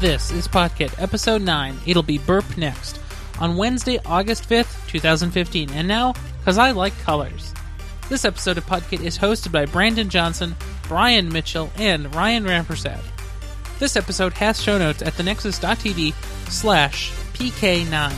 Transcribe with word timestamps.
This 0.00 0.30
is 0.30 0.46
Podkit, 0.46 0.94
episode 1.02 1.42
9. 1.42 1.76
It'll 1.84 2.04
be 2.04 2.18
Burp 2.18 2.56
next, 2.56 3.00
on 3.40 3.56
Wednesday, 3.56 3.98
August 4.06 4.48
5th, 4.48 4.86
2015. 4.86 5.70
And 5.70 5.88
now, 5.88 6.14
because 6.38 6.56
I 6.56 6.70
like 6.70 6.96
colors. 7.00 7.52
This 8.08 8.24
episode 8.24 8.58
of 8.58 8.66
Podkit 8.66 9.02
is 9.02 9.18
hosted 9.18 9.50
by 9.50 9.66
Brandon 9.66 10.08
Johnson, 10.08 10.54
Brian 10.86 11.28
Mitchell, 11.28 11.72
and 11.76 12.14
Ryan 12.14 12.44
Rampersad. 12.44 13.00
This 13.80 13.96
episode 13.96 14.34
has 14.34 14.62
show 14.62 14.78
notes 14.78 15.02
at 15.02 15.14
thenexus.tv 15.14 16.14
slash 16.48 17.10
PK9. 17.32 18.12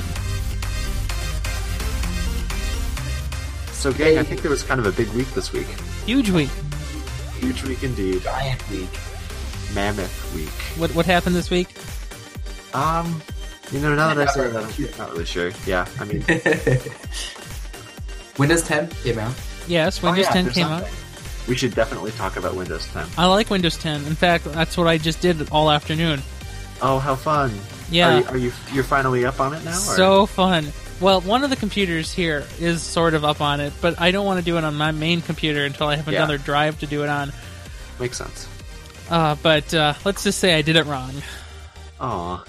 So, 3.72 3.90
gang, 3.94 4.18
I 4.18 4.22
think 4.22 4.42
there 4.42 4.50
was 4.50 4.62
kind 4.62 4.80
of 4.80 4.84
a 4.84 4.92
big 4.92 5.08
week 5.14 5.28
this 5.28 5.50
week. 5.54 5.68
Huge 6.04 6.28
week. 6.28 6.50
Huge 7.38 7.62
week 7.64 7.82
indeed. 7.82 8.20
Giant 8.20 8.68
week. 8.68 8.90
Mammoth 9.74 10.19
week. 10.34 10.48
What 10.76 10.94
what 10.94 11.06
happened 11.06 11.36
this 11.36 11.50
week? 11.50 11.68
Um, 12.74 13.22
you 13.72 13.80
know, 13.80 13.94
now 13.94 14.12
that 14.14 14.18
I 14.18 14.24
Not 14.24 14.34
say 14.34 14.50
that. 14.50 14.92
I'm 14.92 14.98
not 14.98 15.12
really 15.12 15.24
sure. 15.24 15.50
Yeah, 15.66 15.86
I 15.98 16.04
mean, 16.04 16.24
Windows 18.38 18.62
10 18.62 18.88
came 19.02 19.18
out. 19.18 19.34
Yes, 19.66 20.02
Oh, 20.02 20.06
Windows 20.08 20.26
yeah, 20.26 20.32
10 20.32 20.44
there's 20.44 20.54
came 20.56 20.66
out. 20.66 20.88
we 21.48 21.56
should 21.56 21.74
definitely 21.74 22.10
talk 22.12 22.36
about 22.36 22.54
Windows 22.54 22.86
10. 22.92 23.06
I 23.18 23.26
like 23.26 23.50
Windows 23.50 23.76
10. 23.76 24.04
In 24.06 24.14
fact, 24.14 24.44
that's 24.44 24.76
what 24.76 24.86
I 24.86 24.98
just 24.98 25.20
did 25.20 25.50
all 25.50 25.70
afternoon. 25.70 26.22
Oh, 26.82 26.98
how 26.98 27.14
fun! 27.14 27.52
Yeah. 27.90 28.14
Are 28.14 28.18
you, 28.20 28.26
are 28.28 28.36
you 28.38 28.52
you're 28.72 28.84
finally 28.84 29.24
up 29.26 29.40
on 29.40 29.52
it 29.52 29.62
now? 29.64 29.72
Or? 29.72 29.74
So 29.74 30.26
fun. 30.26 30.72
Well, 31.00 31.20
one 31.22 31.44
of 31.44 31.50
the 31.50 31.56
computers 31.56 32.12
here 32.12 32.44
is 32.58 32.82
sort 32.82 33.14
of 33.14 33.24
up 33.24 33.40
on 33.40 33.60
it, 33.60 33.72
but 33.80 34.00
I 34.00 34.10
don't 34.12 34.24
want 34.26 34.38
to 34.38 34.44
do 34.44 34.56
it 34.58 34.64
on 34.64 34.74
my 34.76 34.90
main 34.92 35.20
computer 35.22 35.64
until 35.64 35.88
I 35.88 35.96
have 35.96 36.06
Yeah. 36.08 36.18
another 36.18 36.38
drive 36.38 36.78
to 36.80 36.86
do 36.86 37.02
it 37.02 37.08
on. 37.08 37.32
makes 37.98 38.16
sense. 38.16 38.46
Uh, 39.10 39.36
but 39.42 39.72
uh, 39.74 39.94
let's 40.04 40.22
just 40.24 40.38
say 40.38 40.54
I 40.54 40.62
did 40.62 40.76
it 40.76 40.86
wrong. 40.86 41.12
Aw, 42.00 42.44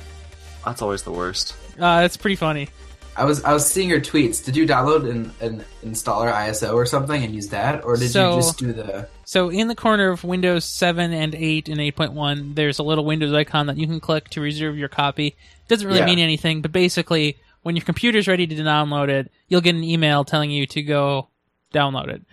that's 0.63 0.81
always 0.81 1.03
the 1.03 1.11
worst. 1.11 1.55
Uh, 1.79 2.03
it's 2.05 2.17
pretty 2.17 2.35
funny. 2.35 2.69
I 3.17 3.25
was 3.25 3.43
I 3.43 3.51
was 3.51 3.69
seeing 3.69 3.89
your 3.89 3.99
tweets. 3.99 4.43
Did 4.45 4.55
you 4.55 4.65
download 4.65 5.09
an, 5.09 5.33
an 5.41 5.65
installer 5.83 6.31
ISO 6.31 6.73
or 6.73 6.85
something 6.85 7.21
and 7.21 7.35
use 7.35 7.49
that, 7.49 7.83
or 7.83 7.97
did 7.97 8.11
So- 8.11 8.35
you 8.35 8.41
just 8.41 8.57
do 8.59 8.71
the? 8.73 9.07
So 9.25 9.49
in 9.49 9.67
the 9.69 9.75
corner 9.75 10.09
of 10.09 10.23
Windows 10.25 10.65
7 10.65 11.13
and 11.13 11.33
8 11.33 11.69
and 11.69 11.79
8.1, 11.79 12.53
there's 12.55 12.79
a 12.79 12.83
little 12.83 13.05
Windows 13.05 13.33
icon 13.33 13.67
that 13.67 13.77
you 13.77 13.87
can 13.87 14.01
click 14.01 14.27
to 14.31 14.41
reserve 14.41 14.77
your 14.77 14.89
copy. 14.89 15.37
Doesn't 15.69 15.87
really 15.87 15.99
Yeah. 15.99 16.05
mean 16.05 16.19
anything, 16.19 16.61
but 16.61 16.73
basically, 16.73 17.37
when 17.61 17.77
your 17.77 17.85
computer's 17.85 18.27
ready 18.27 18.45
to 18.45 18.55
download 18.55 19.07
it, 19.07 19.31
you'll 19.47 19.61
get 19.61 19.73
an 19.75 19.85
email 19.85 20.25
telling 20.25 20.51
you 20.51 20.65
to 20.67 20.81
go 20.81 21.29
download 21.73 22.09
it. 22.09 22.23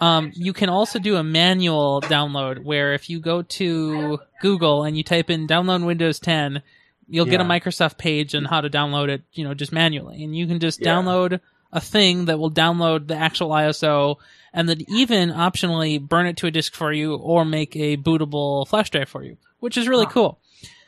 Um, 0.00 0.32
you 0.34 0.52
can 0.52 0.68
also 0.68 0.98
do 0.98 1.16
a 1.16 1.22
manual 1.24 2.02
download 2.02 2.62
where 2.64 2.92
if 2.92 3.08
you 3.08 3.18
go 3.20 3.42
to 3.42 4.18
Google 4.40 4.84
and 4.84 4.96
you 4.96 5.02
type 5.02 5.30
in 5.30 5.46
download 5.46 5.84
Windows 5.86 6.20
10, 6.20 6.62
you'll 7.08 7.24
get 7.26 7.40
a 7.40 7.44
Microsoft 7.44 7.96
page 7.98 8.34
on 8.34 8.44
how 8.44 8.60
to 8.60 8.68
download 8.68 9.08
it, 9.08 9.22
you 9.32 9.44
know, 9.44 9.54
just 9.54 9.72
manually. 9.72 10.22
And 10.22 10.36
you 10.36 10.46
can 10.46 10.60
just 10.60 10.80
Yeah. 10.80 10.88
download 10.94 11.40
a 11.72 11.80
thing 11.80 12.26
that 12.26 12.38
will 12.38 12.50
download 12.50 13.08
the 13.08 13.16
actual 13.16 13.50
ISO 13.50 14.16
and 14.52 14.68
then 14.68 14.82
even 14.88 15.30
optionally 15.30 16.00
burn 16.00 16.26
it 16.26 16.36
to 16.38 16.46
a 16.46 16.50
disk 16.50 16.74
for 16.74 16.92
you 16.92 17.14
or 17.14 17.44
make 17.44 17.74
a 17.76 17.96
bootable 17.96 18.66
flash 18.68 18.90
drive 18.90 19.08
for 19.08 19.22
you, 19.22 19.36
which 19.60 19.76
is 19.76 19.88
really 19.88 20.06
cool. 20.06 20.38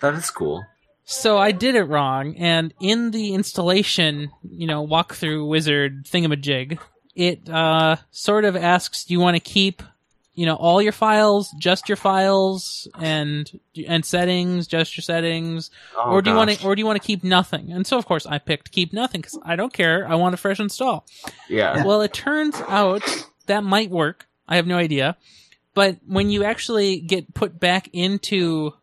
That 0.00 0.14
is 0.14 0.30
cool. 0.30 0.64
So 1.04 1.38
I 1.38 1.52
did 1.52 1.74
it 1.74 1.84
wrong, 1.84 2.36
and 2.36 2.74
in 2.80 3.12
the 3.12 3.32
installation, 3.32 4.30
you 4.46 4.66
know, 4.66 4.86
walkthrough 4.86 5.48
wizard 5.48 6.04
thingamajig, 6.04 6.78
it 7.18 7.50
uh, 7.50 7.96
sort 8.12 8.44
of 8.44 8.54
asks, 8.56 9.04
do 9.04 9.12
you 9.12 9.18
want 9.20 9.34
to 9.36 9.40
keep, 9.40 9.82
you 10.34 10.46
know, 10.46 10.54
all 10.54 10.80
your 10.80 10.92
files, 10.92 11.50
just 11.58 11.88
your 11.88 11.96
files, 11.96 12.86
and 12.98 13.50
and 13.88 14.04
settings, 14.04 14.68
just 14.68 14.96
your 14.96 15.02
settings, 15.02 15.70
Oh, 15.96 16.12
or 16.12 16.22
do 16.22 16.30
you 16.30 16.36
want 16.36 16.50
to, 16.50 16.64
or 16.64 16.76
do 16.76 16.80
you 16.80 16.86
want 16.86 17.00
to 17.02 17.04
keep 17.04 17.24
nothing? 17.24 17.72
And 17.72 17.84
so 17.84 17.98
of 17.98 18.06
course 18.06 18.24
I 18.24 18.38
picked 18.38 18.70
keep 18.70 18.92
nothing 18.92 19.20
because 19.20 19.36
I 19.42 19.56
don't 19.56 19.72
care. 19.72 20.06
I 20.08 20.14
want 20.14 20.34
a 20.34 20.36
fresh 20.36 20.60
install. 20.60 21.04
Yeah. 21.48 21.84
Well, 21.84 22.02
it 22.02 22.12
turns 22.12 22.54
out 22.68 23.02
that 23.46 23.64
might 23.64 23.90
work. 23.90 24.26
I 24.46 24.54
have 24.56 24.66
no 24.68 24.78
idea. 24.78 25.16
But 25.74 25.98
when 26.06 26.30
you 26.30 26.44
actually 26.44 27.00
get 27.00 27.34
put 27.34 27.58
back 27.58 27.88
into, 27.92 28.74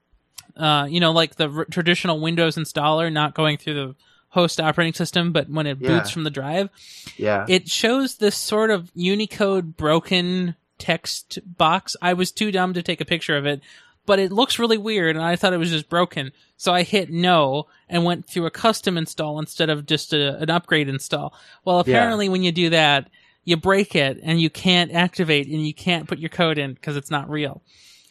uh, 0.57 0.87
you 0.89 0.99
know, 0.99 1.11
like 1.11 1.35
the 1.35 1.49
r- 1.49 1.65
traditional 1.65 2.19
Windows 2.19 2.57
installer, 2.57 3.11
not 3.11 3.33
going 3.33 3.57
through 3.57 3.73
the 3.75 3.95
host 4.35 4.59
operating 4.61 4.93
system, 4.93 5.31
but 5.31 5.49
when 5.49 5.65
it 5.65 5.77
Yeah. 5.81 5.87
boots 5.89 6.11
from 6.11 6.23
the 6.23 6.29
drive, 6.29 6.69
Yeah. 7.17 7.45
it 7.49 7.67
shows 7.69 8.17
this 8.17 8.35
sort 8.37 8.69
of 8.69 8.91
Unicode 8.93 9.75
broken 9.75 10.55
text 10.77 11.39
box. 11.57 11.95
I 12.01 12.13
was 12.13 12.31
too 12.31 12.51
dumb 12.51 12.73
to 12.73 12.83
take 12.83 13.01
a 13.01 13.05
picture 13.05 13.35
of 13.37 13.45
it, 13.45 13.61
but 14.05 14.19
it 14.19 14.31
looks 14.31 14.59
really 14.59 14.77
weird, 14.77 15.15
and 15.15 15.25
I 15.25 15.35
thought 15.35 15.53
it 15.53 15.57
was 15.57 15.71
just 15.71 15.89
broken. 15.89 16.31
So 16.57 16.73
I 16.73 16.83
hit 16.83 17.09
no 17.09 17.65
and 17.89 18.03
went 18.05 18.27
through 18.27 18.45
a 18.45 18.51
custom 18.51 18.97
install 18.97 19.39
instead 19.39 19.69
of 19.69 19.85
just 19.85 20.13
a, 20.13 20.37
an 20.37 20.49
upgrade 20.49 20.87
install. 20.89 21.33
Well, 21.63 21.83
Yeah. 21.87 21.95
apparently, 21.97 22.29
when 22.29 22.43
you 22.43 22.51
do 22.51 22.69
that, 22.69 23.09
you 23.45 23.57
break 23.57 23.95
it 23.95 24.19
and 24.23 24.39
you 24.41 24.49
can't 24.49 24.91
activate 24.91 25.47
and 25.47 25.65
you 25.65 25.73
can't 25.73 26.07
put 26.07 26.19
your 26.19 26.29
code 26.29 26.57
in 26.57 26.73
because 26.73 26.95
it's 26.97 27.09
not 27.11 27.29
real. 27.29 27.61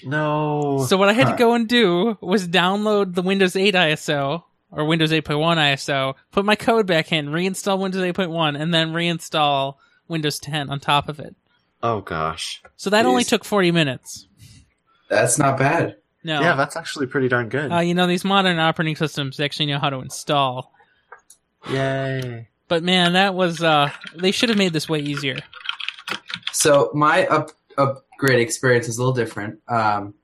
no. 0.06 0.84
So 0.88 0.96
what 0.96 1.08
I 1.08 1.12
had 1.12 1.28
to 1.30 1.36
go 1.36 1.54
and 1.54 1.66
do 1.68 2.18
was 2.20 2.46
download 2.48 3.14
the 3.14 3.22
Windows 3.22 3.56
8 3.56 3.74
ISO 3.74 4.42
or 4.74 4.84
Windows 4.84 5.12
8.1 5.12 5.56
ISO, 5.56 6.14
put 6.32 6.44
my 6.44 6.56
code 6.56 6.86
back 6.86 7.12
in, 7.12 7.28
reinstall 7.28 7.78
Windows 7.78 8.02
8.1, 8.02 8.60
and 8.60 8.72
then 8.74 8.92
reinstall 8.92 9.76
Windows 10.08 10.38
10 10.38 10.68
on 10.70 10.80
top 10.80 11.08
of 11.08 11.18
it. 11.20 11.34
oh 11.82 12.00
gosh. 12.00 12.62
So 12.76 12.90
that 12.90 13.06
only 13.06 13.24
took 13.24 13.44
40 13.44 13.70
minutes. 13.70 14.26
That's 15.08 15.38
not 15.38 15.58
bad. 15.58 15.96
No. 16.24 16.40
Yeah, 16.40 16.56
that's 16.56 16.76
actually 16.76 17.06
pretty 17.06 17.28
darn 17.28 17.48
good. 17.50 17.70
uh, 17.70 17.80
you 17.80 17.94
know, 17.94 18.06
these 18.06 18.24
modern 18.24 18.58
operating 18.58 18.96
systems 18.96 19.38
actually 19.40 19.66
know 19.66 19.78
how 19.78 19.90
to 19.90 19.98
install. 20.00 20.72
Yay. 21.70 22.48
But 22.68 22.82
man, 22.82 23.12
that 23.12 23.34
was, 23.34 23.62
uh, 23.62 23.90
they 24.16 24.30
should 24.30 24.48
have 24.48 24.58
made 24.58 24.72
this 24.72 24.88
way 24.88 25.00
easier. 25.00 25.38
So 26.52 26.90
my 26.94 27.26
up 27.26 27.50
upgrade 27.76 28.40
experience 28.40 28.88
is 28.88 28.96
a 28.98 29.00
little 29.00 29.14
different. 29.14 29.60
Um, 29.68 30.14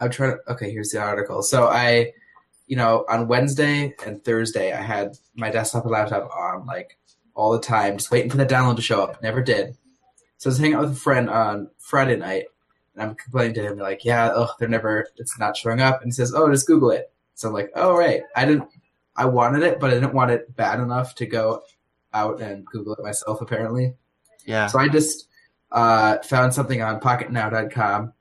I'm 0.00 0.10
trying 0.10 0.32
to. 0.32 0.52
Okay, 0.52 0.70
here's 0.70 0.90
the 0.90 1.00
article. 1.00 1.42
So 1.42 1.66
I, 1.66 2.12
you 2.66 2.76
know, 2.76 3.04
on 3.08 3.28
Wednesday 3.28 3.94
and 4.04 4.22
Thursday, 4.24 4.72
I 4.72 4.82
had 4.82 5.16
my 5.34 5.50
desktop 5.50 5.84
and 5.84 5.92
laptop 5.92 6.30
on 6.34 6.66
like 6.66 6.98
all 7.34 7.52
the 7.52 7.60
time, 7.60 7.98
just 7.98 8.10
waiting 8.10 8.30
for 8.30 8.36
the 8.36 8.46
download 8.46 8.76
to 8.76 8.82
show 8.82 9.02
up. 9.02 9.22
Never 9.22 9.42
did. 9.42 9.76
So 10.38 10.48
I 10.48 10.50
was 10.50 10.58
hanging 10.58 10.74
out 10.74 10.82
with 10.82 10.92
a 10.92 10.96
friend 10.96 11.30
on 11.30 11.70
Friday 11.78 12.16
night, 12.16 12.46
and 12.94 13.02
I'm 13.02 13.14
complaining 13.14 13.54
to 13.54 13.62
him 13.62 13.78
like, 13.78 14.04
"Yeah, 14.04 14.32
oh, 14.34 14.50
they're 14.58 14.68
never. 14.68 15.06
It's 15.16 15.38
not 15.38 15.56
showing 15.56 15.80
up." 15.80 16.00
And 16.02 16.08
he 16.08 16.12
says, 16.12 16.34
"Oh, 16.34 16.50
just 16.50 16.66
Google 16.66 16.90
it." 16.90 17.12
So 17.34 17.48
I'm 17.48 17.54
like, 17.54 17.70
"Oh, 17.74 17.96
right." 17.96 18.22
I 18.34 18.44
didn't. 18.44 18.68
I 19.16 19.26
wanted 19.26 19.62
it, 19.62 19.80
but 19.80 19.90
I 19.90 19.94
didn't 19.94 20.12
want 20.12 20.30
it 20.30 20.54
bad 20.56 20.80
enough 20.80 21.14
to 21.16 21.26
go 21.26 21.62
out 22.12 22.40
and 22.40 22.66
Google 22.66 22.94
it 22.94 23.02
myself. 23.02 23.40
Apparently. 23.40 23.94
Yeah. 24.44 24.66
So 24.66 24.78
I 24.78 24.88
just 24.88 25.28
uh, 25.72 26.18
found 26.18 26.54
something 26.54 26.82
on 26.82 27.00
pocketnow.com 27.00 28.12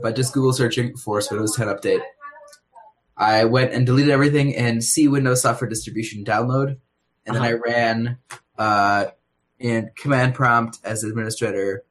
but 0.00 0.16
just 0.16 0.32
Google 0.32 0.52
searching 0.52 0.96
for 0.96 1.20
Windows 1.30 1.56
10 1.56 1.68
update. 1.68 2.00
I 3.16 3.44
went 3.44 3.72
and 3.72 3.86
deleted 3.86 4.10
everything 4.10 4.56
and 4.56 4.82
see 4.82 5.08
Windows 5.08 5.42
Software 5.42 5.68
Distribution 5.68 6.24
download, 6.24 6.78
and 7.26 7.36
then 7.36 7.42
I 7.42 7.52
ran 7.52 8.18
uh, 8.58 9.06
in 9.58 9.90
command 9.96 10.34
prompt 10.34 10.78
as 10.84 11.04
administrator 11.04 11.84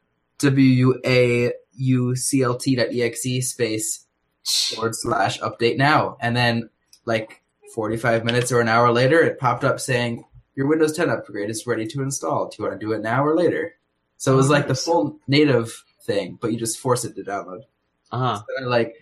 wuauclt.exe 1.80 3.50
space 3.50 4.06
forward 4.44 4.96
slash 4.96 5.40
update 5.40 5.78
now, 5.78 6.18
and 6.20 6.36
then 6.36 6.70
like 7.06 7.42
45 7.74 8.26
minutes 8.26 8.52
or 8.52 8.60
an 8.60 8.68
hour 8.68 8.92
later, 8.92 9.22
it 9.22 9.40
popped 9.40 9.64
up 9.64 9.80
saying 9.80 10.26
your 10.56 10.68
Windows 10.68 10.96
10 10.96 11.10
upgrade 11.10 11.50
is 11.50 11.66
ready 11.66 11.88
to 11.88 12.02
install. 12.02 12.50
Do 12.50 12.58
you 12.60 12.68
want 12.68 12.80
to 12.80 12.86
do 12.86 12.92
it 12.92 13.02
now 13.02 13.24
or 13.24 13.36
later? 13.36 13.76
So 14.18 14.34
it 14.34 14.36
was 14.36 14.50
like 14.50 14.68
the 14.68 14.76
full 14.76 15.20
native 15.28 15.84
thing, 16.04 16.38
but 16.40 16.52
you 16.52 16.60
just 16.60 16.80
force 16.80 17.06
it 17.06 17.16
to 17.16 17.24
download. 17.24 17.62
Uh-huh. 18.12 18.42
Then 18.56 18.66
I 18.66 18.68
like 18.68 18.96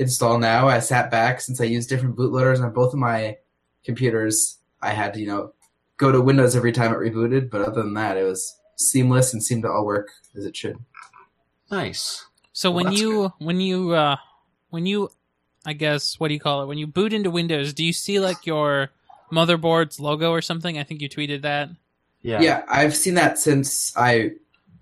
install 0.00 0.38
now. 0.38 0.66
I 0.66 0.80
sat 0.80 1.10
back 1.10 1.40
since 1.40 1.60
I 1.60 1.64
used 1.64 1.88
different 1.88 2.16
bootloaders 2.16 2.60
on 2.60 2.72
both 2.72 2.94
of 2.94 2.98
my 2.98 3.36
computers. 3.84 4.58
I 4.82 4.90
had 4.90 5.12
to, 5.14 5.20
you 5.20 5.26
know, 5.26 5.52
go 5.98 6.10
to 6.10 6.20
Windows 6.20 6.56
every 6.56 6.72
time 6.72 6.92
it 6.92 6.96
rebooted, 6.96 7.50
but 7.50 7.60
other 7.60 7.82
than 7.82 7.94
that, 7.94 8.16
it 8.16 8.24
was 8.24 8.58
seamless 8.76 9.34
and 9.34 9.44
seemed 9.44 9.62
to 9.62 9.70
all 9.70 9.84
work 9.84 10.08
as 10.34 10.46
it 10.46 10.56
should. 10.56 10.78
Nice. 11.70 12.24
So 12.52 12.70
Well, 12.70 12.76
when 12.76 12.84
that's 12.86 13.00
you, 13.00 13.32
when 13.38 13.60
you, 13.60 13.92
uh, 13.92 14.16
when 14.70 14.86
you, 14.86 15.10
I 15.66 15.74
guess, 15.74 16.18
what 16.18 16.28
do 16.28 16.34
you 16.34 16.40
call 16.40 16.62
it? 16.62 16.66
When 16.66 16.78
you 16.78 16.86
boot 16.86 17.12
into 17.12 17.30
Windows, 17.30 17.74
do 17.74 17.84
you 17.84 17.92
see 17.92 18.18
like 18.18 18.46
your 18.46 18.90
motherboard's 19.30 20.00
logo 20.00 20.30
or 20.30 20.40
something? 20.40 20.78
I 20.78 20.82
think 20.82 21.02
you 21.02 21.10
tweeted 21.10 21.42
that. 21.42 21.68
Yeah. 22.22 22.40
Yeah, 22.40 22.62
I've 22.68 22.96
seen 22.96 23.14
that 23.14 23.38
since 23.38 23.94
I 23.96 24.32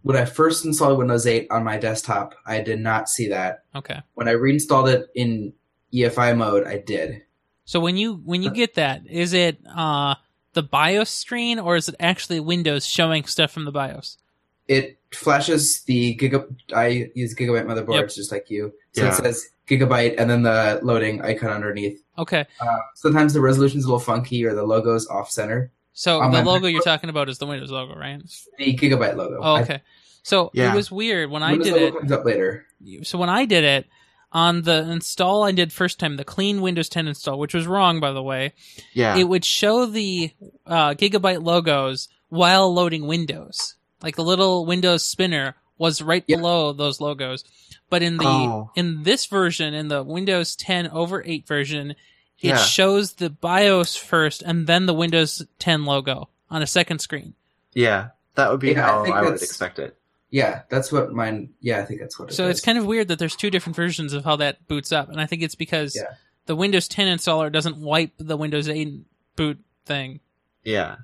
when 0.03 0.17
I 0.17 0.25
first 0.25 0.65
installed 0.65 0.99
Windows 0.99 1.27
8 1.27 1.49
on 1.51 1.65
my 1.65 1.77
desktop. 1.79 2.35
I 2.47 2.61
did 2.61 2.81
not 2.81 3.09
see 3.09 3.29
that. 3.29 3.65
Okay. 3.75 4.01
When 4.15 4.29
I 4.29 4.33
reinstalled 4.33 4.89
it 4.89 5.09
in 5.15 5.53
EFI 5.93 6.37
mode, 6.37 6.67
I 6.67 6.79
did. 6.79 7.23
So 7.65 7.81
when 7.81 7.97
you 7.97 8.15
when 8.25 8.43
you 8.43 8.51
get 8.51 8.75
that, 8.75 9.07
is 9.07 9.33
it 9.35 9.59
uh 9.75 10.15
the 10.55 10.63
BIOS 10.63 11.11
screen 11.11 11.59
or 11.59 11.77
is 11.77 11.89
it 11.89 11.95
actually 12.01 12.41
Windows 12.41 12.87
showing 12.87 13.25
stuff 13.25 13.51
from 13.51 13.65
the 13.65 13.73
BIOS? 13.73 14.19
it 14.67 14.99
flashes 15.15 15.83
the 15.85 16.15
giga. 16.17 16.47
I 16.77 17.11
use 17.15 17.35
gigabyte 17.35 17.65
motherboards 17.65 17.95
Yep. 18.01 18.09
just 18.11 18.31
like 18.31 18.51
you, 18.51 18.75
so 18.93 19.05
Yeah. 19.05 19.09
it 19.09 19.15
says 19.15 19.49
gigabyte 19.67 20.17
and 20.19 20.29
then 20.29 20.43
the 20.43 20.79
loading 20.83 21.23
icon 21.23 21.49
underneath. 21.51 22.03
Okay. 22.19 22.45
Uh, 22.61 22.77
sometimes 22.95 23.33
the 23.33 23.41
resolution's 23.41 23.85
a 23.85 23.87
little 23.87 23.99
funky 23.99 24.45
or 24.45 24.55
the 24.55 24.65
logo's 24.67 25.07
off 25.09 25.31
center. 25.31 25.71
So 25.99 26.21
the 26.31 26.45
logo 26.45 26.69
you're 26.69 26.81
talking 26.83 27.11
about 27.11 27.29
is 27.29 27.39
the 27.39 27.47
Windows 27.47 27.73
logo, 27.73 27.97
right? 27.97 28.23
The 28.57 28.77
gigabyte 28.77 29.17
logo. 29.17 29.41
Oh, 29.43 29.57
okay. 29.63 29.83
So 30.23 30.51
Yeah. 30.55 30.73
it 30.73 30.77
was 30.77 30.93
weird 30.93 31.29
when 31.29 31.43
I 31.43 31.57
did 31.57 31.75
it. 31.75 31.93
comes 31.99 32.13
up 32.13 32.25
later. 32.25 32.67
So 33.03 33.19
when 33.19 33.29
I 33.29 33.47
did 33.47 33.65
it 33.65 33.87
on 34.31 34.63
the 34.63 34.89
install 34.93 35.43
I 35.43 35.51
did 35.51 35.73
first 35.73 35.99
time, 35.99 36.17
the 36.17 36.25
clean 36.25 36.61
Windows 36.61 36.89
10 36.89 37.09
install, 37.09 37.37
which 37.37 37.53
was 37.53 37.67
wrong 37.67 37.99
by 37.99 38.13
the 38.13 38.23
way, 38.23 38.53
Yeah. 38.93 39.17
it 39.17 39.25
would 39.25 39.45
show 39.45 39.87
the 39.87 40.31
uh, 40.67 40.91
gigabyte 40.95 41.43
logos 41.43 42.09
while 42.29 42.73
loading 42.73 43.09
Windows. 43.09 43.75
Like 44.01 44.15
the 44.15 44.23
little 44.23 44.67
Windows 44.67 45.03
spinner 45.03 45.57
was 45.79 46.01
right 46.01 46.25
below 46.25 46.73
those 46.73 47.01
logos. 47.01 47.43
But 47.91 48.03
in 48.05 48.19
the 48.19 48.25
Oh. 48.29 48.71
in 48.77 49.03
this 49.03 49.27
version, 49.27 49.75
in 49.75 49.89
the 49.89 50.05
Windows 50.05 50.55
10 50.55 50.87
over 50.91 51.25
8 51.27 51.45
version, 51.49 51.97
it 52.41 52.49
Yeah. 52.49 52.57
shows 52.59 53.15
the 53.15 53.31
BIOS 53.31 53.97
first 53.97 54.43
and 54.43 54.67
then 54.67 54.87
the 54.87 54.95
Windows 54.95 55.45
10 55.59 55.85
logo 55.85 56.29
on 56.51 56.63
a 56.63 56.67
second 56.67 57.01
screen. 57.01 57.35
yeah. 57.75 58.09
That 58.35 58.53
would 58.53 58.61
be 58.61 58.71
Yeah, 58.71 58.83
how 58.83 59.03
think 59.03 59.17
I, 59.17 59.23
would 59.23 59.35
expect 59.43 59.81
it. 59.81 59.97
Yeah, 60.31 60.63
that's 60.69 60.93
what 60.93 61.13
mine. 61.13 61.51
Yeah, 61.61 61.81
I 61.81 61.85
think 61.85 62.01
that's 62.01 62.21
what 62.21 62.31
it 62.31 62.35
So 62.35 62.45
is. 62.45 62.51
it's 62.59 62.61
kind 62.65 62.79
of 62.79 62.87
weird 62.87 63.09
that 63.09 63.19
there's 63.19 63.35
two 63.35 63.51
different 63.51 63.75
versions 63.75 64.13
of 64.13 64.25
how 64.25 64.37
that 64.37 64.69
boots 64.69 64.93
up, 64.93 65.09
and 65.09 65.21
I 65.21 65.27
think 65.27 65.43
it's 65.43 65.57
because 65.57 65.97
Yeah. 65.97 66.15
the 66.47 66.55
Windows 66.55 66.87
10 66.87 67.09
installer 67.09 67.51
doesn't 67.51 67.79
wipe 67.79 68.13
the 68.17 68.37
Windows 68.37 68.69
8 68.69 69.01
boot 69.35 69.59
thing. 69.87 70.21
Yeah. 70.63 70.97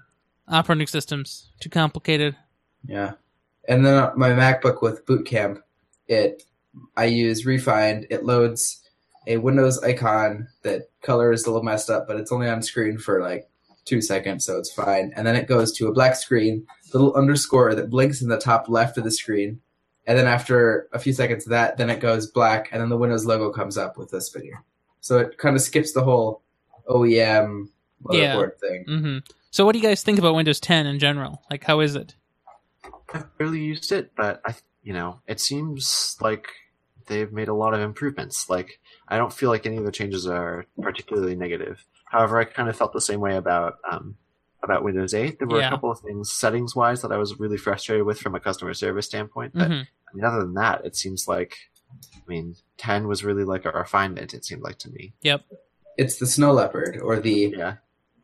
Operating 0.46 0.86
systems 0.86 1.50
too 1.58 1.70
complicated. 1.70 2.36
Yeah. 2.86 3.14
And 3.66 3.84
then 3.84 4.10
my 4.14 4.30
MacBook 4.30 4.80
with 4.80 5.04
Boot 5.04 5.26
Camp, 5.26 5.60
it 6.06 6.44
I 6.96 7.06
use 7.06 7.44
rEFInd. 7.44 8.06
It 8.10 8.24
loads 8.24 8.80
a 9.26 9.38
Windows 9.38 9.82
icon 9.82 10.48
that 10.62 10.90
color 11.02 11.32
is 11.32 11.44
a 11.44 11.50
little 11.50 11.62
messed 11.62 11.90
up, 11.90 12.06
but 12.06 12.16
it's 12.16 12.32
only 12.32 12.48
on 12.48 12.62
screen 12.62 12.98
for 12.98 13.20
like 13.20 13.48
two 13.84 14.00
seconds, 14.00 14.44
so 14.44 14.58
it's 14.58 14.72
fine. 14.72 15.12
And 15.16 15.26
then 15.26 15.36
it 15.36 15.46
goes 15.48 15.72
to 15.72 15.88
a 15.88 15.92
black 15.92 16.16
screen, 16.16 16.66
little 16.92 17.14
underscore 17.14 17.74
that 17.74 17.90
blinks 17.90 18.22
in 18.22 18.28
the 18.28 18.38
top 18.38 18.68
left 18.68 18.96
of 18.98 19.04
the 19.04 19.10
screen. 19.10 19.60
And 20.06 20.18
then 20.18 20.26
after 20.26 20.88
a 20.92 20.98
few 20.98 21.12
seconds 21.12 21.46
of 21.46 21.50
that, 21.50 21.76
then 21.78 21.88
it 21.90 22.00
goes 22.00 22.26
black, 22.26 22.68
and 22.72 22.80
then 22.80 22.88
the 22.90 22.96
Windows 22.96 23.24
logo 23.26 23.50
comes 23.50 23.78
up 23.78 23.96
with 23.96 24.10
this 24.10 24.28
video. 24.28 24.56
So 25.00 25.18
it 25.18 25.38
kind 25.38 25.56
of 25.56 25.62
skips 25.62 25.92
the 25.92 26.02
whole 26.04 26.42
OEM 26.88 27.68
Yeah. 28.10 28.36
motherboard 28.36 28.58
thing. 28.58 28.84
hmm 28.86 29.18
So 29.50 29.64
what 29.64 29.72
do 29.72 29.78
you 29.78 29.84
guys 29.84 30.02
think 30.02 30.18
about 30.18 30.34
Windows 30.34 30.60
10 30.60 30.86
in 30.86 30.98
general? 30.98 31.42
Like, 31.50 31.64
how 31.64 31.80
is 31.80 31.94
it? 31.96 32.14
I've 33.12 33.38
barely 33.38 33.60
used 33.60 33.92
it, 33.92 34.12
but 34.16 34.40
I, 34.44 34.54
you 34.82 34.92
know, 34.92 35.20
it 35.26 35.40
seems 35.40 36.16
like 36.20 36.48
they've 37.06 37.32
made 37.32 37.48
a 37.48 37.54
lot 37.54 37.72
of 37.74 37.80
improvements. 37.80 38.48
Like, 38.50 38.80
I 39.08 39.16
don't 39.18 39.32
feel 39.32 39.50
like 39.50 39.66
any 39.66 39.76
of 39.76 39.84
the 39.84 39.92
changes 39.92 40.26
are 40.26 40.66
particularly 40.80 41.36
negative. 41.36 41.84
However, 42.06 42.38
I 42.40 42.44
kind 42.44 42.68
of 42.68 42.76
felt 42.76 42.92
the 42.92 43.00
same 43.00 43.20
way 43.20 43.36
about 43.36 43.74
um, 43.90 44.16
about 44.62 44.82
Windows 44.84 45.12
8. 45.12 45.38
There 45.38 45.46
were 45.48 45.60
Yeah. 45.60 45.66
a 45.66 45.70
couple 45.70 45.90
of 45.90 46.00
things 46.00 46.32
settings 46.32 46.74
wise 46.74 47.02
that 47.02 47.12
I 47.12 47.18
was 47.18 47.38
really 47.38 47.58
frustrated 47.58 48.06
with 48.06 48.18
from 48.18 48.34
a 48.34 48.40
customer 48.40 48.72
service 48.74 49.06
standpoint. 49.06 49.52
But 49.54 49.68
hmm 49.68 49.72
I 49.82 50.16
mean, 50.16 50.24
other 50.24 50.40
than 50.40 50.54
that, 50.54 50.84
it 50.86 50.94
seems 50.96 51.26
like, 51.26 51.56
I 52.14 52.20
mean, 52.28 52.54
10 52.78 53.08
was 53.08 53.24
really 53.24 53.42
like 53.42 53.64
a 53.64 53.70
refinement. 53.72 54.32
It 54.32 54.44
seemed 54.44 54.62
like 54.62 54.78
to 54.78 54.90
me. 54.90 55.12
Yep. 55.22 55.42
It's 55.98 56.18
the 56.18 56.26
Snow 56.26 56.52
Leopard 56.52 56.98
or 57.02 57.18
the 57.18 57.52
Yeah, 57.56 57.74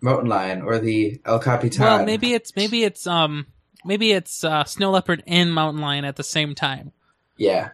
Mountain 0.00 0.28
Lion 0.28 0.62
or 0.62 0.78
the 0.78 1.20
El 1.26 1.40
Capitan. 1.40 1.82
Well, 1.82 2.04
maybe 2.06 2.32
it's 2.32 2.54
maybe 2.56 2.84
it's 2.84 3.06
um 3.06 3.46
maybe 3.84 4.12
it's 4.12 4.44
uh, 4.44 4.64
Snow 4.64 4.92
Leopard 4.92 5.22
and 5.26 5.52
Mountain 5.52 5.82
Lion 5.82 6.04
at 6.04 6.16
the 6.16 6.22
same 6.22 6.54
time. 6.54 6.92
Yeah, 7.36 7.70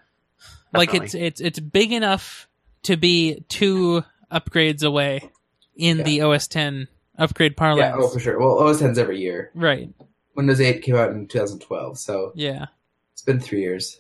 Like 0.73 0.95
it's 0.95 1.15
it's 1.15 1.41
it's 1.41 1.61
big 1.61 1.93
enough 1.93 2.46
to 2.87 2.97
be 2.97 3.45
two 3.49 4.03
upgrades 4.33 4.83
away 4.83 5.31
in 5.77 5.99
Yeah. 5.99 6.03
the 6.05 6.21
OS 6.23 6.49
10 6.49 6.89
upgrade 7.19 7.57
parlance. 7.57 7.81
yeah, 7.81 7.95
oh 7.97 8.09
for 8.09 8.19
sure. 8.19 8.39
Well, 8.39 8.59
OS 8.59 8.81
10's 8.81 8.99
every 8.99 9.21
year. 9.21 9.51
Right. 9.55 9.89
Windows 10.35 10.61
8 10.61 10.83
came 10.83 10.97
out 10.97 11.11
in 11.13 11.27
2012, 11.29 11.99
so 11.99 12.33
Yeah. 12.35 12.67
it's 13.13 13.23
been 13.23 13.41
three 13.41 13.61
years. 13.61 13.99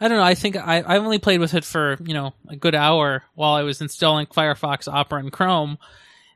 I 0.00 0.08
don't 0.08 0.16
know. 0.18 0.24
I 0.24 0.34
think 0.34 0.56
I 0.56 0.80
I 0.80 0.98
only 0.98 1.20
played 1.20 1.38
with 1.38 1.54
it 1.54 1.64
for 1.64 1.96
you 2.04 2.12
know 2.14 2.32
a 2.48 2.56
good 2.56 2.74
hour 2.74 3.22
while 3.34 3.52
I 3.54 3.62
was 3.62 3.80
installing 3.80 4.26
Firefox, 4.26 4.92
Opera, 4.92 5.20
and 5.20 5.30
Chrome, 5.30 5.78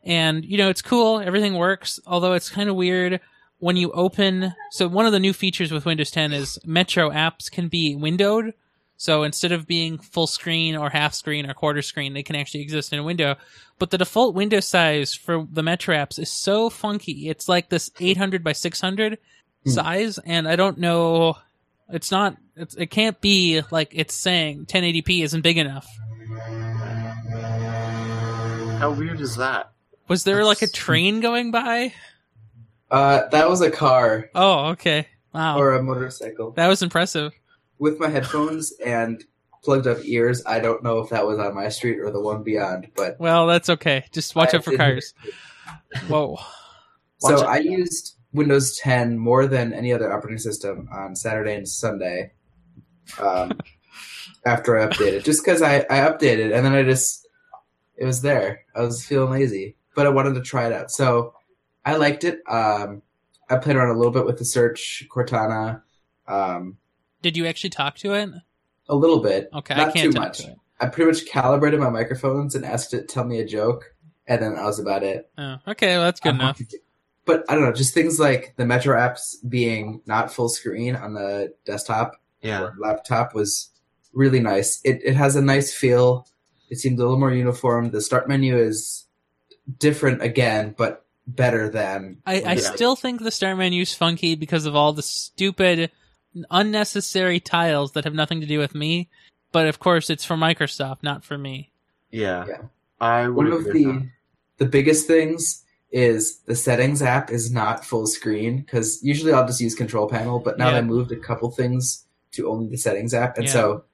and 0.05 0.44
you 0.44 0.56
know 0.56 0.69
it's 0.70 0.82
cool. 0.82 1.19
Everything 1.19 1.55
works. 1.55 1.99
Although 2.06 2.34
it's 2.34 2.49
kind 2.49 2.69
of 2.70 2.76
weird 2.76 3.19
when 3.58 3.76
you 3.76 3.90
open. 3.90 4.55
So 4.70 4.87
one 4.87 5.05
of 5.06 5.11
the 5.11 5.19
new 5.19 5.32
features 5.32 5.73
with 5.73 5.84
Windows 5.84 6.12
10 6.12 6.32
is 6.32 6.61
Metro 6.64 7.11
apps 7.11 7.50
can 7.50 7.67
be 7.67 7.96
windowed. 7.96 8.55
So 8.98 9.25
instead 9.25 9.52
of 9.52 9.66
being 9.66 9.98
full 9.98 10.26
screen 10.26 10.75
or 10.76 10.88
half 10.88 11.12
screen 11.14 11.48
or 11.48 11.54
quarter 11.54 11.82
screen, 11.82 12.14
they 12.14 12.22
can 12.22 12.34
actually 12.37 12.62
exist 12.62 12.93
in 12.93 12.98
a 12.98 13.02
window. 13.02 13.37
But 13.78 13.90
the 13.90 13.98
default 13.98 14.34
window 14.34 14.60
size 14.60 15.12
for 15.14 15.46
the 15.52 15.62
Metro 15.62 15.94
apps 15.94 16.19
is 16.19 16.31
so 16.32 16.70
funky. 16.70 17.28
It's 17.28 17.48
like 17.48 17.69
this 17.69 17.90
800 18.00 18.43
by 18.43 18.52
600 18.52 19.19
Hmm. 19.64 19.70
size, 19.70 20.19
and 20.19 20.46
I 20.48 20.56
don't 20.56 20.78
know. 20.78 21.37
It's 21.90 22.10
not. 22.10 22.37
It's, 22.56 22.75
it 22.76 22.87
can't 22.87 23.20
be 23.20 23.60
like 23.70 23.90
it's 23.93 24.14
saying 24.14 24.66
1080p 24.66 25.22
isn't 25.25 25.42
big 25.42 25.58
enough. 25.58 25.87
how 28.78 28.92
weird 28.92 29.20
is 29.20 29.37
that? 29.37 29.72
Was 30.08 30.25
there 30.25 30.44
like 30.44 30.62
a 30.62 30.66
train 30.69 31.20
going 31.20 31.50
by? 31.50 31.92
Uh, 32.90 33.28
that 33.31 33.49
was 33.49 33.60
a 33.60 33.70
car 33.70 34.31
Oh, 34.34 34.66
okay. 34.69 35.08
Wow, 35.34 35.58
or 35.58 35.75
a 35.75 35.82
motorcycle. 35.82 36.52
that 36.52 36.69
was 36.69 36.82
impressive. 36.82 37.32
With 37.78 38.00
my 38.00 38.08
headphones 38.08 38.73
and 38.84 39.23
plugged 39.62 39.87
up 39.87 39.99
ears, 40.05 40.43
I 40.46 40.61
don't 40.61 40.82
know 40.82 41.00
if 41.00 41.11
that 41.11 41.26
was 41.26 41.38
on 41.38 41.55
my 41.55 41.69
street 41.69 41.99
or 41.99 42.11
the 42.11 42.20
one 42.20 42.43
beyond, 42.43 42.88
but 42.94 43.19
Well, 43.20 43.46
that's 43.46 43.69
okay. 43.69 44.05
Just 44.12 44.34
watch 44.34 44.55
I 44.55 44.58
out 44.58 44.64
for 44.64 44.76
cars. 44.76 45.14
Whoa. 46.08 46.38
So. 47.19 47.46
I 47.46 47.58
used 47.58 48.17
Windows 48.32 48.76
10 48.78 49.19
more 49.19 49.46
than 49.46 49.73
any 49.73 49.93
other 49.93 50.12
operating 50.12 50.38
system 50.38 50.88
on 50.93 51.17
Saturday 51.17 51.55
and 51.55 51.69
Sunday. 51.69 52.32
Um, 53.19 53.58
after 54.46 54.78
I 54.78 54.87
updated, 54.87 55.25
just 55.25 55.44
because 55.44 55.61
I, 55.61 55.78
I 55.90 56.08
updated 56.08 56.55
and 56.55 56.64
then 56.64 56.73
I 56.73 56.84
just 56.84 57.26
it 57.96 58.05
was 58.05 58.23
there. 58.23 58.64
I 58.75 58.82
was 58.82 59.05
feeling 59.05 59.31
lazy, 59.32 59.76
but 59.94 60.06
I 60.06 60.11
wanted 60.11 60.34
to 60.34 60.43
try 60.43 60.67
it 60.67 60.73
out. 60.73 60.90
So 60.90 61.34
I 61.84 61.96
liked 61.96 62.25
it. 62.25 62.40
Um, 62.49 63.02
I 63.50 63.56
played 63.56 63.76
around 63.76 63.90
a 63.90 63.99
little 63.99 64.12
bit 64.12 64.26
with 64.26 64.38
the 64.38 64.44
search 64.44 65.06
Cortana, 65.11 65.82
um, 66.28 66.76
Did 67.22 67.36
you 67.36 67.46
actually 67.46 67.70
talk 67.70 67.96
to 67.98 68.14
it? 68.14 68.30
a 68.88 68.94
little 68.94 69.18
bit. 69.18 69.49
Okay, 69.52 69.75
I 69.75 69.78
Not 69.87 69.94
can't 69.94 70.04
too 70.04 70.12
talk 70.12 70.23
much. 70.28 70.38
to 70.38 70.50
it. 70.52 70.56
I 70.78 70.87
pretty 70.87 71.11
much 71.11 71.26
calibrated 71.26 71.80
my 71.80 71.88
microphones 71.90 72.54
and 72.54 72.64
asked 72.64 72.94
it 72.94 73.08
to 73.08 73.14
tell 73.14 73.25
me 73.25 73.40
a 73.40 73.44
joke, 73.46 73.92
and 74.28 74.40
then 74.40 74.54
that 74.54 74.62
was 74.64 74.78
about 74.78 75.02
it. 75.02 75.28
Oh, 75.37 75.56
okay, 75.68 75.96
well, 75.96 76.04
that's 76.04 76.20
good 76.20 76.35
Um, 76.35 76.40
enough. 76.40 76.61
But 77.25 77.44
I 77.49 77.54
don't 77.56 77.64
know, 77.64 77.73
just 77.73 77.94
things 77.94 78.20
like 78.20 78.54
the 78.56 78.64
Metro 78.64 78.96
apps 78.96 79.35
being 79.49 80.02
not 80.06 80.32
full 80.32 80.49
screen 80.49 80.94
on 80.94 81.14
the 81.14 81.52
desktop 81.64 82.12
Yeah. 82.42 82.61
or 82.62 82.75
laptop 82.78 83.35
was 83.35 83.70
really 84.12 84.38
nice. 84.38 84.80
It 84.85 85.00
it 85.04 85.16
has 85.16 85.35
a 85.35 85.42
nice 85.42 85.75
feel. 85.75 86.28
It 86.70 86.78
seemed 86.78 86.99
a 87.00 87.02
little 87.02 87.18
more 87.18 87.32
uniform. 87.32 87.90
The 87.90 88.00
start 88.00 88.28
menu 88.28 88.56
is 88.56 89.06
different 89.80 90.23
again, 90.23 90.75
but 90.78 91.04
better 91.26 91.68
than 91.68 92.18
I, 92.25 92.42
I 92.46 92.56
still 92.56 92.94
think 92.94 93.20
the 93.23 93.32
start 93.32 93.56
menu 93.58 93.82
is 93.82 93.92
funky 93.94 94.37
because 94.37 94.64
of 94.66 94.76
all 94.76 94.92
the 94.92 95.02
stupid, 95.02 95.90
unnecessary 96.50 97.40
tiles 97.40 97.93
that 97.93 98.05
have 98.05 98.14
nothing 98.14 98.40
to 98.40 98.47
do 98.47 98.59
with 98.59 98.75
me. 98.75 99.09
But 99.52 99.66
of 99.69 99.78
course, 99.78 100.11
it's 100.11 100.25
for 100.25 100.35
Microsoft, 100.37 101.02
not 101.02 101.25
for 101.25 101.38
me. 101.38 101.71
Yeah. 102.11 102.45
Yeah. 102.49 102.62
I 103.00 103.28
would 103.28 103.49
one 103.49 103.52
of 103.52 103.64
the 103.64 103.85
that. 103.85 104.09
the 104.59 104.66
biggest 104.66 105.07
things 105.07 105.62
is 105.93 106.38
the 106.47 106.57
settings 106.57 107.00
app 107.02 107.31
is 107.31 107.50
not 107.50 107.85
full 107.85 108.07
screen 108.07 108.59
because 108.61 109.02
usually 109.02 109.33
I'll 109.33 109.47
just 109.47 109.61
use 109.61 109.75
control 109.75 110.09
panel, 110.09 110.38
but 110.40 110.59
now 110.59 110.71
Yeah. 110.71 110.78
I 110.78 110.81
moved 110.83 111.12
a 111.12 111.16
couple 111.16 111.50
things 111.50 112.05
to 112.33 112.49
only 112.50 112.69
the 112.69 112.76
settings 112.76 113.14
app, 113.14 113.37
and 113.38 113.47
Yeah. 113.47 113.52
so 113.52 113.85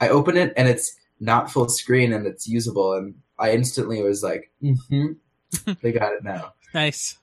I 0.00 0.08
open 0.08 0.36
it 0.36 0.52
and 0.56 0.68
it's 0.68 0.94
not 1.18 1.50
full 1.50 1.68
screen 1.68 2.12
and 2.12 2.26
it's 2.26 2.46
usable, 2.48 2.94
and 2.94 3.14
I 3.38 3.52
instantly 3.52 4.02
was 4.02 4.22
like, 4.22 4.50
mm-hmm, 4.62 5.72
they 5.82 5.92
got 5.92 6.12
it 6.12 6.22
now. 6.24 6.54
Nice. 6.72 7.18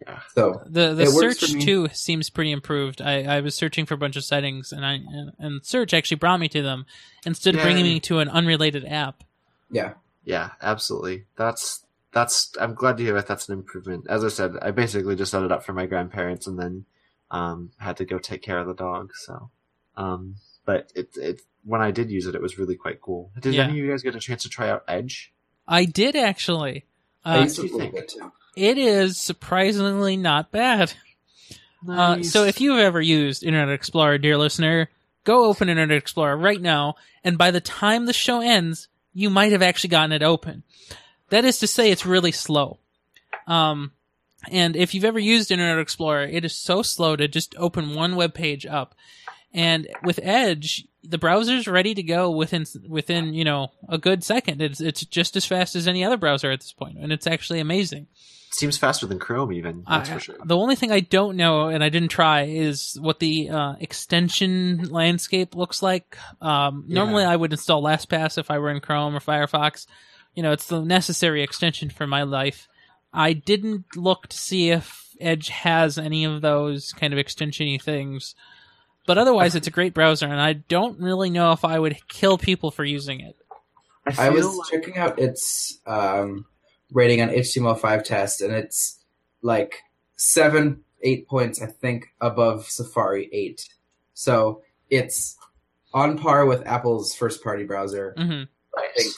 Yeah. 0.00 0.20
So 0.34 0.62
The 0.66 0.94
the 0.94 1.06
search 1.06 1.40
too 1.64 1.88
seems 1.92 2.30
pretty 2.30 2.52
improved. 2.52 3.00
I, 3.02 3.22
I 3.24 3.40
was 3.40 3.54
searching 3.54 3.84
for 3.86 3.94
a 3.94 3.98
bunch 3.98 4.16
of 4.16 4.24
settings, 4.24 4.72
and 4.72 4.84
I 4.86 4.94
and, 4.94 5.32
and 5.38 5.66
search 5.66 5.92
actually 5.92 6.18
brought 6.18 6.38
me 6.40 6.48
to 6.50 6.62
them 6.62 6.86
instead 7.26 7.54
of 7.56 7.62
bringing 7.62 7.84
me 7.84 8.00
to 8.00 8.20
an 8.20 8.28
unrelated 8.28 8.84
app. 8.84 9.24
yeah, 9.70 9.94
Yeah, 10.24 10.50
absolutely. 10.62 11.24
That's 11.36 11.84
that's. 12.12 12.52
I'm 12.60 12.74
glad 12.74 12.96
to 12.98 13.02
hear 13.04 13.14
that. 13.14 13.26
That's 13.26 13.48
an 13.48 13.58
improvement. 13.58 14.06
As 14.08 14.24
I 14.24 14.28
said, 14.28 14.52
I 14.62 14.70
basically 14.70 15.16
just 15.16 15.30
set 15.32 15.42
it 15.42 15.52
up 15.52 15.64
for 15.64 15.72
my 15.72 15.86
grandparents, 15.86 16.46
and 16.46 16.58
then 16.58 16.84
um, 17.30 17.70
had 17.78 17.96
to 17.98 18.04
go 18.04 18.18
take 18.18 18.42
care 18.42 18.58
of 18.58 18.66
the 18.66 18.74
dog. 18.74 19.12
So, 19.14 19.50
um, 19.96 20.36
but 20.64 20.92
it 20.94 21.10
it 21.16 21.42
when 21.64 21.82
I 21.82 21.90
did 21.90 22.10
use 22.10 22.26
it, 22.26 22.34
it 22.34 22.40
was 22.40 22.56
really 22.58 22.76
quite 22.76 23.00
cool. 23.00 23.30
Did 23.40 23.54
Yeah. 23.54 23.64
any 23.64 23.72
of 23.72 23.84
you 23.84 23.90
guys 23.90 24.02
get 24.02 24.14
a 24.14 24.20
chance 24.20 24.44
to 24.44 24.48
try 24.48 24.70
out 24.70 24.84
Edge? 24.88 25.32
I 25.66 25.84
did 25.84 26.14
actually. 26.16 26.84
I 27.24 27.38
Uh, 27.40 27.42
used 27.42 27.58
it 27.58 27.64
a 27.64 27.68
do 27.68 27.72
you 27.74 27.78
think? 27.90 28.10
It 28.58 28.76
is 28.76 29.16
surprisingly 29.16 30.16
not 30.16 30.50
bad. 30.50 30.92
Uh, 31.88 32.22
so 32.22 32.44
if 32.44 32.60
you've 32.60 32.80
ever 32.80 33.00
used 33.00 33.44
Internet 33.44 33.72
Explorer, 33.72 34.18
dear 34.18 34.36
listener, 34.36 34.90
go 35.22 35.44
open 35.44 35.68
Internet 35.68 35.96
Explorer 35.96 36.36
right 36.36 36.60
now, 36.60 36.96
and 37.22 37.38
by 37.38 37.52
the 37.52 37.60
time 37.60 38.06
the 38.06 38.12
show 38.12 38.40
ends, 38.40 38.88
you 39.14 39.30
might 39.30 39.52
have 39.52 39.62
actually 39.62 39.90
gotten 39.90 40.12
it 40.12 40.22
open. 40.22 40.64
That 41.30 41.44
is 41.44 41.58
to 41.58 41.68
say, 41.68 41.90
it's 41.90 42.04
really 42.04 42.32
slow. 42.32 42.78
Um, 43.46 43.92
and 44.50 44.74
if 44.74 44.92
you've 44.92 45.04
ever 45.04 45.18
used 45.20 45.52
Internet 45.52 45.78
Explorer, 45.78 46.24
it 46.24 46.44
is 46.44 46.54
so 46.54 46.82
slow 46.82 47.14
to 47.14 47.28
just 47.28 47.54
open 47.56 47.94
one 47.94 48.16
web 48.16 48.34
page 48.34 48.66
up. 48.66 48.94
And 49.52 49.88
with 50.02 50.18
Edge, 50.22 50.84
the 51.02 51.18
browser's 51.18 51.66
ready 51.66 51.94
to 51.94 52.02
go 52.02 52.30
within 52.30 52.66
within 52.86 53.32
you 53.32 53.44
know 53.44 53.72
a 53.88 53.98
good 53.98 54.22
second. 54.22 54.60
It's 54.60 54.80
it's 54.80 55.04
just 55.06 55.36
as 55.36 55.46
fast 55.46 55.74
as 55.74 55.88
any 55.88 56.04
other 56.04 56.18
browser 56.18 56.50
at 56.50 56.60
this 56.60 56.72
point, 56.72 56.98
and 56.98 57.12
it's 57.12 57.26
actually 57.26 57.60
amazing. 57.60 58.08
Seems 58.50 58.76
faster 58.78 59.06
than 59.06 59.18
Chrome, 59.18 59.52
even. 59.52 59.84
That's 59.88 60.10
I- 60.10 60.14
for 60.14 60.20
sure. 60.20 60.36
The 60.44 60.56
only 60.56 60.74
thing 60.76 60.90
I 60.92 61.00
don't 61.00 61.36
know, 61.36 61.68
and 61.68 61.82
I 61.84 61.88
didn't 61.88 62.08
try, 62.10 62.42
is 62.42 62.96
what 63.00 63.18
the 63.18 63.50
uh, 63.50 63.74
extension 63.80 64.88
landscape 64.90 65.54
looks 65.54 65.82
like. 65.82 66.16
Um, 66.40 66.84
Yeah. 66.86 66.94
Normally, 66.96 67.24
I 67.24 67.36
would 67.36 67.52
install 67.52 67.82
LastPass 67.82 68.38
if 68.38 68.50
I 68.50 68.58
were 68.58 68.70
in 68.70 68.80
Chrome 68.80 69.14
or 69.14 69.20
Firefox. 69.20 69.86
You 70.34 70.42
know, 70.42 70.52
it's 70.52 70.66
the 70.66 70.80
necessary 70.82 71.42
extension 71.42 71.90
for 71.90 72.06
my 72.06 72.22
life. 72.22 72.68
I 73.12 73.32
didn't 73.32 73.96
look 73.96 74.28
to 74.28 74.36
see 74.36 74.70
if 74.70 75.08
Edge 75.20 75.48
has 75.48 75.98
any 75.98 76.24
of 76.24 76.42
those 76.42 76.92
kind 76.92 77.12
of 77.12 77.18
extension-y 77.18 77.78
things. 77.82 78.34
But 79.06 79.18
otherwise, 79.18 79.54
it's 79.54 79.66
a 79.66 79.70
great 79.70 79.94
browser, 79.94 80.26
and 80.26 80.40
I 80.40 80.52
don't 80.52 81.00
really 81.00 81.30
know 81.30 81.52
if 81.52 81.64
I 81.64 81.78
would 81.78 81.96
kill 82.08 82.36
people 82.38 82.70
for 82.70 82.84
using 82.84 83.20
it. 83.20 83.36
I, 84.06 84.26
I 84.26 84.30
was 84.30 84.46
like- 84.46 84.70
checking 84.70 84.96
out 84.98 85.18
its 85.18 85.78
um, 85.86 86.44
rating 86.92 87.20
on 87.20 87.28
HTML5 87.28 88.04
test, 88.04 88.40
and 88.40 88.52
it's 88.52 88.98
like 89.42 89.82
seven, 90.16 90.82
eight 91.02 91.28
points, 91.28 91.62
I 91.62 91.66
think, 91.66 92.06
above 92.20 92.68
Safari 92.68 93.28
8. 93.32 93.68
So 94.14 94.62
it's 94.90 95.36
on 95.94 96.18
par 96.18 96.46
with 96.46 96.66
Apple's 96.66 97.14
first 97.14 97.42
party 97.42 97.64
browser. 97.64 98.14
hmm 98.16 98.42
I 98.76 98.88
think 98.96 99.12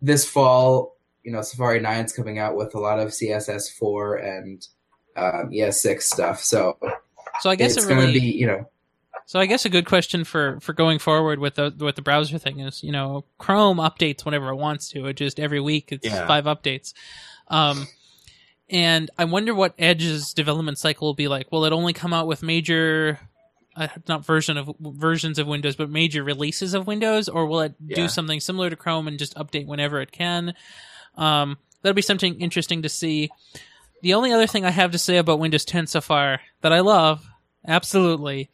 this 0.00 0.26
fall, 0.28 0.96
you 1.22 1.32
know, 1.32 1.42
Safari 1.42 1.80
9 1.80 2.04
is 2.04 2.12
coming 2.12 2.38
out 2.38 2.56
with 2.56 2.74
a 2.74 2.78
lot 2.78 2.98
of 2.98 3.08
CSS4 3.08 4.38
and 4.38 4.68
um, 5.16 5.50
ES6 5.50 6.02
stuff. 6.02 6.42
So 6.42 6.78
So 7.40 7.50
I 7.50 7.56
guess 7.56 7.76
it's 7.76 7.84
it 7.84 7.88
going 7.88 8.06
to 8.06 8.12
be, 8.12 8.26
you 8.26 8.46
know, 8.46 8.68
So 9.26 9.40
I 9.40 9.46
guess 9.46 9.64
a 9.64 9.68
good 9.68 9.86
question 9.86 10.24
for 10.24 10.58
for 10.60 10.72
going 10.72 10.98
forward 11.00 11.38
with 11.40 11.56
the 11.56 11.74
with 11.78 11.96
the 11.96 12.02
browser 12.02 12.38
thing 12.38 12.60
is, 12.60 12.82
you 12.82 12.92
know, 12.92 13.24
Chrome 13.38 13.78
updates 13.78 14.24
whenever 14.24 14.48
it 14.50 14.56
wants 14.56 14.88
to. 14.90 15.06
It 15.06 15.14
just 15.14 15.40
every 15.40 15.60
week 15.60 15.88
it's 15.90 16.06
Yeah. 16.06 16.26
five 16.26 16.44
updates. 16.44 16.94
Um 17.48 17.86
and 18.70 19.10
I 19.18 19.24
wonder 19.24 19.54
what 19.54 19.74
Edge's 19.78 20.32
development 20.32 20.78
cycle 20.78 21.06
will 21.08 21.14
be 21.14 21.28
like. 21.28 21.50
Will 21.52 21.64
it 21.64 21.72
only 21.72 21.92
come 21.92 22.12
out 22.12 22.26
with 22.26 22.42
major 22.42 23.20
uh, 23.76 23.88
not 24.08 24.24
version 24.24 24.56
of 24.56 24.70
versions 24.80 25.38
of 25.38 25.46
Windows, 25.46 25.76
but 25.76 25.90
major 25.90 26.24
releases 26.24 26.72
of 26.72 26.86
Windows, 26.86 27.28
or 27.28 27.46
will 27.46 27.60
it 27.60 27.74
do 27.86 28.08
something 28.08 28.40
similar 28.40 28.70
to 28.70 28.76
Chrome 28.76 29.06
and 29.06 29.18
just 29.18 29.34
update 29.34 29.66
whenever 29.66 30.00
it 30.00 30.12
can? 30.12 30.54
Um, 31.16 31.58
that'll 31.82 31.94
be 31.94 32.00
something 32.00 32.40
interesting 32.40 32.80
to 32.82 32.88
see. 32.88 33.30
The 34.02 34.14
only 34.14 34.32
other 34.32 34.46
thing 34.46 34.64
I 34.64 34.70
have 34.70 34.92
to 34.92 34.98
say 34.98 35.18
about 35.18 35.40
Windows 35.40 35.66
10 35.66 35.88
so 35.88 36.00
far 36.00 36.40
that 36.62 36.72
I 36.72 36.80
love, 36.80 37.26
absolutely, 37.68 38.50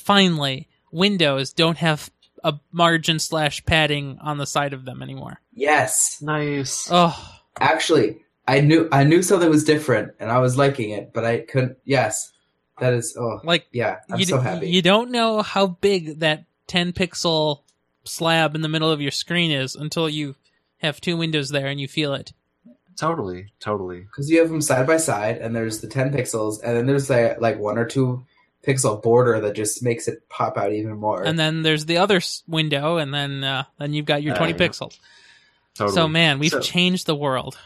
finally, 0.00 0.68
Windows 0.92 1.52
don't 1.52 1.78
have 1.78 2.10
a 2.44 2.54
margin 2.72 3.18
slash 3.18 3.64
padding 3.64 4.18
on 4.20 4.38
the 4.38 4.46
side 4.46 4.72
of 4.72 4.84
them 4.84 5.02
anymore. 5.02 5.40
yes. 5.52 6.18
nice. 6.22 6.88
Oh, 6.90 7.14
Actually, 7.58 8.18
I 8.46 8.60
knew 8.60 8.88
I 8.92 9.04
knew 9.04 9.22
something 9.22 9.48
was 9.48 9.64
different, 9.64 10.12
and 10.20 10.30
I 10.30 10.38
was 10.38 10.56
liking 10.58 10.90
it, 10.90 11.12
but 11.14 11.24
I 11.24 11.38
couldn't. 11.40 11.78
Yes, 11.84 12.30
that 12.78 12.92
is. 12.92 13.16
Oh, 13.18 13.40
like 13.42 13.66
yeah, 13.72 13.96
I'm 14.10 14.20
you, 14.20 14.26
so 14.26 14.36
d- 14.38 14.44
happy. 14.44 14.68
you 14.70 14.82
don't 14.82 15.10
know 15.10 15.40
how 15.42 15.66
big 15.66 16.20
that 16.20 16.44
10 16.66 16.92
pixel 16.92 17.62
slab 18.04 18.54
in 18.54 18.60
the 18.60 18.68
middle 18.68 18.90
of 18.90 19.00
your 19.00 19.10
screen 19.10 19.50
is 19.50 19.74
until 19.74 20.08
you 20.08 20.36
have 20.78 21.00
two 21.00 21.16
windows 21.16 21.48
there 21.48 21.66
and 21.66 21.80
you 21.80 21.88
feel 21.88 22.12
it. 22.14 22.32
Totally, 22.96 23.52
totally. 23.60 24.00
because 24.00 24.30
you 24.30 24.38
have 24.40 24.48
them 24.48 24.60
side 24.60 24.86
by 24.86 24.96
side, 24.98 25.38
and 25.38 25.54
there's 25.56 25.80
the 25.80 25.88
10 25.88 26.12
pixels, 26.12 26.62
and 26.62 26.76
then 26.76 26.86
there's 26.86 27.10
like 27.10 27.40
like 27.40 27.58
one 27.58 27.78
or 27.78 27.84
two 27.86 28.24
pixel 28.66 29.00
border 29.02 29.40
that 29.40 29.54
just 29.54 29.82
makes 29.82 30.08
it 30.08 30.28
pop 30.28 30.56
out 30.58 30.72
even 30.72 30.96
more. 30.96 31.22
And 31.22 31.38
then 31.38 31.62
there's 31.62 31.86
the 31.86 31.98
other 31.98 32.20
window, 32.48 32.96
and 32.96 33.14
then 33.14 33.44
uh, 33.44 33.64
then 33.78 33.92
you've 33.92 34.06
got 34.06 34.22
your 34.22 34.34
Uh, 34.34 34.38
20 34.38 34.52
yeah. 34.52 34.58
pixels. 34.58 34.98
Totally. 35.74 35.94
So 35.94 36.08
man, 36.08 36.38
we've 36.38 36.50
So- 36.50 36.60
changed 36.60 37.06
the 37.06 37.14
world. 37.14 37.56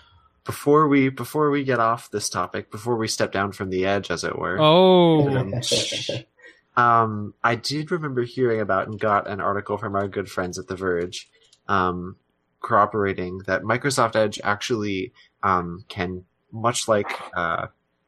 before 0.44 0.88
we 0.88 1.08
before 1.10 1.50
we 1.50 1.62
get 1.64 1.78
off 1.78 2.10
this 2.10 2.28
topic, 2.28 2.70
before 2.70 2.96
we 2.96 3.06
step 3.08 3.30
down 3.32 3.52
from 3.52 3.70
the 3.70 3.86
edge, 3.86 4.10
as 4.10 4.24
it 4.24 4.36
were, 4.38 4.58
Oh, 4.60 5.28
um, 6.76 7.34
I 7.44 7.54
did 7.56 7.90
remember 7.90 8.22
hearing 8.22 8.60
about 8.60 8.88
and 8.88 8.98
got 8.98 9.28
an 9.28 9.40
article 9.40 9.76
from 9.76 9.94
our 9.94 10.08
good 10.08 10.30
friends 10.30 10.58
at 10.58 10.66
The 10.66 10.76
Verge, 10.76 11.28
um, 11.68 12.16
corroborating 12.60 13.38
that 13.46 13.62
Microsoft 13.62 14.16
Edge 14.16 14.40
actually 14.44 15.12
um, 15.42 15.84
can, 15.88 16.24
much 16.52 16.88
like 16.88 17.10
uh, 17.36 17.66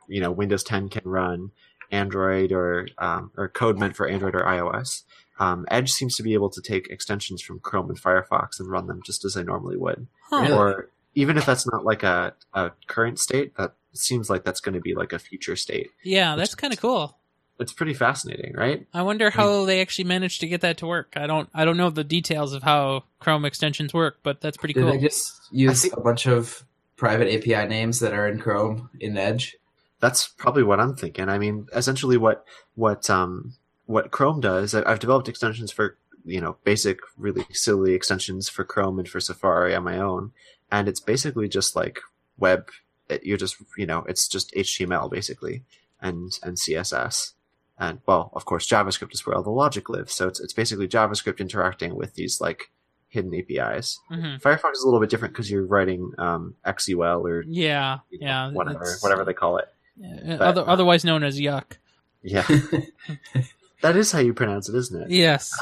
you 0.09 0.21
know 0.21 0.31
Windows 0.31 0.65
10 0.65 0.89
can 0.89 1.03
run 1.05 1.51
Android 1.93 2.51
or 2.51 2.89
um, 2.99 3.31
or 3.37 3.49
code 3.49 3.79
meant 3.79 3.95
for 3.95 4.09
Android 4.09 4.35
or 4.35 4.41
iOS. 4.43 5.03
Um, 5.39 5.67
Edge 5.71 5.93
seems 5.93 6.17
to 6.17 6.23
be 6.23 6.35
able 6.35 6.51
to 6.51 6.61
take 6.61 6.89
extensions 6.89 7.43
from 7.43 7.59
Chrome 7.61 7.89
and 7.91 8.01
Firefox 8.01 8.59
and 8.59 8.69
run 8.71 8.87
them 8.87 9.01
just 9.05 9.25
as 9.25 9.37
I 9.37 9.43
normally 9.43 9.77
would. 9.77 10.07
huh. 10.31 10.55
Or 10.57 10.89
even 11.15 11.37
if 11.37 11.45
that's 11.47 11.67
not 11.71 11.85
like 11.85 12.03
a, 12.03 12.35
a 12.55 12.71
current 12.87 13.19
state, 13.19 13.57
that 13.57 13.75
seems 13.93 14.31
like 14.31 14.45
that's 14.45 14.61
going 14.61 14.75
to 14.75 14.81
be 14.81 14.95
like 14.95 15.13
a 15.13 15.19
future 15.19 15.57
state. 15.57 15.91
yeah, 16.03 16.37
that's 16.37 16.55
kind 16.55 16.73
of 16.73 16.81
cool. 16.81 17.19
It's 17.61 17.73
pretty 17.73 17.95
fascinating, 17.95 18.55
right? 18.55 18.87
I 18.95 19.03
wonder 19.03 19.31
how 19.31 19.67
they 19.67 19.81
actually 19.83 20.05
managed 20.05 20.41
to 20.41 20.49
get 20.49 20.63
that 20.63 20.79
to 20.79 20.87
work. 20.87 21.13
I 21.17 21.27
don't 21.27 21.49
I 21.55 21.65
don't 21.65 21.77
know 21.77 21.91
the 21.91 22.03
details 22.05 22.55
of 22.55 22.63
how 22.63 23.05
Chrome 23.21 23.45
extensions 23.45 23.93
work, 23.93 24.19
but 24.23 24.41
that's 24.41 24.57
pretty 24.57 24.75
Did 24.75 24.85
cool. 24.85 24.93
they 24.93 24.99
just 24.99 25.33
use 25.53 25.83
think- 25.83 25.97
a 25.97 26.01
bunch 26.01 26.27
of 26.27 26.65
private 26.97 27.33
API 27.33 27.69
names 27.69 28.01
that 28.01 28.13
are 28.15 28.27
in 28.29 28.39
Chrome 28.39 28.91
in 29.01 29.17
Edge? 29.19 29.57
That's 30.03 30.27
probably 30.27 30.65
what 30.65 30.81
I'm 30.81 30.97
thinking. 30.97 31.29
I 31.29 31.39
mean, 31.39 31.69
essentially, 31.73 32.17
what 32.17 32.45
what 32.75 33.09
um 33.09 33.55
what 33.87 34.11
Chrome 34.11 34.41
does, 34.41 34.75
I've 34.75 34.99
developed 34.99 35.29
extensions 35.29 35.71
for 35.71 35.97
you 36.25 36.41
know 36.41 36.57
basic, 36.65 36.99
really 37.17 37.47
silly 37.53 37.95
extensions 37.95 38.49
for 38.49 38.65
Chrome 38.65 38.99
and 38.99 39.09
for 39.09 39.21
Safari 39.21 39.77
on 39.77 39.85
my 39.85 39.99
own, 39.99 40.33
and 40.73 40.89
it's 40.89 40.99
basically 40.99 41.49
just 41.49 41.77
like 41.77 42.01
web. 42.37 42.69
It, 43.09 43.25
you're 43.25 43.39
just 43.39 43.57
you 43.79 43.87
know 43.87 44.05
it's 44.09 44.27
just 44.27 44.53
HTML 44.55 45.09
basically 45.09 45.63
and 46.01 46.37
and 46.43 46.57
CSS. 46.57 47.35
And 47.79 48.01
well, 48.05 48.33
of 48.35 48.45
course, 48.45 48.69
JavaScript 48.69 49.15
is 49.15 49.25
where 49.25 49.37
all 49.37 49.45
the 49.45 49.51
logic 49.51 49.89
lives. 49.89 50.15
So 50.15 50.27
it's 50.27 50.41
it's 50.41 50.53
basically 50.53 50.89
JavaScript 50.89 51.39
interacting 51.39 51.95
with 51.95 52.15
these 52.15 52.41
like 52.41 52.73
hidden 53.09 53.33
APIs. 53.35 54.01
hmm 54.09 54.37
Firefox 54.37 54.73
is 54.73 54.83
a 54.83 54.87
little 54.87 54.99
bit 54.99 55.11
different 55.11 55.33
because 55.35 55.49
you're 55.49 55.67
writing 55.67 56.13
um, 56.19 56.57
XUL 56.67 57.25
or 57.25 57.45
Yeah, 57.47 57.99
you 58.11 58.19
know, 58.19 58.27
yeah, 58.27 58.51
whatever 58.51 58.85
whatever 59.01 59.25
they 59.25 59.35
call 59.35 59.59
it. 59.59 59.72
Yeah, 59.97 60.37
but- 60.39 60.41
other, 60.41 60.69
otherwise 60.69 61.05
known 61.05 61.25
as 61.25 61.39
yuck. 61.41 61.77
Yeah, 62.23 62.47
that 63.83 63.97
is 63.97 64.13
how 64.13 64.21
you 64.21 64.33
pronounce 64.33 64.69
it, 64.69 64.77
isn't 64.77 65.03
it? 65.03 65.11
Yes. 65.11 65.53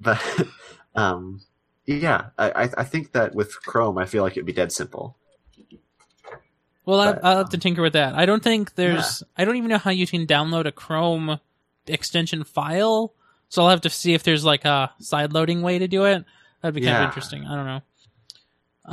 But 0.00 0.20
um, 0.94 1.42
yeah, 1.86 2.26
I 2.38 2.50
I- 2.64 2.70
I 2.78 2.84
think 2.84 3.12
that 3.12 3.34
with 3.34 3.60
Chrome, 3.62 3.98
I 3.98 4.06
feel 4.06 4.22
like 4.22 4.32
it'd 4.32 4.46
be 4.46 4.52
dead 4.52 4.72
simple. 4.72 5.16
Well, 6.84 7.00
I, 7.00 7.12
But, 7.12 7.24
I'll 7.24 7.36
have 7.38 7.50
to 7.50 7.56
um, 7.56 7.60
tinker 7.60 7.82
with 7.82 7.92
that. 7.92 8.14
I 8.14 8.26
don't 8.26 8.42
think 8.42 8.74
there's. 8.74 9.22
I 9.36 9.44
don't 9.44 9.56
even 9.56 9.68
know 9.68 9.78
how 9.78 9.90
you 9.92 10.06
can 10.06 10.26
download 10.26 10.66
a 10.66 10.72
Chrome 10.72 11.38
extension 11.86 12.42
file. 12.44 13.14
So 13.48 13.62
I'll 13.62 13.70
have 13.70 13.82
to 13.82 13.90
see 13.90 14.14
if 14.14 14.22
there's 14.22 14.44
like 14.44 14.64
a 14.64 14.90
side 14.98 15.32
loading 15.32 15.62
way 15.62 15.78
to 15.78 15.86
do 15.86 16.06
it. 16.06 16.24
That'd 16.62 16.74
be 16.74 16.80
kind 16.80 16.96
of 16.96 17.04
interesting. 17.04 17.44
I 17.44 17.54
don't 17.54 17.66
know. 17.66 17.82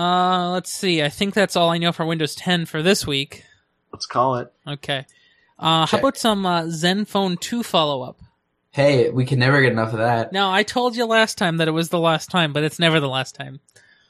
Uh, 0.04 0.52
let's 0.52 0.72
see. 0.72 1.02
I 1.02 1.10
think 1.10 1.34
that's 1.34 1.56
all 1.56 1.70
I 1.70 1.78
know 1.78 1.92
for 1.92 2.06
Windows 2.06 2.36
10 2.36 2.66
for 2.66 2.84
this 2.84 3.08
week. 3.08 3.44
Let's 3.92 4.06
call 4.06 4.36
it. 4.38 4.52
Okay. 4.68 5.06
Uh, 5.58 5.86
how 5.86 5.98
about 5.98 6.18
some 6.18 6.46
uh, 6.46 6.64
Zenfone 6.64 7.40
2 7.40 7.64
follow 7.64 8.02
up? 8.04 8.22
hey, 8.72 9.10
we 9.10 9.26
can 9.26 9.40
never 9.40 9.62
get 9.62 9.72
enough 9.72 9.94
of 9.94 10.00
that. 10.00 10.32
Now, 10.32 10.52
I 10.52 10.64
told 10.64 10.96
you 10.96 11.06
last 11.06 11.38
time 11.38 11.58
that 11.58 11.68
it 11.68 11.72
was 11.72 11.90
the 11.90 12.00
last 12.00 12.30
time, 12.30 12.54
but 12.54 12.64
it's 12.64 12.80
never 12.80 13.00
the 13.00 13.10
last 13.10 13.36
time. 13.36 13.60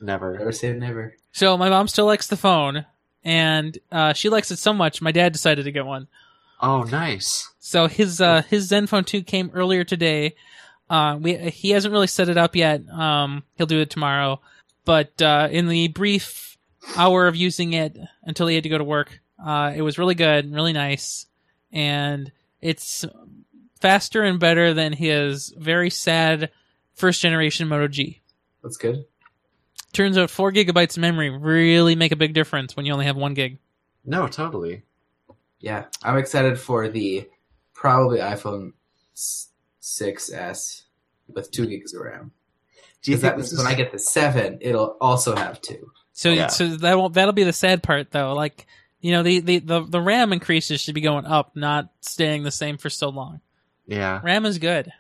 Never. 0.02 0.38
Never 0.38 0.52
say 0.52 0.74
never. 0.74 1.16
So 1.32 1.58
my 1.58 1.70
mom 1.70 1.88
still 1.88 2.06
likes 2.06 2.28
the 2.28 2.38
phone, 2.38 2.86
and 3.24 3.78
uh, 3.92 4.14
she 4.14 4.30
likes 4.30 4.52
it 4.52 4.58
so 4.60 4.74
much, 4.74 5.02
my 5.02 5.12
dad 5.12 5.34
decided 5.34 5.64
to 5.66 5.72
get 5.72 5.86
one. 5.86 6.08
Oh, 6.62 6.84
nice. 6.84 7.50
So 7.60 7.88
his 7.88 8.20
uh, 8.20 8.42
his 8.44 8.70
Zenfone 8.70 9.06
2 9.06 9.24
came 9.24 9.52
earlier 9.54 9.84
today. 9.84 10.36
Uh, 10.90 11.18
we 11.20 11.36
he 11.50 11.72
hasn't 11.72 11.92
really 11.92 12.08
set 12.08 12.30
it 12.30 12.38
up 12.38 12.56
yet. 12.56 12.88
Um, 12.90 13.44
he'll 13.56 13.68
do 13.68 13.80
it 13.80 13.90
tomorrow. 13.90 14.42
But 14.86 15.22
uh, 15.22 15.48
in 15.52 15.68
the 15.68 15.88
brief 15.90 16.58
hour 16.98 17.28
of 17.28 17.36
using 17.36 17.74
it 17.74 17.98
until 18.24 18.48
he 18.48 18.56
had 18.56 18.64
to 18.64 18.70
go 18.70 18.78
to 18.78 18.84
work, 18.84 19.20
uh, 19.44 19.74
it 19.76 19.82
was 19.82 19.98
really 19.98 20.16
good, 20.16 20.52
really 20.54 20.74
nice, 20.74 21.26
and 21.72 22.32
it's 22.62 23.06
faster 23.80 24.24
and 24.24 24.40
better 24.40 24.74
than 24.74 24.94
his 24.94 25.54
very 25.58 25.90
sad 25.90 26.52
first 26.94 27.22
generation 27.22 27.68
Moto 27.68 27.88
G. 27.88 28.22
That's 28.64 28.78
good. 28.78 29.06
Turns 29.94 30.18
out 30.18 30.30
four 30.30 30.52
gigabytes 30.52 30.98
of 30.98 31.02
memory 31.02 31.30
really 31.30 31.96
make 31.96 32.12
a 32.12 32.16
big 32.18 32.34
difference 32.34 32.76
when 32.76 32.86
you 32.86 32.94
only 32.94 33.06
have 33.06 33.16
one 33.16 33.34
gig. 33.34 33.58
No, 34.06 34.28
totally. 34.28 34.84
Yeah, 35.60 35.86
I'm 36.04 36.18
excited 36.18 36.60
for 36.60 36.88
the 36.90 37.28
probably 37.74 38.20
iPhone 38.20 38.74
6s 39.82 40.82
with 41.28 41.52
two 41.52 41.66
gigs 41.66 41.94
of 41.94 42.02
RAM. 42.02 42.32
Do 43.02 43.12
you 43.12 43.18
Because 43.18 43.22
think 43.22 43.36
that 43.38 43.50
this 43.50 43.58
when 43.58 43.68
I 43.68 43.76
get 43.76 43.92
the 43.92 44.00
seven, 44.00 44.58
it'll 44.62 44.98
also 45.00 45.36
have 45.36 45.62
two. 45.62 45.92
So 46.12 46.30
Yeah. 46.30 46.48
so 46.48 46.68
that 46.68 46.98
won't 46.98 47.14
that'll 47.14 47.34
be 47.34 47.44
the 47.46 47.54
sad 47.54 47.82
part 47.82 48.12
though. 48.12 48.34
Like 48.34 48.68
you 49.02 49.12
know 49.12 49.24
the, 49.24 49.40
the 49.40 49.60
the 49.60 49.82
the 49.82 50.02
RAM 50.02 50.34
increases 50.34 50.82
should 50.82 50.96
be 50.96 51.02
going 51.02 51.26
up, 51.26 51.56
not 51.56 51.90
staying 52.02 52.44
the 52.44 52.52
same 52.52 52.78
for 52.78 52.90
so 52.90 53.10
long. 53.10 53.42
yeah? 53.88 54.20
RAM 54.24 54.46
is 54.46 54.58
good. 54.58 54.92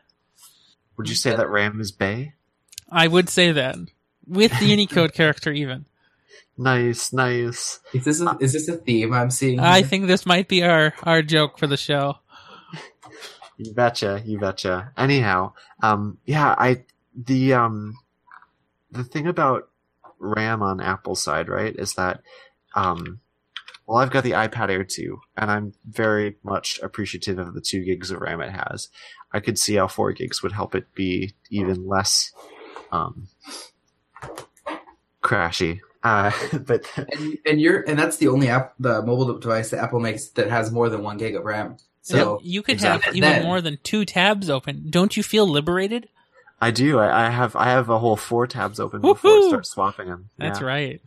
Would 0.97 1.09
you 1.09 1.15
say 1.15 1.35
that 1.35 1.49
RAM 1.49 1.79
is 1.79 1.91
Bay? 1.91 2.33
I 2.91 3.07
would 3.07 3.29
say 3.29 3.51
that 3.51 3.77
with 4.27 4.57
the 4.59 4.65
Unicode 4.65 5.13
character 5.19 5.51
even. 5.51 5.85
Nice, 6.57 7.13
nice. 7.13 7.79
Is 7.93 8.03
this 8.03 8.19
a, 8.21 8.37
is 8.41 8.51
this 8.51 8.67
a 8.67 8.75
theme 8.75 9.13
I'm 9.13 9.31
seeing? 9.31 9.59
I 9.61 9.81
think 9.81 10.07
this 10.07 10.25
might 10.25 10.49
be 10.49 10.63
our 10.63 10.93
our 11.03 11.21
joke 11.21 11.57
for 11.57 11.67
the 11.67 11.77
show. 11.77 12.17
You 13.61 13.73
betcha, 13.73 14.23
you 14.25 14.39
betcha. 14.39 14.93
Anyhow, 14.97 15.51
um, 15.83 16.17
yeah, 16.25 16.55
I 16.57 16.85
the 17.13 17.55
um, 17.55 17.97
the 18.89 19.03
thing 19.03 19.27
about 19.27 19.69
RAM 20.17 20.61
on 20.61 20.79
Apple 20.79 21.15
side, 21.15 21.49
right, 21.49 21.75
is 21.75 21.95
that 21.95 22.21
um, 22.73 23.19
well, 23.89 23.97
I've 23.97 24.11
got 24.11 24.23
the 24.23 24.33
iPad 24.33 24.69
Air 24.69 24.83
2, 24.83 25.19
and 25.35 25.49
I'm 25.49 25.73
very 25.83 26.37
much 26.43 26.79
appreciative 26.83 27.39
of 27.39 27.55
the 27.55 27.59
two 27.59 27.83
gigs 27.83 28.11
of 28.11 28.21
RAM 28.21 28.39
it 28.39 28.51
has. 28.51 28.87
I 29.33 29.39
could 29.39 29.57
see 29.57 29.75
how 29.75 29.87
four 29.87 30.11
gigs 30.11 30.43
would 30.43 30.51
help 30.51 30.75
it 30.75 30.93
be 30.93 31.33
even 31.49 31.87
less 31.87 32.31
um, 32.91 33.29
crashy. 35.23 35.79
Uh, 36.03 36.31
but 36.59 36.85
and, 36.97 37.37
and 37.47 37.59
you're 37.59 37.81
and 37.81 37.97
that's 37.97 38.17
the 38.17 38.27
only 38.27 38.47
app 38.47 38.75
the 38.79 39.01
mobile 39.01 39.39
device 39.39 39.71
that 39.71 39.83
Apple 39.83 39.99
makes 39.99 40.27
that 40.29 40.51
has 40.51 40.71
more 40.71 40.87
than 40.87 41.01
one 41.01 41.17
gig 41.17 41.35
of 41.35 41.43
RAM. 41.43 41.77
So 42.03 42.39
you 42.43 42.61
could 42.61 42.73
exactly. 42.73 43.05
have 43.05 43.15
even 43.15 43.29
Then- 43.29 43.43
more 43.43 43.59
than 43.59 43.79
two 43.81 44.05
tabs 44.05 44.51
open. 44.51 44.85
Don't 44.91 45.17
you 45.17 45.23
feel 45.23 45.47
liberated? 45.47 46.09
I 46.61 46.69
do. 46.69 46.99
I, 46.99 47.25
I 47.25 47.29
have 47.31 47.55
I 47.55 47.69
have 47.69 47.89
a 47.89 47.97
whole 47.97 48.17
four 48.17 48.45
tabs 48.45 48.79
open 48.79 49.01
before 49.01 49.31
I 49.31 49.47
start 49.47 49.65
swapping 49.65 50.09
them. 50.09 50.29
That's 50.37 50.59
yeah. 50.59 50.67
right. 50.67 51.01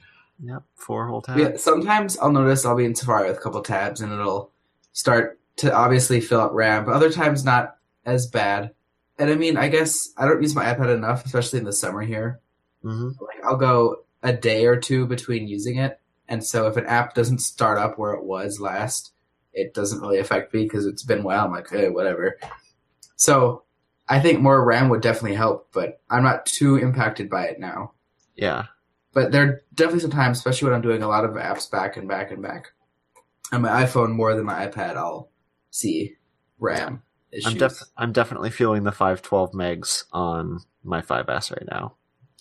Yep, 0.45 0.63
four 0.75 1.07
whole 1.07 1.23
tabs. 1.23 1.41
yeah, 1.41 1.57
sometimes 1.57 2.19
I'll 2.19 2.33
notice 2.33 2.67
I'll 2.67 2.77
be 2.77 2.85
in 2.85 2.95
Safari 2.95 3.29
with 3.29 3.39
a 3.39 3.41
couple 3.41 3.63
tabs 3.63 4.01
and 4.01 4.13
it'll 4.13 4.51
start 4.93 5.39
to 5.57 5.73
obviously 5.73 6.21
fill 6.21 6.41
up 6.41 6.53
RAM, 6.53 6.85
but 6.85 6.95
other 6.95 7.11
times 7.13 7.45
not 7.45 7.77
as 8.05 8.27
bad. 8.27 8.73
And 9.19 9.31
I 9.31 9.37
mean, 9.37 9.57
I 9.57 9.69
guess 9.69 10.13
I 10.17 10.27
don't 10.27 10.43
use 10.43 10.55
my 10.55 10.65
iPad 10.65 10.93
enough, 10.93 11.25
especially 11.25 11.61
in 11.61 11.65
the 11.65 11.73
summer 11.73 12.01
here. 12.03 12.41
hmm 12.83 13.11
Like 13.21 13.45
I'll 13.45 13.57
go 13.57 14.05
a 14.23 14.33
day 14.33 14.67
or 14.67 14.77
two 14.77 15.07
between 15.07 15.47
using 15.47 15.77
it, 15.77 16.01
and 16.29 16.45
so 16.45 16.67
if 16.67 16.77
an 16.77 16.87
app 16.87 17.15
doesn't 17.15 17.39
start 17.39 17.79
up 17.79 17.99
where 17.99 18.13
it 18.15 18.25
was 18.25 18.59
last, 18.61 19.13
it 19.53 19.75
doesn't 19.75 20.01
really 20.01 20.19
affect 20.19 20.53
me 20.55 20.65
because 20.65 20.87
it's 20.87 21.03
been 21.05 21.21
a 21.21 21.23
while. 21.23 21.45
I'm 21.45 21.53
like, 21.53 21.69
hey, 21.71 21.89
whatever. 21.89 22.39
So 23.17 23.63
I 24.09 24.19
think 24.21 24.41
more 24.41 24.65
RAM 24.65 24.89
would 24.89 25.03
definitely 25.03 25.37
help, 25.37 25.69
but 25.73 26.01
I'm 26.11 26.23
not 26.25 26.47
too 26.47 26.77
impacted 26.77 27.31
by 27.31 27.45
it 27.47 27.61
now. 27.61 27.93
Yeah. 28.35 28.65
But 29.13 29.33
there 29.33 29.43
are 29.45 29.63
definitely 29.75 30.01
some 30.01 30.11
times, 30.11 30.39
especially 30.39 30.67
when 30.67 30.75
I'm 30.75 30.83
doing 30.83 31.03
a 31.03 31.09
lot 31.09 31.25
of 31.25 31.33
apps 31.33 31.71
back 31.71 31.97
and 31.97 32.09
back 32.09 32.31
and 32.31 32.43
back 32.43 32.73
on 33.53 33.63
my 33.63 33.85
iPhone 33.85 34.13
more 34.13 34.35
than 34.35 34.47
my 34.47 34.67
iPad, 34.67 34.97
I'll 34.97 35.31
see 35.71 36.17
RAM 36.59 37.03
issues. 37.31 37.53
I'm 37.53 37.59
def- 37.59 37.83
I'm 37.97 38.13
definitely 38.13 38.51
feeling 38.51 38.85
the 38.85 38.93
512 38.93 39.53
megs 39.53 40.05
on 40.13 40.61
my 40.83 41.03
5S 41.03 41.53
right 41.53 41.69
now. 41.71 41.95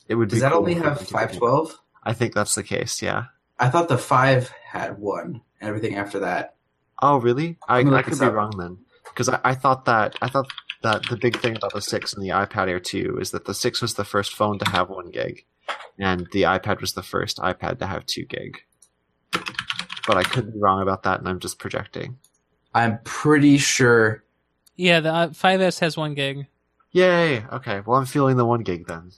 It 0.08 0.16
would 0.16 0.30
Does 0.30 0.42
that 0.42 0.52
cool 0.52 0.60
only 0.60 0.74
have 0.76 1.00
512? 1.00 1.78
I 2.04 2.14
think 2.14 2.34
that's 2.34 2.56
the 2.56 2.64
case. 2.64 3.02
Yeah. 3.02 3.26
I 3.60 3.70
thought 3.70 3.90
the 3.90 3.98
5 3.98 4.52
had 4.66 4.98
one, 4.98 5.42
and 5.60 5.70
everything 5.70 5.96
after 5.96 6.20
that. 6.20 6.56
Oh, 7.02 7.18
really? 7.18 7.58
I, 7.68 7.80
I 7.80 8.02
could 8.02 8.20
be 8.20 8.26
up. 8.26 8.34
wrong 8.34 8.58
then, 8.58 8.78
because 9.06 9.30
I, 9.30 9.40
I 9.44 9.56
thought 9.56 9.86
that 9.86 10.16
I 10.22 10.28
thought 10.28 10.52
that 10.84 11.08
the 11.10 11.18
big 11.18 11.40
thing 11.40 11.56
about 11.56 11.74
the 11.74 11.82
six 11.82 12.14
and 12.14 12.24
the 12.24 12.30
iPad 12.30 12.68
Air 12.68 12.80
2 12.80 13.20
is 13.20 13.32
that 13.32 13.46
the 13.46 13.54
six 13.54 13.82
was 13.82 13.94
the 13.94 14.04
first 14.04 14.34
phone 14.34 14.60
to 14.60 14.70
have 14.72 14.90
one 14.90 15.12
gig, 15.12 15.46
and 16.00 16.28
the 16.32 16.44
iPad 16.44 16.82
was 16.82 16.94
the 16.94 17.04
first 17.04 17.38
iPad 17.38 17.80
to 17.80 17.88
have 17.88 18.06
two 18.06 18.26
gig. 18.26 18.60
But 20.08 20.18
I 20.18 20.24
could 20.24 20.52
be 20.52 20.60
wrong 20.60 20.82
about 20.82 21.04
that, 21.04 21.20
and 21.20 21.30
I'm 21.30 21.40
just 21.40 21.60
projecting. 21.60 22.18
I'm 22.74 23.00
pretty 23.04 23.58
sure. 23.58 24.24
Yeah, 24.76 25.00
the 25.00 25.14
uh, 25.14 25.28
5S 25.30 25.80
has 25.80 25.96
one 25.96 26.16
gig, 26.16 26.48
Yay! 26.92 27.46
Okay, 27.46 27.82
well 27.86 27.98
I'm 27.98 28.06
feeling 28.06 28.36
the 28.36 28.46
one 28.46 28.64
gig 28.64 28.86
then. 28.88 29.12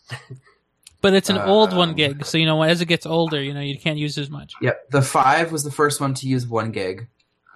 but 1.01 1.13
it's 1.13 1.29
an 1.29 1.37
old 1.39 1.75
one 1.75 1.89
Um, 1.89 1.95
gig. 1.95 2.25
So 2.25 2.37
you 2.37 2.45
know, 2.45 2.61
as 2.61 2.81
it 2.81 2.85
gets 2.85 3.05
older, 3.05 3.41
you 3.41 3.53
know, 3.53 3.61
you 3.61 3.77
can't 3.77 3.97
use 3.97 4.17
as 4.17 4.29
much. 4.29 4.53
Yep, 4.61 4.91
the 4.91 5.01
5 5.01 5.51
was 5.51 5.63
the 5.63 5.71
first 5.71 5.99
one 5.99 6.13
to 6.15 6.27
use 6.27 6.45
1 6.47 6.71
gig. 6.71 7.07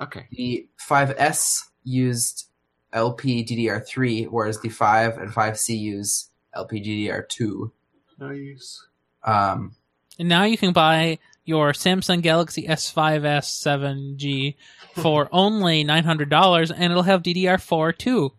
Okay. 0.01 0.25
The 0.31 0.67
5S 0.89 1.61
used 1.83 2.45
LPDDR3, 2.93 4.27
whereas 4.27 4.59
the 4.61 4.69
5 4.69 5.17
and 5.17 5.31
5C 5.31 5.77
use 5.77 6.29
LPDDR2. 6.55 7.71
Nice. 8.19 8.86
Um, 9.27 9.73
And 10.17 10.27
now 10.29 10.43
you 10.43 10.57
can 10.57 10.73
buy 10.73 11.19
your 11.45 11.71
Samsung 11.73 12.21
Galaxy 12.21 12.65
S5s 12.67 13.45
7G 13.45 14.55
for 14.95 15.29
only 15.31 15.83
nine 15.83 16.03
hundred 16.05 16.29
dollars, 16.29 16.71
and 16.71 16.83
it'll 16.85 17.03
have 17.03 17.21
DDR4 17.23 17.97
too. 17.97 18.33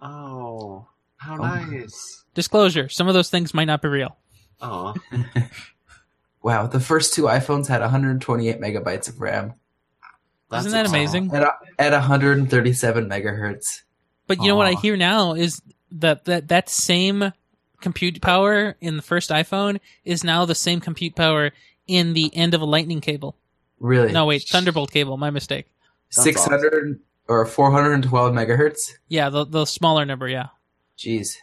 Oh, 0.00 0.86
how 1.16 1.34
Oh. 1.34 1.36
nice. 1.38 2.24
Disclosure: 2.34 2.88
some 2.88 3.08
of 3.08 3.14
those 3.14 3.30
things 3.30 3.52
might 3.52 3.64
not 3.66 3.82
be 3.82 3.88
real. 3.88 4.16
Oh, 4.60 4.94
wow, 6.42 6.66
the 6.66 6.80
first 6.80 7.14
two 7.14 7.22
iPhones 7.24 7.66
had 7.66 7.80
128 7.80 8.60
megabytes 8.60 9.08
of 9.08 9.20
RAM 9.20 9.54
Isn't 10.52 10.72
that 10.72 10.86
amazing? 10.86 11.32
at, 11.34 11.42
at 11.78 11.92
137 11.92 13.08
megahertz. 13.08 13.82
But 14.26 14.40
you 14.40 14.48
know 14.48 14.56
what 14.56 14.66
I 14.66 14.74
hear 14.74 14.96
now 14.96 15.34
is 15.34 15.60
that 15.92 16.24
that 16.26 16.48
that 16.48 16.68
same 16.68 17.32
compute 17.80 18.20
power 18.20 18.76
in 18.80 18.96
the 18.96 19.02
first 19.02 19.30
iPhone 19.30 19.80
is 20.04 20.24
now 20.24 20.44
the 20.44 20.54
same 20.54 20.80
compute 20.80 21.14
power 21.14 21.52
in 21.86 22.12
the 22.12 22.34
end 22.34 22.54
of 22.54 22.60
a 22.60 22.66
Lightning 22.66 23.00
cable. 23.00 23.36
Really? 23.80 24.12
No, 24.12 24.26
wait, 24.26 24.42
Thunderbolt 24.42 24.90
cable. 24.90 25.16
My 25.16 25.30
mistake. 25.30 25.66
That's 26.14 26.24
600 26.24 27.00
or 27.28 27.46
412 27.46 28.32
megahertz? 28.32 28.92
Yeah, 29.08 29.28
the 29.28 29.44
the 29.44 29.64
smaller 29.66 30.04
number. 30.04 30.28
Yeah. 30.28 30.48
Jeez. 30.98 31.36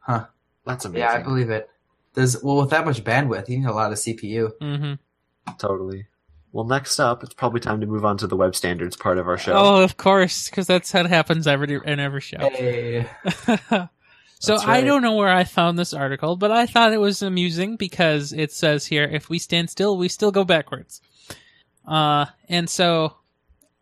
Huh. 0.00 0.26
That's 0.64 0.84
amazing. 0.84 1.00
Yeah, 1.00 1.12
I 1.12 1.22
believe 1.22 1.50
it. 1.50 1.68
There's 2.14 2.42
well 2.42 2.56
with 2.56 2.70
that 2.70 2.84
much 2.84 3.02
bandwidth, 3.02 3.48
you 3.48 3.58
need 3.58 3.66
a 3.66 3.72
lot 3.72 3.92
of 3.92 3.98
CPU. 3.98 4.52
Mm-hmm. 4.60 5.52
Totally. 5.58 6.06
Well, 6.52 6.64
next 6.64 7.00
up, 7.00 7.24
it's 7.24 7.32
probably 7.32 7.60
time 7.60 7.80
to 7.80 7.86
move 7.86 8.04
on 8.04 8.18
to 8.18 8.26
the 8.26 8.36
web 8.36 8.54
standards 8.54 8.94
part 8.94 9.16
of 9.16 9.26
our 9.26 9.38
show. 9.38 9.54
Oh, 9.54 9.82
of 9.82 9.96
course, 9.96 10.50
because 10.50 10.66
that's 10.66 10.92
how 10.92 11.00
it 11.00 11.06
happens 11.06 11.46
every 11.46 11.80
in 11.84 11.98
every 11.98 12.20
show. 12.20 12.38
Hey. 12.38 13.08
so 14.42 14.56
That's 14.56 14.66
I 14.66 14.80
don't 14.80 15.02
know 15.02 15.14
where 15.14 15.28
I 15.28 15.44
found 15.44 15.78
this 15.78 15.94
article, 15.94 16.34
but 16.34 16.50
I 16.50 16.66
thought 16.66 16.92
it 16.92 17.00
was 17.00 17.22
amusing 17.22 17.76
because 17.76 18.32
it 18.32 18.50
says 18.50 18.84
here, 18.84 19.04
if 19.04 19.30
we 19.30 19.38
stand 19.38 19.70
still, 19.70 19.96
we 19.96 20.08
still 20.08 20.32
go 20.32 20.42
backwards. 20.42 21.00
Uh, 21.86 22.26
and 22.48 22.68
so 22.68 23.14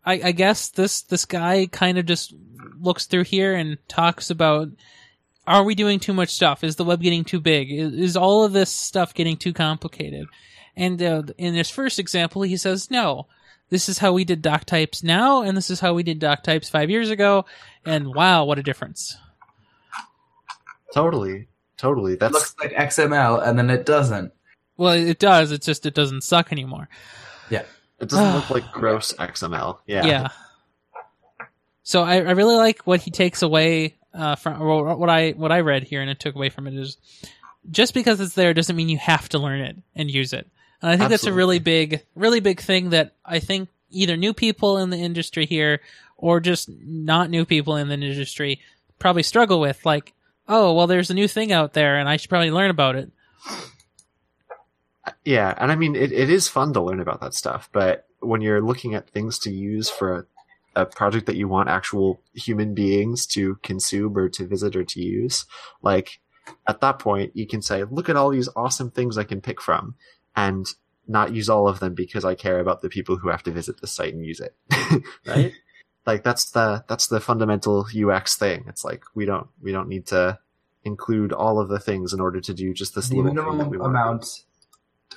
I, 0.05 0.21
I 0.25 0.31
guess 0.33 0.69
this 0.69 1.01
this 1.01 1.25
guy 1.25 1.65
kind 1.65 1.97
of 1.97 2.05
just 2.05 2.35
looks 2.79 3.07
through 3.07 3.23
here 3.23 3.55
and 3.55 3.79
talks 3.87 4.29
about 4.29 4.67
are 5.47 5.63
we 5.63 5.73
doing 5.73 5.99
too 5.99 6.13
much 6.13 6.29
stuff? 6.29 6.63
Is 6.63 6.75
the 6.75 6.85
web 6.85 7.01
getting 7.01 7.23
too 7.23 7.39
big? 7.39 7.71
Is, 7.71 7.93
is 7.93 8.15
all 8.15 8.43
of 8.43 8.53
this 8.53 8.69
stuff 8.69 9.15
getting 9.15 9.37
too 9.37 9.53
complicated? 9.53 10.27
And 10.75 11.01
uh, 11.01 11.23
in 11.39 11.55
his 11.55 11.71
first 11.71 11.97
example, 11.97 12.43
he 12.43 12.55
says, 12.55 12.91
no, 12.91 13.25
this 13.69 13.89
is 13.89 13.97
how 13.97 14.13
we 14.13 14.25
did 14.25 14.43
doc 14.43 14.65
types 14.65 15.01
now, 15.01 15.41
and 15.41 15.57
this 15.57 15.71
is 15.71 15.79
how 15.79 15.95
we 15.95 16.03
did 16.03 16.19
doc 16.19 16.43
types 16.43 16.69
five 16.69 16.91
years 16.91 17.09
ago, 17.09 17.45
and 17.83 18.13
wow, 18.13 18.45
what 18.45 18.59
a 18.59 18.63
difference. 18.63 19.17
Totally. 20.93 21.47
Totally. 21.77 22.15
That 22.15 22.31
looks 22.31 22.55
like 22.59 22.73
XML 22.73 23.45
and 23.45 23.57
then 23.57 23.69
it 23.69 23.85
doesn't. 23.85 24.33
Well, 24.77 24.93
it 24.93 25.19
does. 25.19 25.51
It's 25.51 25.65
just 25.65 25.85
it 25.85 25.93
doesn't 25.93 26.23
suck 26.23 26.51
anymore. 26.51 26.89
Yeah, 27.49 27.63
it 27.99 28.09
doesn't 28.09 28.35
look 28.35 28.49
like 28.49 28.71
gross 28.71 29.13
XML. 29.13 29.79
Yeah. 29.85 30.05
Yeah. 30.05 30.27
So 31.83 32.03
I, 32.03 32.15
I 32.15 32.31
really 32.31 32.55
like 32.55 32.81
what 32.83 33.01
he 33.01 33.11
takes 33.11 33.41
away 33.41 33.95
uh, 34.13 34.35
from 34.35 34.61
or 34.61 34.95
what 34.95 35.09
I 35.09 35.31
what 35.31 35.51
I 35.51 35.61
read 35.61 35.83
here, 35.83 36.01
and 36.01 36.09
it 36.09 36.19
took 36.19 36.35
away 36.35 36.49
from 36.49 36.67
it 36.67 36.75
is 36.75 36.97
just 37.69 37.93
because 37.93 38.19
it's 38.19 38.33
there 38.33 38.53
doesn't 38.53 38.75
mean 38.75 38.89
you 38.89 38.97
have 38.97 39.29
to 39.29 39.39
learn 39.39 39.61
it 39.61 39.77
and 39.95 40.09
use 40.09 40.33
it. 40.33 40.47
And 40.81 40.89
I 40.89 40.97
think 40.97 41.09
that's 41.09 41.25
a 41.25 41.33
really 41.33 41.59
big, 41.59 42.03
really 42.15 42.39
big 42.39 42.59
thing 42.59 42.89
that 42.89 43.13
I 43.23 43.39
think 43.39 43.69
either 43.91 44.17
new 44.17 44.33
people 44.33 44.79
in 44.79 44.89
the 44.89 44.97
industry 44.97 45.45
here 45.45 45.81
or 46.17 46.39
just 46.39 46.69
not 46.69 47.29
new 47.29 47.45
people 47.45 47.75
in 47.75 47.87
the 47.87 47.93
industry 47.93 48.61
probably 48.97 49.23
struggle 49.23 49.59
with. 49.59 49.85
Like, 49.85 50.13
oh, 50.47 50.73
well, 50.73 50.87
there's 50.87 51.09
a 51.09 51.15
new 51.15 51.27
thing 51.27 51.51
out 51.51 51.73
there, 51.73 51.97
and 51.97 52.07
I 52.07 52.17
should 52.17 52.29
probably 52.29 52.51
learn 52.51 52.69
about 52.69 52.95
it. 52.95 53.11
Uh, 55.05 55.11
yeah, 55.25 55.53
and 55.57 55.71
I 55.71 55.75
mean 55.75 55.95
it, 55.95 56.11
it 56.11 56.29
is 56.29 56.47
fun 56.47 56.73
to 56.73 56.81
learn 56.81 56.99
about 56.99 57.21
that 57.21 57.33
stuff, 57.33 57.69
but 57.71 58.05
when 58.19 58.41
you're 58.41 58.61
looking 58.61 58.93
at 58.93 59.09
things 59.09 59.39
to 59.39 59.51
use 59.51 59.89
for 59.89 60.27
a, 60.75 60.81
a 60.81 60.85
project 60.85 61.25
that 61.25 61.35
you 61.35 61.47
want 61.47 61.69
actual 61.69 62.21
human 62.33 62.75
beings 62.75 63.25
to 63.27 63.55
consume 63.63 64.15
or 64.15 64.29
to 64.29 64.45
visit 64.45 64.75
or 64.75 64.83
to 64.83 65.01
use, 65.01 65.45
like 65.81 66.19
at 66.67 66.81
that 66.81 66.99
point 66.99 67.35
you 67.35 67.47
can 67.47 67.61
say, 67.61 67.83
look 67.83 68.09
at 68.09 68.15
all 68.15 68.29
these 68.29 68.49
awesome 68.55 68.91
things 68.91 69.17
I 69.17 69.23
can 69.23 69.41
pick 69.41 69.59
from 69.59 69.95
and 70.35 70.67
not 71.07 71.33
use 71.33 71.49
all 71.49 71.67
of 71.67 71.79
them 71.79 71.95
because 71.95 72.23
I 72.23 72.35
care 72.35 72.59
about 72.59 72.81
the 72.81 72.89
people 72.89 73.17
who 73.17 73.29
have 73.29 73.43
to 73.43 73.51
visit 73.51 73.81
the 73.81 73.87
site 73.87 74.13
and 74.13 74.25
use 74.25 74.39
it. 74.39 74.55
right? 75.25 75.53
Like 76.11 76.23
that's 76.23 76.51
the 76.51 76.83
that's 76.87 77.07
the 77.07 77.19
fundamental 77.19 77.87
UX 77.95 78.35
thing. 78.35 78.65
It's 78.67 78.83
like 78.83 79.03
we 79.15 79.25
don't 79.25 79.47
we 79.61 79.71
don't 79.71 79.87
need 79.87 80.07
to 80.07 80.37
include 80.83 81.31
all 81.31 81.59
of 81.59 81.69
the 81.69 81.79
things 81.79 82.11
in 82.13 82.19
order 82.19 82.41
to 82.41 82.53
do 82.53 82.73
just 82.73 82.95
this 82.95 83.09
the 83.09 83.15
little 83.15 83.29
thing 83.31 83.35
that 83.35 83.43
minimum 83.43 83.69
we 83.69 83.77
want. 83.77 83.91
amount, 83.91 84.43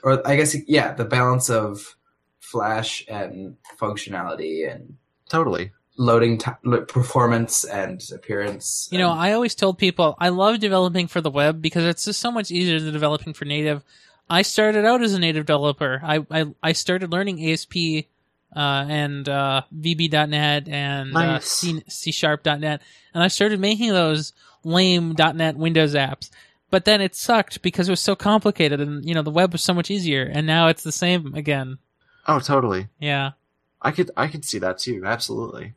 or 0.02 0.26
I 0.26 0.37
guess 0.37 0.54
yeah, 0.66 0.92
the 0.94 1.04
balance 1.04 1.50
of 1.50 1.96
flash 2.40 3.04
and 3.09 3.57
functionality 3.80 4.70
and 4.70 4.96
Totally. 5.28 5.72
loading 5.96 6.38
ti 6.38 6.50
performance 6.87 7.64
and 7.64 8.02
appearance. 8.12 8.88
You 8.92 8.98
know, 8.98 9.11
I 9.11 9.33
always 9.33 9.54
told 9.54 9.78
people 9.78 10.16
I 10.18 10.28
love 10.28 10.61
developing 10.61 11.09
for 11.09 11.20
the 11.20 11.30
web 11.30 11.61
because 11.61 11.85
it's 11.85 12.04
just 12.04 12.20
so 12.20 12.30
much 12.30 12.50
easier 12.50 12.78
than 12.78 12.92
developing 12.92 13.33
for 13.35 13.44
native. 13.46 13.83
I 14.28 14.42
started 14.42 14.85
out 14.85 15.02
as 15.02 15.12
a 15.12 15.18
native 15.18 15.46
developer. 15.46 16.00
I 16.04 16.24
I, 16.30 16.46
I 16.62 16.72
started 16.72 17.11
learning 17.11 17.44
ASP 17.50 18.07
uh, 18.54 18.86
and 18.88 19.28
uh, 19.28 19.62
VB.net 19.76 20.68
and 20.68 21.16
uh, 21.16 21.20
Nice. 21.24 21.46
C 21.46 21.82
C 21.88 22.12
Sharp.net, 22.12 22.80
and 23.14 23.22
I 23.22 23.28
started 23.28 23.60
making 23.60 23.92
those 23.92 24.32
lame 24.64 25.14
.net 25.18 25.56
Windows 25.56 25.94
apps. 25.94 26.30
But 26.70 26.84
then 26.86 27.00
it 27.00 27.14
sucked 27.14 27.62
because 27.62 27.88
it 27.88 27.92
was 27.92 28.00
so 28.00 28.16
complicated, 28.16 28.80
and 28.80 29.04
you 29.04 29.14
know 29.14 29.22
the 29.22 29.30
web 29.30 29.52
was 29.52 29.62
so 29.62 29.74
much 29.74 29.90
easier. 29.90 30.24
And 30.24 30.46
now 30.46 30.68
it's 30.68 30.82
the 30.82 30.92
same 30.92 31.34
again. 31.34 31.78
Oh, 32.26 32.40
totally. 32.40 32.88
Yeah, 32.98 33.32
I 33.82 33.90
could 33.90 34.10
I 34.16 34.26
could 34.28 34.44
see 34.44 34.58
that 34.60 34.78
too. 34.78 35.02
Absolutely. 35.04 35.74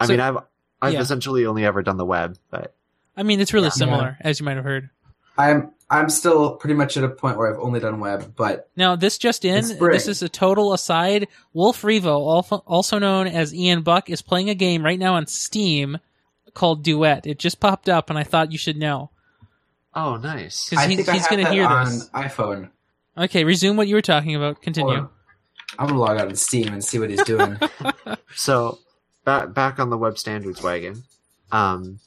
I 0.00 0.06
So- 0.06 0.12
mean, 0.12 0.20
I've 0.20 0.36
I've 0.80 0.92
yeah. 0.94 1.00
essentially 1.00 1.46
only 1.46 1.64
ever 1.64 1.82
done 1.82 1.96
the 1.96 2.04
web, 2.06 2.38
but 2.50 2.74
I 3.16 3.22
mean 3.22 3.40
it's 3.40 3.52
really 3.52 3.66
Yeah. 3.66 3.70
similar, 3.70 4.16
as 4.20 4.40
you 4.40 4.44
might 4.46 4.56
have 4.56 4.64
heard. 4.64 4.90
I'm 5.38 5.70
I'm 5.92 6.08
still 6.08 6.56
pretty 6.56 6.74
much 6.74 6.96
at 6.96 7.04
a 7.04 7.08
point 7.08 7.36
where 7.36 7.52
I've 7.52 7.60
only 7.60 7.78
done 7.78 8.00
web, 8.00 8.34
but 8.34 8.68
Now, 8.76 8.96
this 8.96 9.18
just 9.18 9.44
in, 9.44 9.62
this 9.78 10.08
is 10.08 10.22
a 10.22 10.28
total 10.28 10.72
aside. 10.72 11.28
Wolf 11.52 11.82
Revo, 11.82 12.62
also 12.66 12.98
known 12.98 13.26
as 13.26 13.54
Ian 13.54 13.82
Buck, 13.82 14.08
is 14.08 14.22
playing 14.22 14.48
a 14.48 14.54
game 14.54 14.82
right 14.84 14.98
now 14.98 15.14
on 15.14 15.26
Steam 15.26 15.98
called 16.54 16.82
Duet. 16.82 17.26
It 17.26 17.38
just 17.38 17.60
popped 17.60 17.88
up, 17.90 18.08
and 18.10 18.18
I 18.18 18.24
thought 18.24 18.50
you 18.52 18.58
should 18.58 18.76
know. 18.78 19.10
oh, 19.94 20.16
nice! 20.16 20.70
Because 20.70 20.86
he- 20.86 20.96
he's 20.96 21.26
gonna 21.28 21.42
that 21.44 21.52
hear 21.52 21.66
on 21.66 21.84
this. 21.90 22.08
iPhone. 22.10 22.70
Okay, 23.18 23.44
resume 23.44 23.76
what 23.76 23.86
you 23.88 23.94
were 23.94 24.00
talking 24.02 24.34
about. 24.34 24.62
Continue. 24.62 24.94
Or- 25.02 25.10
I'm 25.78 25.86
gonna 25.88 25.98
log 26.00 26.18
out 26.18 26.30
of 26.30 26.38
Steam 26.38 26.68
and 26.72 26.82
see 26.84 26.98
what 26.98 27.10
he's 27.10 27.22
doing. 27.24 27.58
So 28.34 28.78
back 29.26 29.52
back 29.52 29.78
on 29.78 29.90
the 29.90 29.98
web 29.98 30.16
standards 30.18 30.62
wagon. 30.62 31.04
Um, 31.50 32.00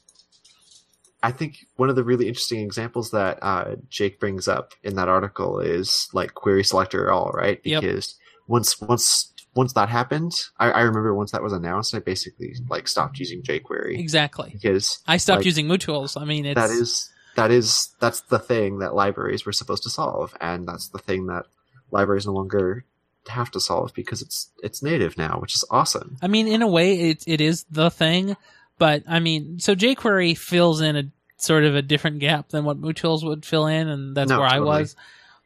I 1.26 1.32
think 1.32 1.66
one 1.76 1.90
of 1.90 1.96
the 1.96 2.04
really 2.04 2.28
interesting 2.28 2.60
examples 2.60 3.10
that 3.10 3.38
uh, 3.42 3.76
Jake 3.90 4.20
brings 4.20 4.46
up 4.48 4.72
in 4.84 4.94
that 4.96 5.08
article 5.08 5.58
is 5.60 6.08
like 6.12 6.34
query 6.34 6.62
selector 6.64 7.10
all 7.10 7.30
right 7.34 7.60
Yep. 7.64 7.82
because 7.82 8.14
once 8.46 8.80
once 8.80 9.32
once 9.54 9.72
that 9.72 9.88
happened, 9.88 10.32
I, 10.58 10.70
I 10.70 10.80
remember 10.82 11.14
once 11.14 11.32
that 11.32 11.42
was 11.42 11.52
announced, 11.52 11.94
I 11.94 11.98
basically 11.98 12.54
like 12.68 12.86
stopped 12.86 13.18
using 13.18 13.42
jQuery 13.42 13.98
Exactly. 13.98 14.50
because 14.52 15.00
I 15.08 15.16
stopped 15.16 15.38
Like, 15.38 15.46
using 15.46 15.66
MooTools. 15.66 16.20
I 16.20 16.24
mean, 16.24 16.44
it's 16.46 16.60
that 16.60 16.70
is 16.70 17.10
that 17.36 17.50
is 17.50 17.90
that's 17.98 18.20
the 18.20 18.38
thing 18.38 18.78
that 18.78 18.94
libraries 18.94 19.44
were 19.46 19.52
supposed 19.52 19.82
to 19.82 19.90
solve, 19.90 20.36
and 20.40 20.68
that's 20.68 20.88
the 20.88 20.98
thing 20.98 21.26
that 21.26 21.46
libraries 21.90 22.26
no 22.26 22.32
longer 22.34 22.84
have 23.28 23.50
to 23.50 23.60
solve 23.60 23.92
because 23.94 24.22
it's 24.22 24.50
it's 24.62 24.82
native 24.82 25.18
now, 25.18 25.38
which 25.40 25.54
is 25.56 25.64
awesome. 25.70 26.16
I 26.22 26.28
mean, 26.28 26.46
in 26.46 26.62
a 26.62 26.68
way, 26.68 27.10
it 27.10 27.24
it 27.26 27.40
is 27.40 27.64
the 27.70 27.90
thing, 27.90 28.36
but 28.78 29.02
I 29.08 29.18
mean, 29.20 29.58
so 29.58 29.74
jQuery 29.74 30.36
fills 30.36 30.80
in 30.80 30.96
a 30.96 31.04
sort 31.36 31.64
of 31.64 31.74
a 31.74 31.82
different 31.82 32.18
gap 32.18 32.48
than 32.50 32.64
what 32.64 32.80
MooTools 32.80 33.24
would 33.24 33.44
fill 33.44 33.66
in, 33.66 33.88
and 33.88 34.16
that's 34.16 34.30
No, 34.30 34.40
where 34.40 34.48
I 34.48 34.60
was. 34.60 34.96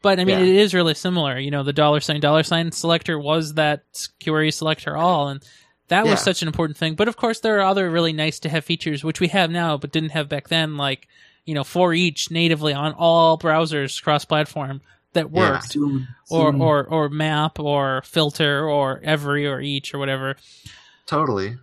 But 0.03 0.19
I 0.21 0.25
mean, 0.25 0.39
Yeah. 0.39 0.45
it 0.45 0.57
is 0.57 0.73
really 0.73 0.95
similar. 0.95 1.39
You 1.39 1.51
know, 1.51 1.63
the 1.63 1.73
dollar 1.73 2.01
sign 2.01 2.21
dollar 2.21 2.43
sign 2.43 2.73
selector 2.73 3.19
was 3.19 3.55
that 3.55 3.83
query 4.23 4.51
selector 4.51 4.97
all, 4.97 5.29
and 5.29 5.43
that 5.89 6.05
Yeah. 6.07 6.13
was 6.13 6.21
such 6.21 6.41
an 6.43 6.49
important 6.49 6.79
thing. 6.79 6.95
But 6.95 7.09
of 7.09 7.17
course, 7.17 7.41
there 7.41 7.59
are 7.59 7.67
other 7.69 7.91
really 7.91 8.13
nice 8.13 8.39
to 8.41 8.49
have 8.49 8.65
features 8.65 9.05
which 9.05 9.21
we 9.21 9.29
have 9.29 9.51
now, 9.51 9.77
but 9.77 9.93
didn't 9.93 10.11
have 10.11 10.29
back 10.29 10.49
then, 10.49 10.77
like 10.77 11.07
you 11.47 11.55
know, 11.55 11.65
for 11.65 11.93
each 11.93 12.31
natively 12.31 12.73
on 12.73 12.93
all 12.93 13.37
browsers 13.39 14.01
cross 14.03 14.25
platform 14.25 14.81
that 15.15 15.31
Yeah. 15.33 15.51
worked 15.53 15.73
Zoom, 15.73 16.07
or 16.31 16.53
Zoom. 16.53 16.61
or 16.63 16.85
or 16.85 17.09
map 17.09 17.59
or 17.59 18.03
filter 18.05 18.69
or 18.69 19.01
every 19.03 19.47
or 19.47 19.61
each 19.61 19.93
or 19.93 19.99
whatever. 19.99 20.37
Totally. 21.07 21.57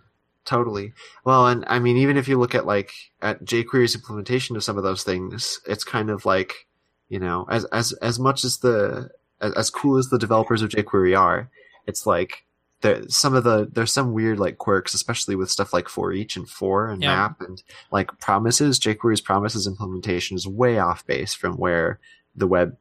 Totally. 0.48 0.94
Well, 1.26 1.46
and 1.46 1.62
I 1.66 1.78
mean, 1.78 1.98
even 1.98 2.16
if 2.16 2.26
you 2.26 2.38
look 2.38 2.54
at 2.54 2.64
like 2.64 2.90
at 3.20 3.44
jQuery's 3.44 3.94
implementation 3.94 4.56
of 4.56 4.64
some 4.64 4.78
of 4.78 4.82
those 4.82 5.02
things, 5.02 5.60
it's 5.66 5.84
kind 5.84 6.08
of 6.08 6.24
like, 6.24 6.66
you 7.10 7.18
know, 7.18 7.44
as 7.50 7.66
as 7.66 7.92
as 8.00 8.18
much 8.18 8.44
as 8.44 8.56
the 8.58 9.10
as, 9.42 9.52
as 9.52 9.68
cool 9.68 9.98
as 9.98 10.08
the 10.08 10.18
developers 10.18 10.62
of 10.62 10.70
jQuery 10.70 11.14
are, 11.18 11.50
it's 11.86 12.06
like 12.06 12.46
there 12.80 13.06
some 13.10 13.34
of 13.34 13.44
the 13.44 13.68
there's 13.70 13.92
some 13.92 14.14
weird 14.14 14.38
like 14.38 14.56
quirks, 14.56 14.94
especially 14.94 15.34
with 15.36 15.50
stuff 15.50 15.74
like 15.74 15.86
for 15.86 16.12
each 16.12 16.34
and 16.34 16.48
for 16.48 16.88
and 16.88 17.02
Yeah. 17.02 17.14
map 17.14 17.42
and 17.42 17.62
like 17.92 18.18
promises. 18.18 18.80
jQuery's 18.80 19.20
promises 19.20 19.66
implementation 19.66 20.34
is 20.34 20.48
way 20.48 20.78
off 20.78 21.06
base 21.06 21.34
from 21.34 21.58
where 21.58 21.98
the 22.34 22.46
web 22.46 22.74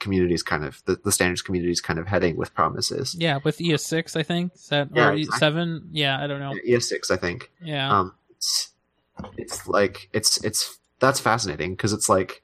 community 0.00 0.34
is 0.34 0.42
kind 0.42 0.64
of 0.64 0.82
the, 0.86 0.96
the 1.04 1.12
standards 1.12 1.42
community 1.42 1.72
is 1.72 1.80
kind 1.80 1.98
of 1.98 2.06
heading 2.06 2.36
with 2.36 2.54
promises. 2.54 3.14
Yeah, 3.18 3.38
with 3.44 3.58
ES6, 3.58 4.16
I 4.16 4.22
think. 4.22 4.54
Is 4.54 4.68
that 4.68 4.88
Yeah, 4.94 5.08
or 5.10 5.12
exactly. 5.14 5.38
seven? 5.38 5.88
Yeah, 5.92 6.22
I 6.22 6.26
don't 6.26 6.40
know. 6.40 6.54
ES6, 6.66 7.10
I 7.10 7.16
think. 7.16 7.50
Yeah. 7.62 7.98
um 8.00 8.14
it's, 8.36 8.70
it's 9.36 9.68
like 9.68 10.08
it's 10.12 10.42
it's 10.44 10.78
that's 11.00 11.20
fascinating 11.20 11.72
because 11.74 11.92
it's 11.92 12.08
like 12.08 12.42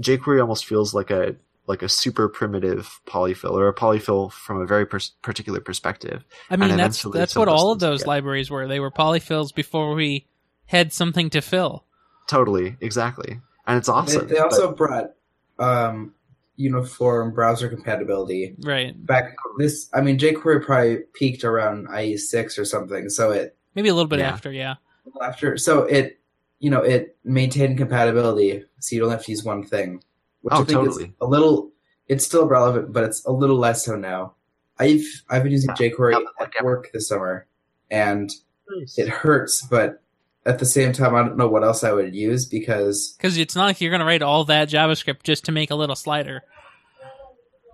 jQuery 0.00 0.40
almost 0.40 0.66
feels 0.66 0.94
like 0.94 1.10
a 1.10 1.36
like 1.66 1.82
a 1.82 1.88
super 1.88 2.28
primitive 2.28 3.00
polyfill 3.06 3.52
or 3.52 3.68
a 3.68 3.74
polyfill 3.74 4.30
from 4.30 4.60
a 4.60 4.66
very 4.66 4.84
pers- 4.86 5.12
particular 5.22 5.60
perspective. 5.60 6.24
I 6.50 6.56
mean, 6.56 6.70
and 6.70 6.78
that's 6.78 7.02
that's 7.02 7.34
what 7.34 7.48
all 7.48 7.72
of 7.72 7.78
those 7.80 8.00
get- 8.02 8.08
libraries 8.08 8.50
were. 8.50 8.68
They 8.68 8.80
were 8.80 8.90
polyfills 8.90 9.54
before 9.54 9.94
we 9.94 10.26
had 10.66 10.92
something 10.92 11.30
to 11.30 11.40
fill. 11.40 11.84
Totally, 12.26 12.76
exactly, 12.80 13.40
and 13.66 13.78
it's 13.78 13.88
awesome. 13.88 14.28
they 14.28 14.38
also 14.38 14.72
brought 14.72 15.12
um, 15.58 16.13
uniform 16.56 17.32
browser 17.32 17.68
compatibility 17.68 18.54
Right. 18.60 18.94
back. 19.06 19.34
This, 19.58 19.88
I 19.92 20.00
mean, 20.00 20.18
jQuery 20.18 20.64
probably 20.64 20.98
peaked 21.14 21.44
around 21.44 21.88
IE 21.96 22.16
six 22.16 22.58
or 22.58 22.64
something. 22.64 23.08
So 23.08 23.30
it 23.32 23.56
Maybe 23.74 23.88
a 23.88 23.94
little 23.94 24.08
bit 24.08 24.20
Yeah. 24.20 24.30
after, 24.30 24.52
yeah. 24.52 24.74
after, 25.20 25.56
so 25.58 25.80
it, 25.82 26.20
you 26.60 26.70
know, 26.70 26.80
it 26.80 27.16
maintained 27.24 27.76
compatibility, 27.76 28.64
so 28.78 28.94
you 28.94 29.00
don't 29.02 29.10
have 29.10 29.24
to 29.24 29.30
use 29.32 29.42
one 29.44 29.64
thing. 29.64 30.02
Which 30.42 30.54
Oh, 30.54 30.60
I 30.60 30.64
think 30.64 30.86
is 30.86 30.94
totally. 30.94 31.14
a 31.20 31.26
little. 31.26 31.70
It's 32.06 32.24
still 32.24 32.46
relevant, 32.46 32.92
but 32.92 33.02
it's 33.04 33.24
a 33.24 33.32
little 33.32 33.56
less 33.56 33.84
so 33.84 33.96
now. 33.96 34.34
I've 34.78 35.04
I've 35.30 35.42
been 35.42 35.52
using 35.52 35.70
Yeah. 35.78 35.88
jQuery 35.90 36.22
at 36.40 36.62
work 36.64 36.90
this 36.92 37.08
summer, 37.08 37.46
and 37.90 38.30
Nice. 38.70 38.98
it 38.98 39.08
hurts, 39.08 39.62
but 39.62 40.02
at 40.46 40.58
the 40.58 40.66
same 40.66 40.92
time, 40.92 41.14
I 41.14 41.22
don't 41.22 41.36
know 41.36 41.48
what 41.48 41.64
else 41.64 41.82
I 41.84 41.92
would 41.92 42.14
use 42.14 42.44
because 42.46 43.14
Because 43.16 43.38
it's 43.38 43.56
not 43.56 43.64
like 43.66 43.80
you're 43.80 43.90
going 43.90 44.00
to 44.00 44.06
write 44.06 44.22
all 44.22 44.44
that 44.44 44.68
JavaScript 44.68 45.22
just 45.22 45.44
to 45.46 45.52
make 45.52 45.70
a 45.70 45.74
little 45.74 45.96
slider. 45.96 46.42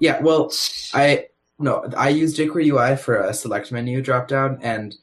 yeah, 0.00 0.20
well, 0.20 0.52
I 0.94 1.26
no, 1.58 1.84
I 1.96 2.08
use 2.08 2.36
jQuery 2.38 2.68
UI 2.72 2.96
for 2.96 3.16
a 3.20 3.34
select 3.34 3.70
menu 3.70 4.02
dropdown, 4.02 4.58
and 4.62 4.94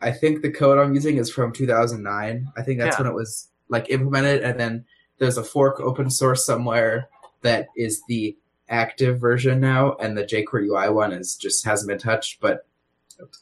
I 0.00 0.12
think 0.12 0.40
the 0.42 0.50
code 0.50 0.78
I'm 0.78 0.94
using 0.94 1.18
is 1.18 1.30
from 1.30 1.52
2009. 1.52 2.46
I 2.56 2.62
think 2.62 2.78
that's 2.80 2.96
Yeah. 2.96 3.02
when 3.02 3.10
it 3.12 3.14
was 3.14 3.48
like 3.68 3.90
implemented, 3.90 4.42
and 4.42 4.58
then 4.58 4.84
there's 5.18 5.36
a 5.36 5.44
fork 5.44 5.80
open 5.80 6.08
source 6.10 6.46
somewhere 6.46 7.08
that 7.42 7.66
is 7.76 8.02
the 8.08 8.36
active 8.68 9.20
version 9.20 9.60
now, 9.60 9.94
and 10.00 10.16
the 10.16 10.24
jQuery 10.24 10.68
UI 10.68 10.90
one 10.90 11.12
is 11.12 11.36
just 11.36 11.64
hasn't 11.66 11.88
been 11.88 11.98
touched. 11.98 12.40
But 12.40 12.66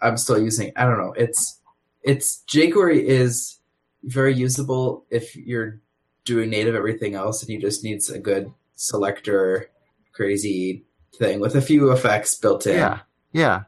I'm 0.00 0.16
still 0.16 0.38
using. 0.42 0.72
I 0.76 0.84
don't 0.84 0.98
know. 0.98 1.12
It's 1.16 1.60
it's 2.02 2.42
jQuery 2.48 3.02
is 3.04 3.58
very 4.04 4.34
usable 4.34 5.04
if 5.10 5.34
you're 5.36 5.80
doing 6.24 6.50
native 6.50 6.74
everything 6.74 7.14
else, 7.14 7.42
and 7.42 7.50
you 7.50 7.60
just 7.60 7.84
needs 7.84 8.08
a 8.10 8.18
good 8.18 8.52
selector 8.76 9.70
crazy 10.12 10.84
thing 11.18 11.40
with 11.40 11.54
a 11.54 11.60
few 11.60 11.90
effects 11.92 12.34
built 12.36 12.66
in. 12.66 12.76
yeah, 12.76 13.00
yeah, 13.32 13.62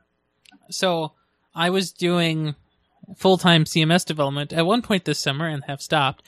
So 0.71 1.13
I 1.55 1.71
was 1.71 1.93
doing 1.93 2.55
full 3.17 3.39
time 3.39 3.65
CMS 3.65 4.05
development 4.05 4.53
at 4.53 4.67
one 4.67 4.83
point 4.83 5.05
this 5.05 5.19
summer 5.19 5.47
and 5.47 5.65
have 5.65 5.81
stopped. 5.83 6.23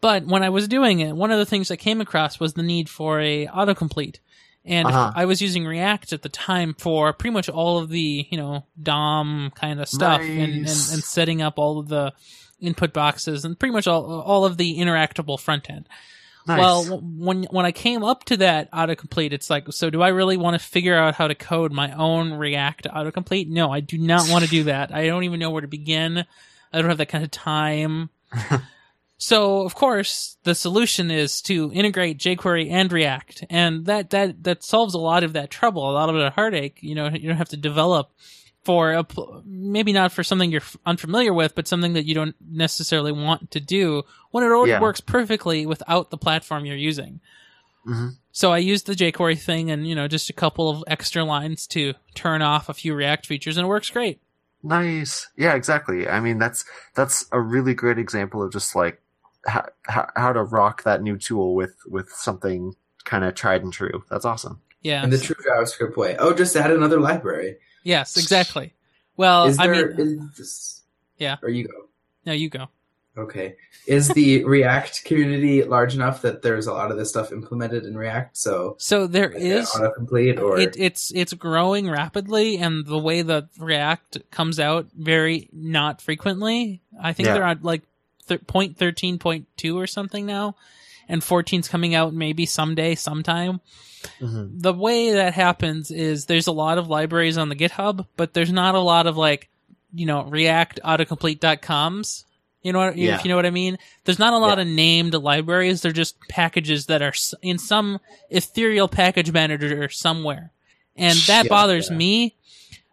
But 0.00 0.26
when 0.26 0.42
I 0.44 0.48
was 0.50 0.68
doing 0.68 1.00
it, 1.00 1.14
one 1.16 1.30
of 1.32 1.38
the 1.38 1.46
things 1.46 1.70
I 1.70 1.76
came 1.76 2.00
across 2.00 2.38
was 2.38 2.54
the 2.54 2.62
need 2.62 2.88
for 2.88 3.20
a 3.20 3.46
autocomplete. 3.48 4.18
And 4.64 4.86
Uh-huh. 4.86 5.12
I 5.14 5.24
was 5.24 5.40
using 5.42 5.64
React 5.66 6.12
at 6.12 6.22
the 6.22 6.28
time 6.28 6.74
for 6.74 7.12
pretty 7.12 7.32
much 7.34 7.48
all 7.48 7.78
of 7.78 7.88
the, 7.88 8.26
you 8.30 8.38
know, 8.38 8.64
DOM 8.80 9.52
kind 9.56 9.80
of 9.80 9.88
stuff 9.88 10.20
and, 10.20 10.30
and, 10.52 10.66
and 10.66 10.68
setting 10.68 11.42
up 11.42 11.58
all 11.58 11.78
of 11.80 11.88
the 11.88 12.12
input 12.60 12.92
boxes 12.92 13.44
and 13.44 13.58
pretty 13.58 13.72
much 13.72 13.86
all, 13.86 14.20
all 14.20 14.44
of 14.44 14.56
the 14.56 14.78
interactable 14.78 15.38
front 15.38 15.70
end. 15.70 15.88
nice. 16.46 16.58
Well, 16.58 17.00
when 17.00 17.44
when 17.44 17.66
I 17.66 17.72
came 17.72 18.02
up 18.02 18.24
to 18.24 18.38
that 18.38 18.70
autocomplete, 18.72 19.32
it's 19.32 19.50
like, 19.50 19.72
so 19.72 19.90
do 19.90 20.02
I 20.02 20.08
really 20.08 20.36
want 20.36 20.60
to 20.60 20.66
figure 20.66 20.96
out 20.96 21.14
how 21.14 21.28
to 21.28 21.34
code 21.34 21.72
my 21.72 21.92
own 21.92 22.32
React 22.32 22.88
autocomplete? 22.88 23.48
No, 23.48 23.70
I 23.70 23.80
do 23.80 23.98
not 23.98 24.28
want 24.30 24.44
to 24.44 24.50
do 24.50 24.64
that. 24.64 24.94
I 24.94 25.06
don't 25.06 25.24
even 25.24 25.40
know 25.40 25.50
where 25.50 25.62
to 25.62 25.68
begin. 25.68 26.24
I 26.72 26.78
don't 26.78 26.88
have 26.88 26.98
that 26.98 27.08
kind 27.08 27.24
of 27.24 27.30
time. 27.30 28.10
so, 29.18 29.62
of 29.62 29.74
course, 29.74 30.36
the 30.44 30.54
solution 30.54 31.10
is 31.10 31.40
to 31.42 31.70
integrate 31.72 32.18
jQuery 32.18 32.70
and 32.70 32.92
React, 32.92 33.44
and 33.50 33.86
that 33.86 34.10
that 34.10 34.42
that 34.44 34.64
solves 34.64 34.94
a 34.94 34.98
lot 34.98 35.24
of 35.24 35.34
that 35.34 35.50
trouble, 35.50 35.88
a 35.88 35.92
lot 35.92 36.08
of 36.08 36.16
that 36.16 36.34
heartache. 36.34 36.78
You 36.80 36.94
know, 36.94 37.08
you 37.08 37.28
don't 37.28 37.38
have 37.38 37.50
to 37.50 37.56
develop 37.56 38.10
for 38.68 38.92
a, 38.92 39.02
pl- 39.02 39.42
maybe 39.46 39.94
not 39.94 40.12
for 40.12 40.22
something 40.22 40.50
you're 40.52 40.60
f- 40.60 40.76
unfamiliar 40.84 41.32
with, 41.32 41.54
but 41.54 41.66
something 41.66 41.94
that 41.94 42.04
you 42.04 42.14
don't 42.14 42.34
necessarily 42.46 43.12
want 43.12 43.50
to 43.52 43.60
do 43.60 44.02
when 44.30 44.44
it 44.44 44.48
already 44.48 44.72
Yeah. 44.72 44.80
works 44.82 45.00
perfectly 45.00 45.64
without 45.64 46.10
the 46.10 46.18
platform 46.18 46.66
you're 46.66 46.76
using. 46.76 47.20
hmm 47.86 48.08
So 48.30 48.52
I 48.52 48.58
used 48.58 48.86
the 48.86 48.92
jQuery 48.92 49.38
thing 49.38 49.70
and 49.70 49.86
you 49.88 49.94
know 49.94 50.06
just 50.06 50.28
a 50.28 50.34
couple 50.34 50.68
of 50.68 50.84
extra 50.86 51.24
lines 51.24 51.66
to 51.68 51.94
turn 52.14 52.42
off 52.42 52.68
a 52.68 52.74
few 52.74 52.92
React 52.94 53.24
features, 53.26 53.56
and 53.56 53.64
it 53.64 53.68
works 53.68 53.88
great. 53.88 54.20
Nice. 54.62 55.28
Yeah, 55.34 55.54
exactly. 55.54 56.06
I 56.06 56.20
mean, 56.20 56.38
that's 56.38 56.66
that's 56.94 57.24
a 57.32 57.40
really 57.40 57.72
great 57.72 57.96
example 57.98 58.42
of 58.42 58.52
just 58.52 58.76
like 58.76 59.00
how 59.46 59.64
how, 59.84 60.10
how 60.14 60.32
to 60.34 60.42
rock 60.42 60.82
that 60.82 61.00
new 61.00 61.16
tool 61.16 61.54
with 61.54 61.74
with 61.86 62.10
something 62.10 62.74
kind 63.06 63.24
of 63.24 63.34
tried 63.34 63.62
and 63.62 63.72
true. 63.72 64.04
That's 64.10 64.26
awesome. 64.26 64.60
Yeah. 64.82 65.02
in 65.04 65.08
the 65.10 65.18
true 65.18 65.36
JavaScript 65.36 65.96
way. 65.96 66.16
Oh, 66.18 66.34
just 66.34 66.54
add 66.54 66.70
another 66.70 67.00
library. 67.00 67.56
Yes, 67.82 68.16
exactly. 68.16 68.72
Well, 69.16 69.46
is 69.46 69.58
I 69.58 69.66
mean, 69.68 70.30
is 70.38 70.82
Yeah. 71.18 71.36
Or 71.42 71.48
you 71.48 71.66
go. 71.66 71.88
no, 72.26 72.32
you 72.32 72.48
go. 72.48 72.68
Okay. 73.16 73.56
Is 73.88 74.08
the 74.10 74.44
React 74.56 75.04
community 75.04 75.64
large 75.64 75.94
enough 75.94 76.22
that 76.22 76.42
there's 76.42 76.68
a 76.68 76.72
lot 76.72 76.92
of 76.92 76.96
this 76.98 77.08
stuff 77.08 77.32
implemented 77.32 77.84
in 77.84 77.96
React? 77.98 78.36
So 78.36 78.76
So 78.78 79.08
there 79.08 79.30
is 79.32 79.68
autocomplete 79.70 80.38
or 80.40 80.58
it, 80.60 80.76
it's 80.78 81.10
it's 81.12 81.32
growing 81.32 81.90
rapidly, 81.90 82.58
and 82.58 82.86
the 82.86 82.98
way 82.98 83.22
that 83.22 83.48
React 83.58 84.30
comes 84.30 84.60
out 84.60 84.86
very 84.96 85.48
not 85.52 86.00
frequently. 86.00 86.80
I 87.02 87.12
think 87.12 87.26
Yeah. 87.26 87.34
they're 87.34 87.42
at 87.42 87.64
like 87.64 87.82
th- 88.28 88.46
point 88.46 88.76
thirteen 88.76 89.18
point 89.18 89.48
two 89.56 89.76
or 89.76 89.88
something 89.88 90.24
now, 90.24 90.54
and 91.08 91.22
14's 91.22 91.68
coming 91.68 91.94
out 91.94 92.12
maybe 92.14 92.44
someday, 92.46 92.94
sometime. 92.94 93.60
hmm 94.20 94.46
The 94.58 94.72
way 94.72 95.12
that 95.12 95.34
happens 95.34 95.90
is 95.90 96.26
there's 96.26 96.46
a 96.46 96.52
lot 96.52 96.78
of 96.78 96.88
libraries 96.88 97.38
on 97.38 97.48
the 97.48 97.56
GitHub, 97.56 98.06
but 98.16 98.34
there's 98.34 98.52
not 98.52 98.74
a 98.74 98.80
lot 98.80 99.06
of 99.06 99.16
like 99.16 99.48
you 99.94 100.06
know 100.06 100.24
React 100.24 100.80
autocomplete.coms. 100.84 102.24
You 102.62 102.72
know, 102.72 102.80
what, 102.80 102.96
Yeah. 102.98 103.14
if 103.14 103.24
you 103.24 103.28
know 103.30 103.36
what 103.36 103.46
I 103.46 103.50
mean. 103.50 103.78
There's 104.04 104.18
not 104.18 104.32
a 104.34 104.38
lot 104.38 104.58
of 104.58 104.66
named 104.66 105.14
libraries. 105.14 105.80
They're 105.80 105.92
just 105.92 106.16
packages 106.28 106.86
that 106.86 107.02
are 107.02 107.14
in 107.40 107.56
some 107.58 108.00
ethereal 108.30 108.88
package 108.88 109.30
manager 109.32 109.88
somewhere, 109.88 110.50
and 110.96 111.16
that 111.28 111.44
Yeah, 111.44 111.48
bothers 111.48 111.88
yeah. 111.90 111.96
me. 111.96 112.34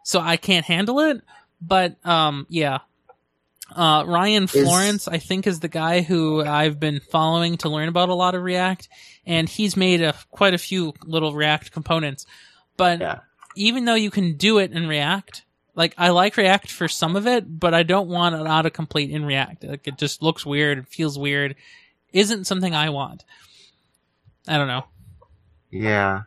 So 0.04 0.20
I 0.20 0.36
can't 0.36 0.64
handle 0.64 1.00
it. 1.00 1.20
But 1.60 1.96
um, 2.06 2.46
yeah. 2.48 2.78
Uh, 3.74 4.04
Ryan 4.06 4.46
Florence, 4.46 5.08
I 5.08 5.18
think, 5.18 5.46
is 5.46 5.60
the 5.60 5.68
guy 5.68 6.00
who 6.02 6.42
I've 6.42 6.78
been 6.78 7.00
following 7.00 7.56
to 7.58 7.68
learn 7.68 7.88
about 7.88 8.08
a 8.08 8.14
lot 8.14 8.34
of 8.34 8.42
React, 8.42 8.88
and 9.26 9.48
he's 9.48 9.76
made 9.76 10.02
a, 10.02 10.14
quite 10.30 10.54
a 10.54 10.58
few 10.58 10.94
little 11.04 11.34
React 11.34 11.72
components. 11.72 12.26
But 12.76 13.00
Yeah. 13.00 13.18
even 13.56 13.84
though 13.84 13.94
you 13.94 14.10
can 14.10 14.36
do 14.36 14.58
it 14.58 14.72
in 14.72 14.86
React, 14.86 15.44
like 15.74 15.94
I 15.98 16.10
like 16.10 16.36
React 16.36 16.70
for 16.70 16.88
some 16.88 17.16
of 17.16 17.26
it, 17.26 17.58
but 17.58 17.74
I 17.74 17.82
don't 17.82 18.08
want 18.08 18.34
an 18.34 18.46
autocomplete 18.46 19.10
in 19.10 19.24
React. 19.26 19.64
Like 19.64 19.86
it 19.86 19.98
just 19.98 20.22
looks 20.22 20.46
weird, 20.46 20.78
it 20.78 20.88
feels 20.88 21.18
weird, 21.18 21.56
isn't 22.12 22.46
something 22.46 22.74
I 22.74 22.90
want. 22.90 23.24
I 24.48 24.56
don't 24.58 24.68
know. 24.68 24.84
Yeah. 25.70 26.22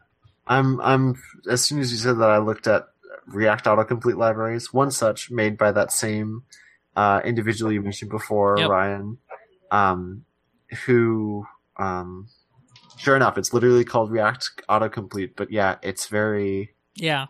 I'm 0.45 0.79
I'm 0.81 1.15
as 1.49 1.63
soon 1.63 1.79
as 1.79 1.91
you 1.91 1.97
said 1.97 2.19
that 2.19 2.29
I 2.29 2.39
looked 2.39 2.67
at 2.67 2.89
React 3.27 3.65
autocomplete 3.65 4.17
libraries. 4.17 4.73
One 4.73 4.91
such 4.91 5.31
made 5.31 5.57
by 5.57 5.71
that 5.71 5.91
same 5.91 6.43
uh, 6.95 7.21
individual 7.23 7.71
you 7.71 7.81
mentioned 7.81 8.11
before, 8.11 8.57
Yep. 8.59 8.69
Ryan, 8.69 9.17
um, 9.71 10.25
who 10.85 11.45
um, 11.77 12.27
sure 12.97 13.15
enough, 13.15 13.37
it's 13.37 13.53
literally 13.53 13.85
called 13.85 14.11
React 14.11 14.63
autocomplete. 14.69 15.31
But 15.37 15.51
yeah, 15.51 15.75
it's 15.81 16.07
very 16.07 16.75
Yeah. 16.95 17.27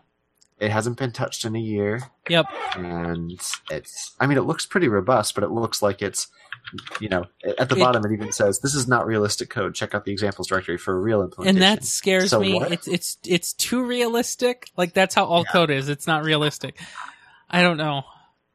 it 0.58 0.70
hasn't 0.70 0.98
been 0.98 1.12
touched 1.12 1.44
in 1.44 1.54
a 1.54 1.60
year, 1.60 2.02
Yep. 2.28 2.46
and 2.76 3.32
it's 3.70 4.14
I 4.18 4.26
mean 4.26 4.38
it 4.38 4.42
looks 4.42 4.66
pretty 4.66 4.88
robust, 4.88 5.34
but 5.34 5.44
it 5.44 5.50
looks 5.50 5.80
like 5.82 6.02
it's 6.02 6.26
you 7.00 7.08
know 7.08 7.24
at 7.58 7.68
the 7.68 7.76
It- 7.76 7.78
bottom 7.78 8.04
it 8.04 8.12
even 8.12 8.32
says 8.32 8.60
this 8.60 8.74
is 8.74 8.86
not 8.88 9.06
realistic 9.06 9.48
code. 9.50 9.74
Check 9.74 9.94
out 9.94 10.04
the 10.04 10.12
examples 10.12 10.48
directory 10.48 10.76
for 10.76 10.94
a 10.96 11.00
real 11.00 11.22
implementation. 11.22 11.62
And 11.62 11.78
that 11.78 11.84
scares 11.84 12.30
So 12.30 12.40
me. 12.40 12.54
what? 12.54 12.72
It's 12.72 12.88
it's 12.88 13.18
it's 13.24 13.52
too 13.52 13.82
realistic. 13.84 14.68
Like 14.76 14.92
that's 14.92 15.14
how 15.14 15.24
all 15.26 15.44
Yeah. 15.46 15.52
code 15.52 15.70
is. 15.70 15.88
It's 15.88 16.06
not 16.06 16.24
realistic. 16.24 16.78
I 17.48 17.62
don't 17.62 17.76
know. 17.78 18.02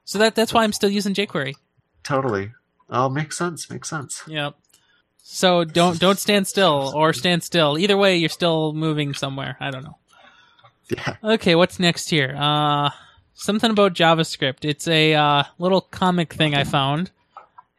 So 0.05 0.19
that 0.19 0.35
that's 0.35 0.53
why 0.53 0.63
I'm 0.63 0.71
still 0.73 0.89
using 0.89 1.13
jQuery. 1.13 1.55
Totally. 2.03 2.51
Oh, 2.89 3.09
makes 3.09 3.37
sense. 3.37 3.69
Makes 3.69 3.89
sense. 3.89 4.21
Yep. 4.27 4.55
So 5.23 5.63
don't 5.63 5.99
don't 5.99 6.19
stand 6.19 6.47
still 6.47 6.91
or 6.95 7.11
stand 7.13 7.43
still. 7.43 7.77
Either 7.77 7.97
way, 7.97 8.15
you're 8.17 8.29
still 8.29 8.73
moving 8.73 9.13
somewhere. 9.15 9.57
I 9.59 9.71
don't 9.71 9.83
know. 9.83 9.97
Yeah. 10.89 11.15
Okay, 11.23 11.55
what's 11.55 11.79
next 11.79 12.11
here? 12.11 12.35
Uh, 12.37 12.91
something 13.33 13.71
about 13.71 13.95
JavaScript. 13.95 14.63
It's 14.63 14.87
a 14.87 15.15
uh, 15.15 15.43
little 15.57 15.81
comic 15.81 16.33
thing 16.33 16.53
I 16.53 16.63
found. 16.63 17.09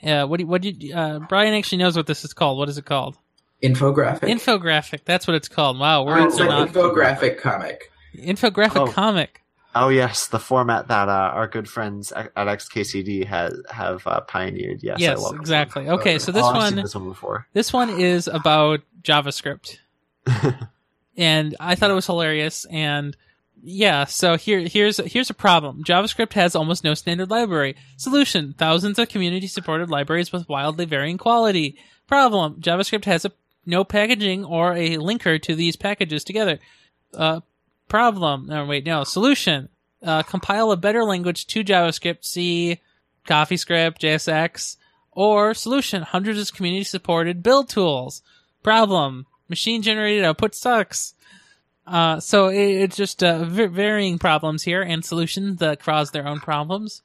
Uh, 0.02 0.26
what 0.26 0.38
do 0.38 0.42
you, 0.42 0.48
what 0.48 0.62
do 0.62 0.70
you, 0.70 0.92
uh, 0.94 1.20
Brian 1.20 1.54
actually 1.54 1.78
knows 1.78 1.96
what 1.96 2.06
this 2.08 2.24
is 2.24 2.34
called. 2.34 2.58
What 2.58 2.68
is 2.68 2.78
it 2.78 2.84
called? 2.84 3.16
infographic. 3.62 4.22
Infographic. 4.28 5.00
That's 5.04 5.26
what 5.26 5.34
it's 5.36 5.48
called. 5.48 5.78
Wow, 5.78 6.02
Oh, 6.02 6.04
words 6.06 6.34
it's 6.34 6.40
are 6.40 6.44
an 6.44 6.48
not 6.48 6.68
infographic 6.68 7.38
comic. 7.38 7.90
infographic 8.16 8.88
Oh. 8.88 8.92
comic. 8.92 9.40
Oh 9.78 9.90
yes, 9.90 10.28
the 10.28 10.38
format 10.38 10.88
that 10.88 11.10
uh, 11.10 11.12
our 11.12 11.46
good 11.46 11.68
friends 11.68 12.10
at 12.10 12.34
XKCD 12.34 13.26
has 13.26 13.60
have 13.70 14.06
uh, 14.06 14.20
pioneered. 14.22 14.82
Yes, 14.82 15.00
yes, 15.00 15.32
exactly. 15.32 15.84
one. 15.84 16.00
Okay, 16.00 16.18
so 16.18 16.32
this 16.32 16.42
oh, 16.42 16.52
one 16.52 16.76
this 16.76 16.94
one 16.94 17.08
before. 17.08 17.46
this 17.52 17.74
one 17.74 17.90
is 17.90 18.26
about 18.26 18.80
JavaScript. 19.02 19.76
and 21.16 21.54
I 21.60 21.74
thought 21.74 21.90
it 21.90 21.94
was 21.94 22.06
hilarious. 22.06 22.64
And 22.70 23.14
yeah, 23.62 24.06
so 24.06 24.38
here 24.38 24.60
here's 24.60 24.96
here's 24.96 25.28
a 25.28 25.34
problem. 25.34 25.84
JavaScript 25.84 26.32
has 26.32 26.56
almost 26.56 26.82
no 26.82 26.94
standard 26.94 27.28
library. 27.30 27.76
Solution: 27.98 28.54
thousands 28.56 28.98
of 28.98 29.10
community 29.10 29.46
supported 29.46 29.90
libraries 29.90 30.32
with 30.32 30.48
wildly 30.48 30.86
varying 30.86 31.18
quality. 31.18 31.76
Problem: 32.06 32.62
JavaScript 32.62 33.04
has 33.04 33.26
a 33.26 33.32
no 33.66 33.84
packaging 33.84 34.42
or 34.42 34.72
a 34.72 34.96
linker 34.96 35.40
to 35.42 35.54
these 35.54 35.76
packages 35.76 36.24
together. 36.24 36.60
Uh, 37.12 37.40
problem. 37.88 38.46
No, 38.46 38.64
wait, 38.66 38.84
no. 38.86 39.04
Solution: 39.04 39.68
uh, 40.02 40.22
compile 40.22 40.70
a 40.72 40.76
better 40.76 41.04
language 41.04 41.46
to 41.48 41.64
JavaScript. 41.64 42.24
C, 42.24 42.80
CoffeeScript, 43.26 43.98
JSX. 43.98 44.76
Or 45.12 45.54
solution: 45.54 46.02
hundreds 46.02 46.38
of 46.40 46.54
community 46.54 46.84
supported 46.84 47.42
build 47.42 47.68
tools. 47.68 48.22
Problem: 48.62 49.26
machine 49.48 49.82
generated 49.82 50.24
output 50.24 50.54
sucks. 50.54 51.14
Uh, 51.86 52.18
so 52.18 52.48
it, 52.48 52.58
it's 52.82 52.96
just 52.96 53.22
uh, 53.22 53.44
v- 53.44 53.66
varying 53.66 54.18
problems 54.18 54.64
here 54.64 54.82
and 54.82 55.04
solutions 55.04 55.58
that 55.60 55.78
cause 55.80 56.10
their 56.10 56.26
own 56.26 56.40
problems. 56.40 57.02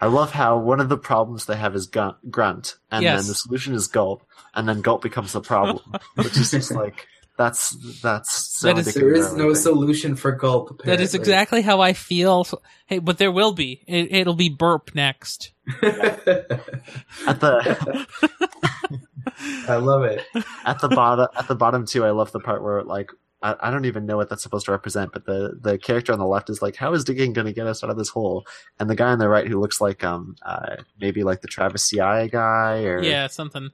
I 0.00 0.06
love 0.06 0.30
how 0.30 0.58
one 0.58 0.78
of 0.78 0.88
the 0.88 0.96
problems 0.96 1.46
they 1.46 1.56
have 1.56 1.74
is 1.74 1.88
grunt, 1.88 2.76
and 2.90 3.02
Yes. 3.02 3.20
then 3.22 3.28
the 3.28 3.34
solution 3.34 3.74
is 3.74 3.88
gulp, 3.88 4.22
and 4.54 4.68
then 4.68 4.80
gulp 4.80 5.02
becomes 5.02 5.32
the 5.32 5.40
problem, 5.40 5.80
which 6.14 6.36
is 6.36 6.52
just 6.52 6.70
like 6.70 7.08
that's 7.38 7.70
that's 8.02 8.58
so 8.58 8.66
That 8.68 8.78
is- 8.78 8.88
indicative 8.88 9.08
There 9.08 9.14
of 9.14 9.26
is 9.26 9.32
no 9.34 9.42
everything. 9.44 9.62
solution 9.62 10.16
for 10.16 10.32
gulp. 10.32 10.70
Apparently. 10.72 10.96
That 10.96 11.02
is 11.02 11.14
exactly 11.14 11.62
how 11.62 11.80
I 11.80 11.92
feel. 11.94 12.46
Hey, 12.86 12.98
but 12.98 13.16
there 13.18 13.32
will 13.32 13.52
be. 13.52 13.82
It, 13.86 14.12
it'll 14.12 14.34
be 14.34 14.48
burp 14.50 14.94
next. 14.94 15.52
at 15.82 17.40
the 17.40 18.06
I 19.68 19.76
love 19.76 20.02
it. 20.04 20.24
at 20.64 20.80
the 20.80 20.88
bottom 20.88 21.28
at 21.36 21.48
the 21.48 21.54
bottom 21.54 21.86
too. 21.86 22.04
I 22.04 22.10
love 22.10 22.32
the 22.32 22.40
part 22.40 22.62
where 22.62 22.82
like. 22.82 23.10
I, 23.40 23.54
I 23.60 23.70
don't 23.70 23.84
even 23.84 24.04
know 24.04 24.16
what 24.16 24.28
that's 24.28 24.42
supposed 24.42 24.64
to 24.66 24.72
represent, 24.72 25.12
but 25.12 25.24
the, 25.24 25.56
the 25.60 25.78
character 25.78 26.12
on 26.12 26.18
the 26.18 26.26
left 26.26 26.50
is 26.50 26.60
like, 26.60 26.74
"How 26.74 26.92
is 26.92 27.04
digging 27.04 27.32
going 27.34 27.46
to 27.46 27.52
get 27.52 27.68
us 27.68 27.84
out 27.84 27.90
of 27.90 27.96
this 27.96 28.08
hole?" 28.08 28.44
And 28.80 28.90
the 28.90 28.96
guy 28.96 29.10
on 29.12 29.20
the 29.20 29.28
right, 29.28 29.46
who 29.46 29.60
looks 29.60 29.80
like 29.80 30.02
um 30.02 30.34
uh, 30.44 30.74
maybe 31.00 31.22
like 31.22 31.40
the 31.40 31.46
Travis 31.46 31.88
CI 31.88 32.26
guy 32.32 32.82
or 32.82 33.00
Yeah, 33.00 33.28
something. 33.28 33.70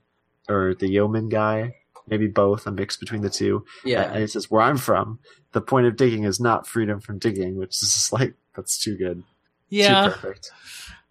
or 0.50 0.74
the 0.74 0.86
Yeoman 0.90 1.30
guy, 1.30 1.76
maybe 2.08 2.26
both, 2.26 2.66
a 2.66 2.70
mix 2.70 2.96
between 2.96 3.22
the 3.22 3.30
two. 3.30 3.64
Yeah. 3.84 4.02
And 4.12 4.22
it 4.22 4.30
says, 4.30 4.50
where 4.50 4.62
I'm 4.62 4.76
from, 4.76 5.18
the 5.52 5.60
point 5.60 5.86
of 5.86 5.96
digging 5.96 6.24
is 6.24 6.40
not 6.40 6.66
freedom 6.66 7.00
from 7.00 7.18
digging, 7.18 7.56
which 7.56 7.70
is 7.82 7.92
just 7.92 8.12
like, 8.18 8.34
that's 8.56 8.78
too 8.82 8.96
good. 8.96 9.22
Yeah, 9.70 10.06
Too 10.06 10.10
perfect. 10.12 10.50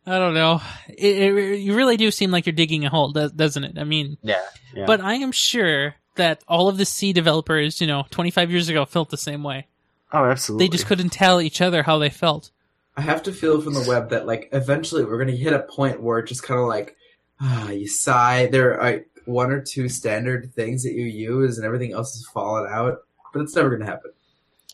I 0.05 0.19
don't 0.19 0.33
know. 0.33 0.61
It, 0.89 1.33
it, 1.33 1.59
you 1.59 1.75
really 1.75 1.97
do 1.97 2.11
seem 2.11 2.29
like 2.31 2.45
you're 2.45 2.53
digging 2.53 2.85
a 2.85 2.89
hole, 2.89 3.11
does- 3.11 3.31
doesn't 3.31 3.63
it? 3.63 3.77
I 3.77 3.83
mean, 3.85 4.17
Yeah. 4.21 4.41
yeah. 4.73 4.85
but 4.85 5.01
I 5.01 5.15
am 5.15 5.31
sure 5.31 5.95
that 6.15 6.43
all 6.47 6.67
of 6.69 6.77
the 6.77 6.85
C 6.85 7.13
developers, 7.13 7.81
you 7.81 7.87
know, 7.87 8.05
25 8.11 8.51
years 8.51 8.69
ago 8.69 8.85
felt 8.85 9.09
the 9.09 9.17
same 9.17 9.43
way. 9.43 9.67
oh, 10.11 10.25
absolutely. 10.25 10.65
They 10.67 10.69
just 10.71 10.85
couldn't 10.85 11.09
tell 11.09 11.41
each 11.41 11.59
other 11.61 11.83
how 11.83 11.97
they 11.97 12.09
felt. 12.09 12.51
I 12.95 13.01
have 13.01 13.23
to 13.23 13.31
feel 13.31 13.59
from 13.61 13.73
the 13.73 13.85
web 13.87 14.11
that 14.11 14.27
like 14.27 14.49
eventually 14.51 15.03
we're 15.03 15.17
gonna 15.17 15.31
hit 15.35 15.53
a 15.53 15.59
point 15.63 15.99
where 16.03 16.19
it's 16.19 16.29
just 16.29 16.43
kind 16.43 16.59
of 16.61 16.67
like 16.67 16.95
ah, 17.41 17.69
you 17.71 17.87
sigh. 17.87 18.45
There 18.51 18.79
are 18.79 18.83
like, 18.91 19.07
one 19.25 19.51
or 19.51 19.61
two 19.61 19.89
standard 19.89 20.53
things 20.53 20.83
that 20.83 20.93
you 20.93 21.05
use, 21.05 21.57
and 21.57 21.65
everything 21.65 21.93
else 21.93 22.15
is 22.15 22.25
falling 22.27 22.71
out. 22.71 22.99
But 23.33 23.41
it's 23.41 23.55
never 23.55 23.69
gonna 23.69 23.89
happen. 23.89 24.11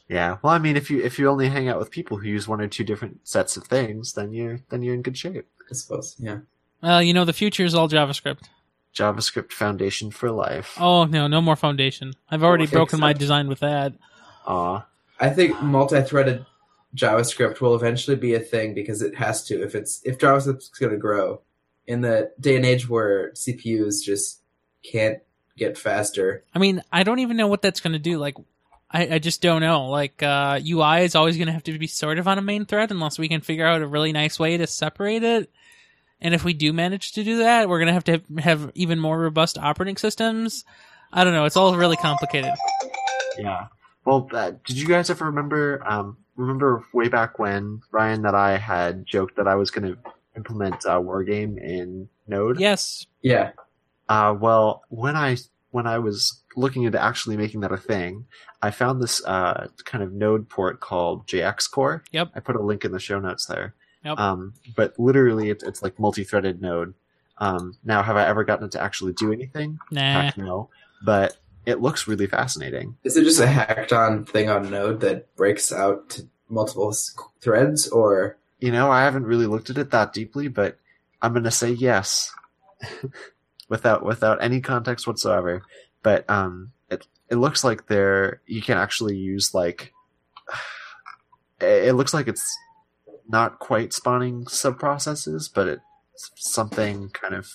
Yeah. 0.08 0.38
Well, 0.42 0.54
I 0.54 0.58
mean, 0.58 0.76
if 0.76 0.90
you 0.90 1.02
if 1.02 1.20
you 1.20 1.30
only 1.30 1.50
hang 1.50 1.70
out 1.70 1.80
with 1.80 1.92
people 1.92 2.18
who 2.18 2.28
use 2.28 2.48
one 2.48 2.62
or 2.62 2.68
two 2.68 2.84
different 2.84 3.28
sets 3.28 3.56
of 3.58 3.66
things, 3.66 4.14
then 4.14 4.34
you're 4.34 4.60
then 4.70 4.82
you're 4.82 4.96
in 4.96 5.02
good 5.02 5.18
shape. 5.18 5.48
I 5.70 5.74
suppose. 5.74 6.16
Yeah. 6.20 6.40
Well, 6.82 7.02
you 7.02 7.14
know, 7.14 7.26
the 7.26 7.34
future 7.34 7.64
is 7.64 7.76
all 7.76 7.88
JavaScript. 7.88 8.48
JavaScript 8.96 9.52
Foundation 9.52 10.12
for 10.12 10.32
life. 10.32 10.76
Oh 10.80 11.06
no, 11.06 11.28
no 11.28 11.42
more 11.42 11.56
foundation. 11.56 12.14
I've 12.30 12.44
already 12.44 12.64
Okay, 12.64 12.76
broken 12.76 13.00
my 13.00 13.14
design 13.14 13.48
with 13.48 13.60
that. 13.60 13.94
Aw. 14.48 14.86
I 15.20 15.30
think 15.30 15.62
multi-threaded 15.62 16.46
JavaScript 16.96 17.62
will 17.62 17.76
eventually 17.76 18.16
be 18.18 18.34
a 18.34 18.40
thing 18.40 18.74
because 18.74 19.02
it 19.02 19.16
has 19.16 19.44
to. 19.46 19.62
If 19.64 19.76
it's 19.76 20.02
if 20.06 20.18
JavaScript's 20.18 20.70
going 20.70 20.92
to 20.92 20.98
grow 20.98 21.42
in 21.86 22.02
the 22.02 22.32
day 22.40 22.56
and 22.56 22.66
age 22.66 22.90
where 22.90 23.32
CPUs 23.34 24.04
just 24.04 24.38
can't 24.84 25.20
get 25.58 25.78
faster. 25.78 26.44
I 26.54 26.60
mean, 26.60 26.82
I 26.92 27.04
don't 27.04 27.20
even 27.20 27.38
know 27.38 27.48
what 27.48 27.62
that's 27.62 27.82
going 27.82 27.94
to 27.94 28.00
do. 28.00 28.18
Like, 28.18 28.36
I, 28.92 29.15
I 29.15 29.20
just 29.20 29.42
don't 29.42 29.62
know. 29.62 29.88
Like, 29.88 30.24
uh, 30.24 30.60
UI 30.65 31.04
is 31.04 31.15
always 31.15 31.38
going 31.38 31.48
to 31.48 31.54
have 31.54 31.63
to 31.63 31.78
be 31.78 31.88
sort 31.88 32.18
of 32.18 32.28
on 32.28 32.38
a 32.38 32.42
main 32.42 32.65
thread 32.65 32.92
unless 32.92 33.20
we 33.20 33.28
can 33.28 33.42
figure 33.42 33.65
out 33.65 33.82
a 33.82 33.88
really 33.88 34.12
nice 34.12 34.39
way 34.39 34.58
to 34.58 34.68
separate 34.68 35.24
it. 35.24 35.52
And 36.22 36.34
if 36.34 36.44
we 36.44 36.54
do 36.54 36.74
manage 36.74 37.13
to 37.13 37.24
do 37.24 37.38
that, 37.38 37.70
we're 37.70 37.80
going 37.80 37.88
to 37.88 37.94
have 37.94 38.04
to 38.06 38.22
have 38.42 38.72
even 38.76 39.00
more 39.00 39.18
robust 39.18 39.58
operating 39.58 39.98
systems. 39.98 40.65
I 41.13 41.24
don't 41.24 41.34
know. 41.34 41.46
It's 41.46 41.58
all 41.58 41.76
really 41.76 41.98
complicated. 41.98 42.54
Yeah. 43.38 43.68
Well, 44.06 44.28
uh, 44.34 44.52
did 44.65 44.78
you 44.78 44.88
guys 44.88 45.10
ever 45.10 45.26
remember? 45.26 45.82
Um, 45.86 46.18
remember 46.36 46.86
way 46.94 47.08
back 47.08 47.39
when 47.39 47.82
Ryan 47.92 48.24
that 48.24 48.36
I 48.36 48.58
had 48.58 49.06
joked 49.06 49.38
that 49.38 49.48
I 49.48 49.56
was 49.56 49.72
going 49.72 49.94
to 49.94 50.00
implement 50.36 50.86
a 50.86 51.00
Wargame 51.00 51.58
in 51.58 52.10
Node? 52.28 52.60
Yes. 52.60 53.06
Yeah. 53.22 53.52
Uh, 54.10 54.36
well, 54.38 54.84
when 54.89 55.15
I 55.15 55.38
when 55.72 55.88
I 55.88 56.00
was 56.00 56.41
looking 56.56 56.84
into 56.84 57.02
actually 57.02 57.38
making 57.38 57.62
that 57.62 57.72
a 57.72 57.78
thing, 57.78 58.26
I 58.62 58.72
found 58.72 59.02
this 59.02 59.24
uh, 59.24 59.67
kind 59.86 60.04
of 60.04 60.12
Node 60.12 60.50
port 60.50 60.80
called 60.80 61.28
JXcore. 61.28 62.02
Yep. 62.12 62.32
I 62.36 62.39
put 62.39 62.56
a 62.56 62.62
link 62.62 62.84
in 62.84 62.91
the 62.91 63.00
show 63.00 63.19
notes 63.19 63.45
there. 63.45 63.76
Yep. 64.04 64.17
Um, 64.17 64.54
but 64.76 64.98
literally, 64.98 65.50
it's, 65.50 65.63
it's 65.63 65.84
like 65.84 66.00
multi-threaded 66.00 66.62
Node. 66.62 66.95
Um, 67.38 67.78
now, 67.86 68.02
have 68.02 68.17
I 68.17 68.26
ever 68.26 68.43
gotten 68.43 68.65
it 68.65 68.72
to 68.72 68.82
actually 68.82 69.13
do 69.13 69.32
anything? 69.32 69.80
Nah. 69.91 70.22
Heck 70.24 70.38
no. 70.38 70.69
But 71.04 71.38
it 71.65 71.80
looks 71.80 72.08
really 72.08 72.28
fascinating. 72.28 72.98
Is 73.04 73.15
it 73.15 73.24
just 73.24 73.39
a 73.39 73.48
hacked 73.48 73.93
on 73.93 74.26
thing 74.26 74.50
on 74.50 74.69
Node 74.69 75.02
that 75.02 75.34
breaks 75.36 75.72
out 75.72 76.10
to 76.12 76.28
multiple 76.50 76.93
threads, 77.41 77.88
or 77.88 78.38
You 78.60 78.72
know, 78.72 78.89
I 78.89 79.04
haven't 79.04 79.26
really 79.26 79.45
looked 79.45 79.69
at 79.69 79.78
it 79.78 79.91
that 79.91 80.13
deeply, 80.13 80.48
but 80.48 80.78
I'm 81.22 81.34
gonna 81.34 81.52
say 81.52 81.72
yes, 81.72 82.34
without 83.70 84.04
without 84.04 84.44
any 84.44 84.60
context 84.60 85.08
whatsoever. 85.08 85.62
But 86.04 86.30
um, 86.30 86.72
it 86.90 87.08
it 87.30 87.36
looks 87.36 87.64
like 87.64 87.88
there 87.88 88.42
you 88.46 88.62
can 88.62 88.78
actually 88.78 89.16
use 89.16 89.54
like 89.54 89.94
it 91.62 91.86
it 91.90 91.94
looks 91.94 92.14
like 92.14 92.28
it's 92.28 92.58
not 93.28 93.60
quite 93.60 93.94
spawning 93.94 94.48
sub 94.48 94.80
processes, 94.80 95.48
but 95.48 95.68
it's 95.68 96.32
something 96.36 97.10
kind 97.10 97.36
of 97.36 97.48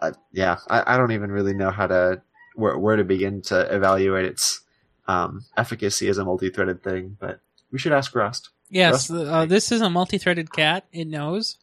uh, 0.00 0.12
yeah. 0.32 0.58
I, 0.68 0.94
I 0.94 0.96
don't 0.96 1.12
even 1.12 1.30
really 1.30 1.54
know 1.54 1.70
how 1.70 1.86
to 1.86 2.20
where 2.54 2.76
where 2.78 2.96
to 2.96 3.04
begin 3.04 3.42
to 3.42 3.60
evaluate 3.74 4.24
its 4.24 4.60
um, 5.06 5.44
efficacy 5.56 6.08
as 6.08 6.18
a 6.18 6.24
multi-threaded 6.24 6.82
thing, 6.82 7.16
but 7.18 7.40
we 7.72 7.78
should 7.78 7.92
ask 7.92 8.14
Rust. 8.14 8.50
Yes. 8.68 9.10
Rust- 9.10 9.28
Uh, 9.28 9.46
this 9.46 9.72
is 9.72 9.80
a 9.80 9.88
multi-threaded 9.88 10.52
cat. 10.52 10.86
It 10.92 11.06
knows. 11.06 11.56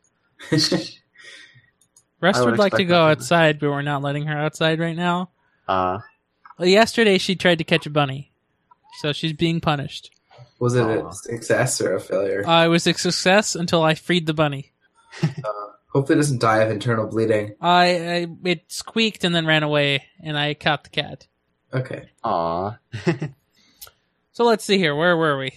Rust 2.26 2.40
I 2.40 2.44
would 2.46 2.52
would 2.52 2.60
like 2.60 2.74
to 2.74 2.84
go 2.86 3.06
that. 3.06 3.20
outside, 3.20 3.60
but 3.60 3.70
we're 3.70 3.82
not 3.84 4.02
letting 4.02 4.26
her 4.26 4.38
outside 4.38 4.80
right 4.80 4.96
now. 4.96 5.30
Uh, 5.68 6.00
Well, 6.58 6.68
yesterday 6.68 7.18
she 7.18 7.36
tried 7.36 7.60
to 7.60 7.64
catch 7.64 7.86
a 7.86 7.90
bunny, 7.90 8.32
so 9.00 9.14
she's 9.14 9.34
being 9.34 9.62
punished. 9.62 10.10
was 10.60 10.76
it 10.76 10.82
Aw. 10.86 11.10
a 11.10 11.14
success 11.14 11.80
or 11.82 11.96
a 11.96 12.00
failure? 12.02 12.48
Uh, 12.48 12.66
it 12.66 12.70
was 12.70 12.88
a 12.88 12.94
success 12.94 13.56
until 13.56 13.84
I 13.84 13.94
freed 13.96 14.26
the 14.26 14.34
bunny. 14.34 14.72
Hopefully, 15.94 16.16
it 16.18 16.22
doesn't 16.22 16.42
die 16.42 16.58
of 16.62 16.72
internal 16.72 17.08
bleeding. 17.08 17.56
I, 17.62 17.86
I 17.86 18.28
it 18.44 18.64
squeaked 18.68 19.24
and 19.24 19.34
then 19.34 19.46
ran 19.46 19.64
away, 19.64 20.04
and 20.22 20.38
I 20.38 20.54
caught 20.54 20.84
the 20.84 20.90
cat. 20.90 21.28
Okay. 21.74 22.10
aw. 22.24 22.78
So 24.32 24.44
let's 24.44 24.66
see 24.66 24.78
here. 24.78 24.94
Where 24.94 25.16
were 25.16 25.38
we? 25.38 25.54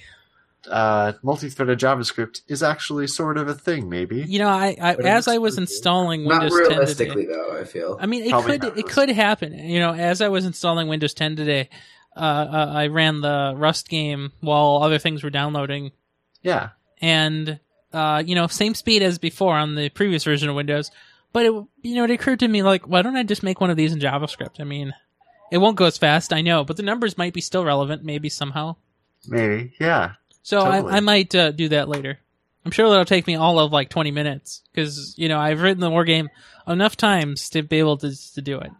Uh, 0.71 1.13
multi-threaded 1.23 1.79
JavaScript 1.79 2.43
is 2.49 2.63
actually 2.63 3.07
sort 3.07 3.37
of 3.39 3.49
a 3.49 3.55
thing, 3.55 3.89
maybe. 3.89 4.23
You 4.23 4.39
know, 4.41 4.49
I, 4.49 4.77
I 4.81 4.95
as 4.95 5.27
I 5.29 5.39
was 5.39 5.55
pretty 5.55 5.67
cool. 5.67 5.73
installing 5.75 6.25
Not 6.29 6.43
Windows 6.43 6.51
10 6.53 6.63
today. 6.63 6.69
realistically, 6.77 7.27
though. 7.27 7.59
I 7.61 7.65
feel. 7.65 7.99
I 8.01 8.07
mean, 8.07 8.25
it 8.25 8.31
Probably 8.31 8.59
could 8.59 8.79
it 8.79 8.87
could 8.89 9.09
happen. 9.11 9.53
You 9.59 9.81
know, 9.81 9.93
as 9.95 10.21
I 10.21 10.29
was 10.29 10.45
installing 10.45 10.89
Windows 10.89 11.15
10 11.15 11.37
today, 11.37 11.69
uh, 12.17 12.21
uh, 12.21 12.73
I 12.75 12.87
ran 12.89 13.21
the 13.21 13.55
Rust 13.57 13.89
game 13.89 14.33
while 14.41 14.81
other 14.83 14.99
things 14.99 15.23
were 15.23 15.31
downloading, 15.31 15.93
Yeah. 16.43 16.71
and 17.01 17.61
uh, 17.93 18.23
you 18.27 18.35
know, 18.35 18.47
same 18.47 18.75
speed 18.75 19.03
as 19.03 19.19
before 19.19 19.57
on 19.57 19.75
the 19.75 19.89
previous 19.91 20.25
version 20.25 20.49
of 20.49 20.55
Windows. 20.57 20.91
But 21.33 21.47
it, 21.47 21.53
you 21.83 21.95
know, 21.95 22.05
it 22.05 22.11
occurred 22.11 22.41
to 22.41 22.49
me 22.49 22.63
like, 22.63 22.87
why 22.89 23.03
don't 23.03 23.17
I 23.17 23.23
just 23.23 23.43
make 23.43 23.61
one 23.61 23.71
of 23.71 23.77
these 23.77 23.93
in 23.93 23.99
JavaScript? 24.01 24.61
I 24.61 24.65
mean, 24.65 24.95
it 25.53 25.59
won't 25.59 25.77
go 25.77 25.85
as 25.85 25.99
fast, 25.99 26.33
I 26.33 26.41
know, 26.41 26.65
but 26.65 26.77
the 26.77 26.83
numbers 26.83 27.17
might 27.19 27.33
be 27.35 27.41
still 27.41 27.65
relevant, 27.65 28.03
maybe 28.05 28.29
somehow. 28.29 28.77
Maybe. 29.27 29.73
Yeah. 29.81 30.13
So 30.49 30.65
Totally. 30.65 30.95
I, 30.95 30.97
I 30.97 31.01
might 31.01 31.35
uh, 31.35 31.51
do 31.51 31.69
that 31.69 31.91
later. 31.91 32.19
I'm 32.65 32.71
sure 32.71 32.89
that'll 32.89 33.05
take 33.05 33.27
me 33.27 33.35
all 33.35 33.59
of 33.59 33.71
like 33.71 33.91
20 33.91 34.13
minutes 34.13 34.63
because 34.73 35.15
you 35.19 35.29
know 35.29 35.39
I've 35.39 35.61
written 35.61 35.81
the 35.83 35.91
war 35.91 36.07
game 36.07 36.31
enough 36.67 36.97
times 36.97 37.51
to 37.51 37.63
be 37.63 37.79
able 37.79 37.99
to 37.99 38.17
to 38.33 38.41
do 38.41 38.59
it. 38.59 38.71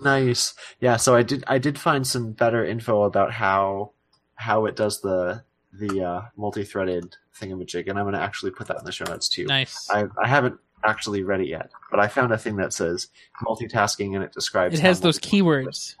Nice. 0.00 0.54
Yeah. 0.80 0.96
So 0.96 1.14
I 1.14 1.22
did. 1.24 1.44
I 1.46 1.58
did 1.58 1.78
find 1.78 2.06
some 2.06 2.32
better 2.32 2.64
info 2.64 3.02
about 3.02 3.32
how 3.32 3.90
how 4.36 4.64
it 4.64 4.76
does 4.76 5.02
the 5.02 5.42
the 5.74 6.02
uh, 6.02 6.22
multi-threaded 6.38 7.16
thingamajig, 7.38 7.90
and 7.90 7.98
I'm 7.98 8.06
going 8.06 8.14
to 8.14 8.22
actually 8.22 8.52
put 8.52 8.68
that 8.68 8.78
in 8.78 8.86
the 8.86 8.92
show 8.92 9.04
notes 9.04 9.28
too. 9.28 9.44
Nice. 9.44 9.90
I 9.90 10.06
I 10.16 10.26
haven't 10.26 10.58
actually 10.82 11.22
read 11.22 11.42
it 11.42 11.48
yet, 11.48 11.70
but 11.90 12.00
I 12.00 12.08
found 12.08 12.32
a 12.32 12.38
thing 12.38 12.56
that 12.56 12.72
says 12.72 13.08
multitasking, 13.44 14.14
and 14.14 14.24
it 14.24 14.32
describes. 14.32 14.78
It 14.78 14.80
has 14.80 15.02
those 15.02 15.18
keywords. 15.18 15.96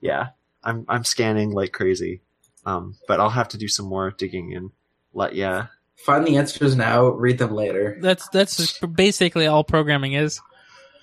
Yeah. 0.00 0.28
I'm 0.64 0.86
I'm 0.88 1.04
scanning 1.04 1.50
like 1.50 1.72
crazy, 1.72 2.22
um, 2.66 2.96
but 3.06 3.20
I'll 3.20 3.30
have 3.30 3.48
to 3.50 3.58
do 3.58 3.68
some 3.68 3.86
more 3.86 4.10
digging 4.10 4.54
and 4.54 4.70
let 5.12 5.34
ya. 5.34 5.66
Find 5.96 6.26
the 6.26 6.36
answers 6.36 6.76
now. 6.76 7.06
Read 7.06 7.38
them 7.38 7.54
later. 7.54 7.98
That's 8.00 8.28
that's 8.28 8.78
basically 8.80 9.46
all 9.46 9.64
programming 9.64 10.14
is. 10.14 10.40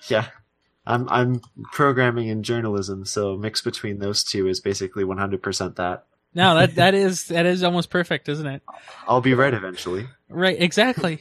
Yeah. 0.08 0.26
I'm 0.86 1.08
I'm 1.08 1.40
programming 1.72 2.28
in 2.28 2.42
journalism, 2.42 3.04
so 3.04 3.36
mix 3.36 3.60
between 3.60 4.00
those 4.00 4.24
two 4.24 4.48
is 4.48 4.60
basically 4.60 5.04
100% 5.04 5.76
that. 5.76 6.04
No, 6.34 6.56
that 6.56 6.74
that 6.76 6.94
is 6.94 7.28
that 7.28 7.46
is 7.46 7.62
almost 7.62 7.90
perfect, 7.90 8.28
isn't 8.28 8.46
it? 8.46 8.62
I'll 9.06 9.20
be 9.20 9.34
right 9.34 9.54
eventually. 9.54 10.08
Right, 10.28 10.60
exactly. 10.60 11.20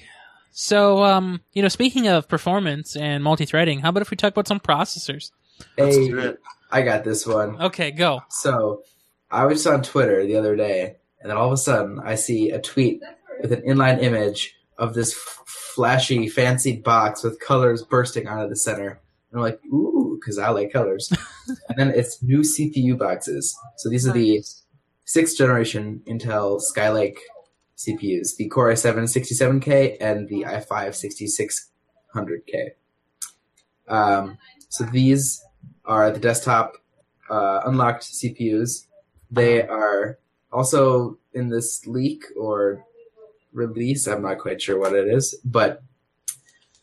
So, 0.51 1.03
um, 1.03 1.41
you 1.53 1.61
know, 1.61 1.69
speaking 1.69 2.07
of 2.07 2.27
performance 2.27 2.97
and 2.97 3.23
multi-threading, 3.23 3.79
how 3.79 3.89
about 3.89 4.01
if 4.01 4.11
we 4.11 4.17
talk 4.17 4.33
about 4.33 4.47
some 4.47 4.59
processors? 4.59 5.31
Hey. 5.77 6.33
I 6.71 6.81
got 6.81 7.03
this 7.03 7.25
one. 7.25 7.61
Okay, 7.61 7.91
go. 7.91 8.23
So, 8.29 8.83
I 9.31 9.45
was 9.45 9.65
on 9.65 9.83
Twitter 9.83 10.25
the 10.25 10.35
other 10.35 10.55
day, 10.55 10.97
and 11.21 11.29
then 11.29 11.37
all 11.37 11.47
of 11.47 11.53
a 11.53 11.57
sudden, 11.57 11.99
I 12.03 12.15
see 12.15 12.49
a 12.49 12.59
tweet 12.59 13.01
with 13.41 13.51
an 13.51 13.61
inline 13.61 14.01
image 14.01 14.55
of 14.77 14.93
this 14.93 15.13
f- 15.13 15.43
flashy, 15.45 16.27
fancy 16.27 16.77
box 16.77 17.23
with 17.23 17.39
colors 17.39 17.83
bursting 17.83 18.27
out 18.27 18.43
of 18.43 18.49
the 18.49 18.55
center. 18.55 18.99
And 19.31 19.39
I'm 19.39 19.41
like, 19.41 19.63
ooh, 19.65 20.19
because 20.19 20.37
I 20.37 20.49
like 20.49 20.73
colors. 20.73 21.11
and 21.69 21.77
then 21.77 21.89
it's 21.91 22.21
new 22.21 22.39
CPU 22.39 22.97
boxes. 22.97 23.57
So 23.77 23.89
these 23.89 24.07
are 24.07 24.11
the 24.11 24.43
sixth 25.05 25.37
generation 25.37 26.01
Intel 26.07 26.61
Skylake 26.61 27.17
CPUs, 27.77 28.35
the 28.35 28.47
Core 28.49 28.71
i7 28.71 29.03
67K 29.03 29.97
and 29.99 30.27
the 30.27 30.43
i5 30.43 31.69
6600K. 32.15 32.71
Um, 33.87 34.37
so 34.69 34.83
these 34.85 35.43
are 35.85 36.11
the 36.11 36.19
desktop 36.19 36.73
uh, 37.29 37.61
unlocked 37.65 38.03
CPUs. 38.03 38.87
They 39.31 39.65
are 39.67 40.19
also 40.51 41.17
in 41.33 41.49
this 41.49 41.87
leak 41.87 42.25
or 42.37 42.85
release. 43.53 44.07
I'm 44.07 44.21
not 44.21 44.39
quite 44.39 44.61
sure 44.61 44.77
what 44.77 44.93
it 44.93 45.07
is, 45.07 45.35
but 45.45 45.81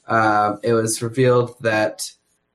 um, 0.06 0.58
it 0.62 0.72
was 0.72 1.02
revealed 1.02 1.56
that 1.60 2.10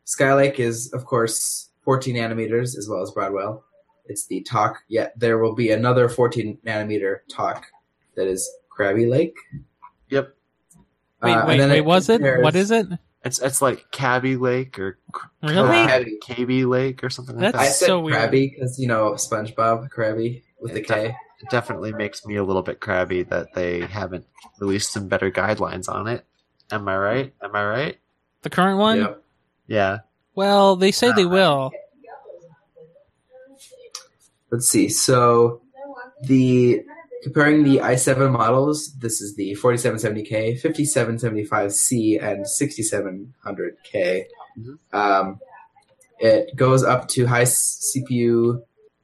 Skylake 0.05 0.59
is, 0.59 0.91
of 0.93 1.05
course, 1.05 1.69
14 1.83 2.15
nanometers 2.15 2.77
as 2.77 2.87
well 2.89 3.01
as 3.01 3.11
Broadwell. 3.11 3.63
It's 4.05 4.25
the 4.25 4.41
tock. 4.41 4.81
Yet 4.87 5.13
there 5.17 5.37
will 5.37 5.53
be 5.53 5.71
another 5.71 6.09
14 6.09 6.57
nanometer 6.65 7.19
tock 7.29 7.65
that 8.15 8.27
is 8.27 8.49
Krabby 8.75 9.09
Lake. 9.09 9.35
Yep. 10.09 10.35
Wait, 11.21 11.31
Uh, 11.31 11.39
and 11.39 11.47
wait, 11.47 11.57
then 11.57 11.69
wait. 11.69 11.81
Was 11.81 12.09
it? 12.09 12.21
What 12.41 12.55
is 12.55 12.71
it? 12.71 12.87
It's 13.23 13.39
it's 13.39 13.61
like 13.61 13.89
Cabby 13.91 14.35
Lake 14.35 14.77
or 14.79 14.99
Really? 15.41 15.55
Krabby. 15.69 16.19
KB 16.23 16.67
Lake 16.67 17.03
or 17.03 17.09
something 17.09 17.35
like 17.37 17.53
That's 17.53 17.57
I 17.57 17.65
that. 17.67 17.73
said 17.73 17.85
so 17.87 17.99
weird. 18.01 18.17
Krabby 18.17 18.51
because 18.53 18.77
you 18.79 18.87
know 18.87 19.13
SpongeBob 19.13 19.89
Krabby 19.89 20.43
with 20.59 20.73
the 20.73 20.81
It 20.81 20.87
K. 20.87 21.15
It 21.41 21.49
definitely 21.49 21.91
makes 21.93 22.25
me 22.25 22.35
a 22.37 22.43
little 22.43 22.61
bit 22.61 22.79
crabby 22.79 23.23
that 23.23 23.53
they 23.53 23.81
haven't 23.81 24.25
released 24.61 24.93
some 24.93 25.09
better 25.09 25.29
guidelines 25.29 25.89
on 25.89 26.07
it. 26.07 26.25
Am 26.71 26.87
I 26.87 26.97
right? 26.97 27.33
Am 27.41 27.53
I 27.53 27.65
right? 27.65 27.97
The 28.43 28.49
current 28.49 28.77
one? 28.79 28.97
Yep. 28.99 29.23
Yeah. 29.67 29.97
Well, 30.35 30.77
they 30.77 30.91
say 30.91 31.11
they 31.11 31.25
will. 31.25 31.71
Let's 34.51 34.67
see. 34.69 34.89
So 34.89 35.61
the 36.21 36.83
comparing 37.23 37.63
the 37.63 37.77
i7 37.77 38.31
models, 38.31 38.93
this 38.95 39.21
is 39.21 39.35
the 39.35 39.55
4770K, 39.55 40.61
5775C, 40.61 42.21
and 42.21 42.45
6700K. 42.45 44.25
Mhm. 44.59 44.77
Um, 44.91 45.39
it 46.19 46.55
goes 46.55 46.83
up 46.83 47.07
to 47.09 47.25
high 47.25 47.43
CPU 47.43 48.61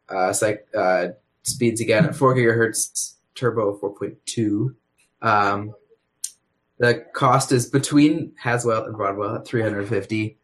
uh, 0.10 0.34
psych, 0.34 0.68
uh, 0.76 1.10
speeds 1.44 1.82
again 1.82 2.06
at 2.06 2.16
4 2.16 2.36
gigahertz 2.36 3.16
turbo 3.36 3.78
4.2. 3.78 4.76
Um, 5.22 5.74
the 6.78 7.06
cost 7.14 7.52
is 7.52 7.70
between 7.70 8.34
Haswell 8.42 8.86
and 8.86 8.96
Broadwell 8.96 9.36
at 9.36 9.46
350. 9.46 10.38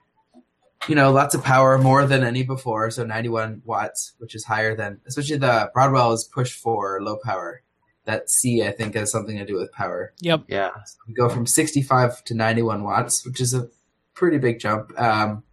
You 0.88 0.96
know, 0.96 1.12
lots 1.12 1.34
of 1.34 1.44
power, 1.44 1.78
more 1.78 2.06
than 2.06 2.24
any 2.24 2.44
before. 2.44 2.92
So 2.92 3.04
91 3.04 3.64
watts, 3.66 4.14
which 4.18 4.36
is 4.36 4.44
higher 4.44 4.76
than, 4.76 5.00
especially 5.08 5.38
the 5.38 5.72
Broadwell 5.74 6.12
is 6.14 6.24
pushed 6.26 6.60
for 6.60 7.02
low 7.02 7.18
power. 7.24 7.62
That 8.06 8.30
C, 8.30 8.64
I 8.64 8.72
think, 8.72 8.96
has 8.96 9.12
something 9.12 9.38
to 9.38 9.46
do 9.46 9.56
with 9.56 9.72
power. 9.72 10.14
Yep. 10.20 10.44
Yeah. 10.48 10.72
We 11.08 11.14
go 11.14 11.28
from 11.28 11.46
65 11.46 12.24
to 12.26 12.34
91 12.36 12.84
watts, 12.84 13.26
which 13.26 13.42
is 13.42 13.54
a 13.54 13.68
pretty 14.14 14.38
big 14.38 14.60
jump. 14.60 14.92
Um, 15.00 15.44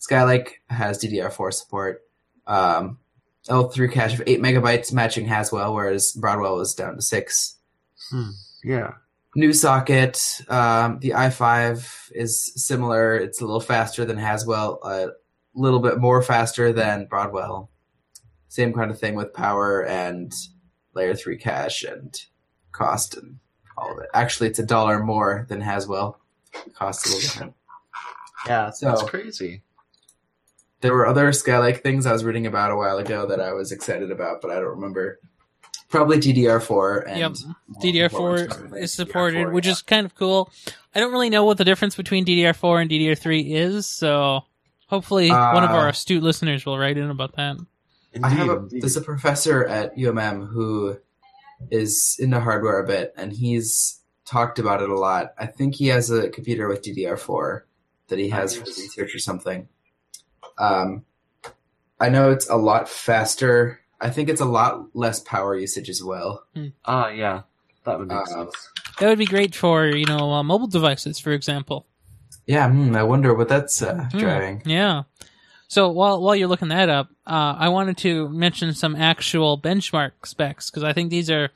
Skylake 0.00 0.52
has 0.68 0.98
DDR4 0.98 1.52
support. 1.52 2.02
Um, 2.46 2.98
L3 3.48 3.90
cache 3.90 4.14
of 4.14 4.22
8 4.26 4.40
megabytes, 4.40 4.92
matching 4.92 5.26
Haswell, 5.26 5.74
whereas 5.74 6.12
Broadwell 6.12 6.56
was 6.56 6.74
down 6.74 6.96
to 6.96 7.02
6. 7.02 7.56
Hmm. 8.10 8.30
Yeah. 8.62 8.92
New 9.34 9.52
socket. 9.52 10.42
Um, 10.48 10.98
the 11.00 11.10
i5 11.10 12.10
is 12.12 12.52
similar. 12.56 13.16
It's 13.16 13.40
a 13.40 13.44
little 13.44 13.60
faster 13.60 14.04
than 14.04 14.16
Haswell, 14.16 14.80
a 14.82 15.08
little 15.54 15.80
bit 15.80 15.98
more 15.98 16.22
faster 16.22 16.72
than 16.72 17.06
Broadwell. 17.06 17.70
Same 18.48 18.72
kind 18.72 18.90
of 18.90 18.98
thing 18.98 19.14
with 19.14 19.34
power 19.34 19.84
and 19.84 20.32
layer 20.98 21.14
3 21.14 21.36
cache 21.38 21.84
and 21.84 22.14
cost 22.72 23.16
and 23.16 23.38
all 23.76 23.92
of 23.92 23.98
it. 23.98 24.08
Actually, 24.12 24.48
it's 24.50 24.58
a 24.58 24.66
dollar 24.66 25.02
more 25.02 25.46
than 25.48 25.60
Haswell. 25.60 26.18
The 26.64 26.70
cost 26.70 27.06
a 27.06 27.08
little 27.08 27.20
different. 27.22 27.54
Yeah. 28.46 28.70
So- 28.70 28.86
That's 28.88 29.02
crazy. 29.04 29.62
There 30.80 30.92
were 30.94 31.06
other 31.06 31.30
Skylake 31.30 31.82
things 31.82 32.06
I 32.06 32.12
was 32.12 32.24
reading 32.24 32.46
about 32.46 32.70
a 32.70 32.76
while 32.76 32.98
ago 32.98 33.26
that 33.26 33.40
I 33.40 33.52
was 33.52 33.72
excited 33.72 34.10
about, 34.12 34.40
but 34.40 34.50
I 34.52 34.54
don't 34.56 34.76
remember. 34.76 35.18
Probably 35.88 36.18
DDR4 36.18 37.08
and 37.08 37.18
Yep. 37.18 37.32
DDR4 37.82 38.76
is 38.76 38.92
supported, 38.92 39.46
DDR4, 39.46 39.52
which 39.52 39.66
yeah. 39.66 39.72
is 39.72 39.82
kind 39.82 40.04
of 40.06 40.14
cool. 40.14 40.50
I 40.94 41.00
don't 41.00 41.10
really 41.12 41.30
know 41.30 41.44
what 41.44 41.56
the 41.58 41.64
difference 41.64 41.96
between 41.96 42.24
DDR4 42.26 42.82
and 42.82 42.90
DDR3 42.90 43.50
is, 43.54 43.86
so 43.86 44.42
hopefully 44.86 45.30
one 45.30 45.64
of 45.64 45.70
Uh, 45.70 45.74
our 45.74 45.88
astute 45.88 46.22
listeners 46.22 46.64
will 46.66 46.78
write 46.78 46.96
in 46.98 47.10
about 47.10 47.34
that. 47.36 47.56
Indeed, 48.12 48.26
I 48.26 48.30
have 48.30 48.48
a 48.48 48.56
indeed. 48.56 48.82
there's 48.82 48.96
a 48.96 49.00
professor 49.02 49.66
at 49.66 49.96
UMM 49.96 50.48
who 50.48 50.98
is 51.70 52.16
into 52.18 52.40
hardware 52.40 52.80
a 52.80 52.86
bit, 52.86 53.12
and 53.16 53.32
he's 53.32 54.00
talked 54.24 54.58
about 54.58 54.82
it 54.82 54.88
a 54.90 54.98
lot. 54.98 55.34
I 55.38 55.46
think 55.46 55.74
he 55.74 55.88
has 55.88 56.10
a 56.10 56.28
computer 56.30 56.68
with 56.68 56.82
DDR4 56.82 57.62
that 58.08 58.18
he 58.18 58.28
has 58.30 58.54
for 58.56 58.64
research 58.64 59.14
or 59.14 59.18
something. 59.18 59.68
Um, 60.58 61.04
I 62.00 62.08
know 62.08 62.30
it's 62.30 62.48
a 62.48 62.56
lot 62.56 62.88
faster. 62.88 63.80
I 64.00 64.10
think 64.10 64.28
it's 64.28 64.40
a 64.40 64.44
lot 64.46 64.94
less 64.94 65.20
power 65.20 65.56
usage 65.56 65.88
as 65.90 66.02
well. 66.02 66.44
Ah, 66.84 67.08
yeah. 67.08 67.42
That 67.84 67.98
would 67.98 68.08
make 68.08 68.16
Uh, 68.18 68.24
sense. 68.26 68.68
That 69.00 69.08
would 69.08 69.18
be 69.18 69.26
great 69.26 69.54
for, 69.54 69.86
you 69.86 70.06
know, 70.06 70.32
uh, 70.32 70.42
mobile 70.42 70.66
devices, 70.66 71.18
for 71.18 71.32
example. 71.32 71.86
Yeah, 72.46 72.68
hmm, 72.70 72.94
I 72.96 73.02
wonder 73.02 73.34
what 73.34 73.48
that's 73.48 73.82
uh, 73.82 74.08
Hmm, 74.12 74.18
driving. 74.18 74.62
Yeah. 74.64 75.02
So 75.68 75.90
while 75.90 76.20
while 76.20 76.34
you're 76.34 76.48
looking 76.48 76.68
that 76.68 76.88
up, 76.88 77.10
uh, 77.26 77.54
I 77.58 77.68
wanted 77.68 77.98
to 77.98 78.28
mention 78.30 78.72
some 78.74 78.96
actual 78.96 79.60
benchmark 79.60 80.12
specs 80.24 80.70
because 80.70 80.82
I 80.82 80.92
think 80.94 81.10
these 81.10 81.30
are 81.30 81.50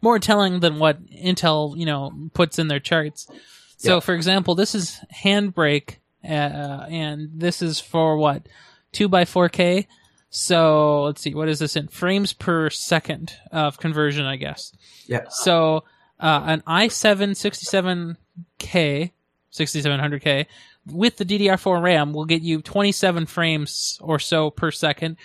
more 0.00 0.18
telling 0.18 0.60
than 0.60 0.78
what 0.78 1.04
Intel 1.10 1.76
you 1.76 1.84
know 1.86 2.12
puts 2.34 2.58
in 2.58 2.68
their 2.68 2.80
charts. 2.80 3.28
So, 3.76 3.94
Yeah. 3.94 4.00
for 4.00 4.14
example, 4.14 4.54
this 4.56 4.74
is 4.74 4.98
Handbrake, 5.22 5.96
uh, 6.24 6.86
and 6.88 7.28
this 7.34 7.62
is 7.62 7.78
for 7.78 8.16
what 8.16 8.48
two 8.90 9.08
by 9.08 9.24
four 9.24 9.48
K. 9.48 9.86
So 10.30 11.04
let's 11.04 11.20
see, 11.20 11.34
what 11.34 11.48
is 11.48 11.58
this 11.58 11.76
in 11.76 11.88
frames 11.88 12.32
per 12.32 12.70
second 12.70 13.34
of 13.52 13.78
conversion? 13.78 14.24
I 14.26 14.36
guess. 14.36 14.72
Yeah. 15.06 15.28
So 15.30 15.84
uh, 16.20 16.42
an 16.46 16.62
i7 16.66 18.16
67K, 18.58 19.12
6700K 19.52 20.46
with 20.86 21.16
the 21.16 21.24
DDR4 21.24 21.82
RAM 21.82 22.12
will 22.12 22.24
get 22.24 22.42
you 22.42 22.62
27 22.62 23.26
frames 23.26 23.98
or 24.00 24.18
so 24.18 24.50
per 24.50 24.70
second. 24.70 25.16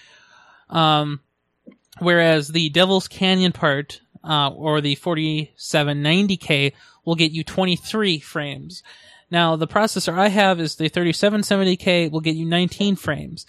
Um, 0.70 1.22
whereas 2.00 2.50
the 2.50 2.70
Devil's 2.70 3.08
Canyon 3.08 3.52
part, 3.52 4.02
uh, 4.24 4.50
or 4.50 4.82
the 4.82 4.96
4790K 4.96 6.74
will 7.06 7.16
get 7.16 7.32
you 7.32 7.44
23 7.44 8.20
frames. 8.20 8.84
Now, 9.30 9.56
the 9.56 9.68
processor 9.68 10.18
I 10.18 10.30
have 10.30 10.60
is 10.60 10.76
the 10.76 10.90
3770K 10.90 12.12
will 12.12 12.22
get 12.22 12.36
you 12.36 12.46
19 12.46 12.96
frames. 12.96 13.46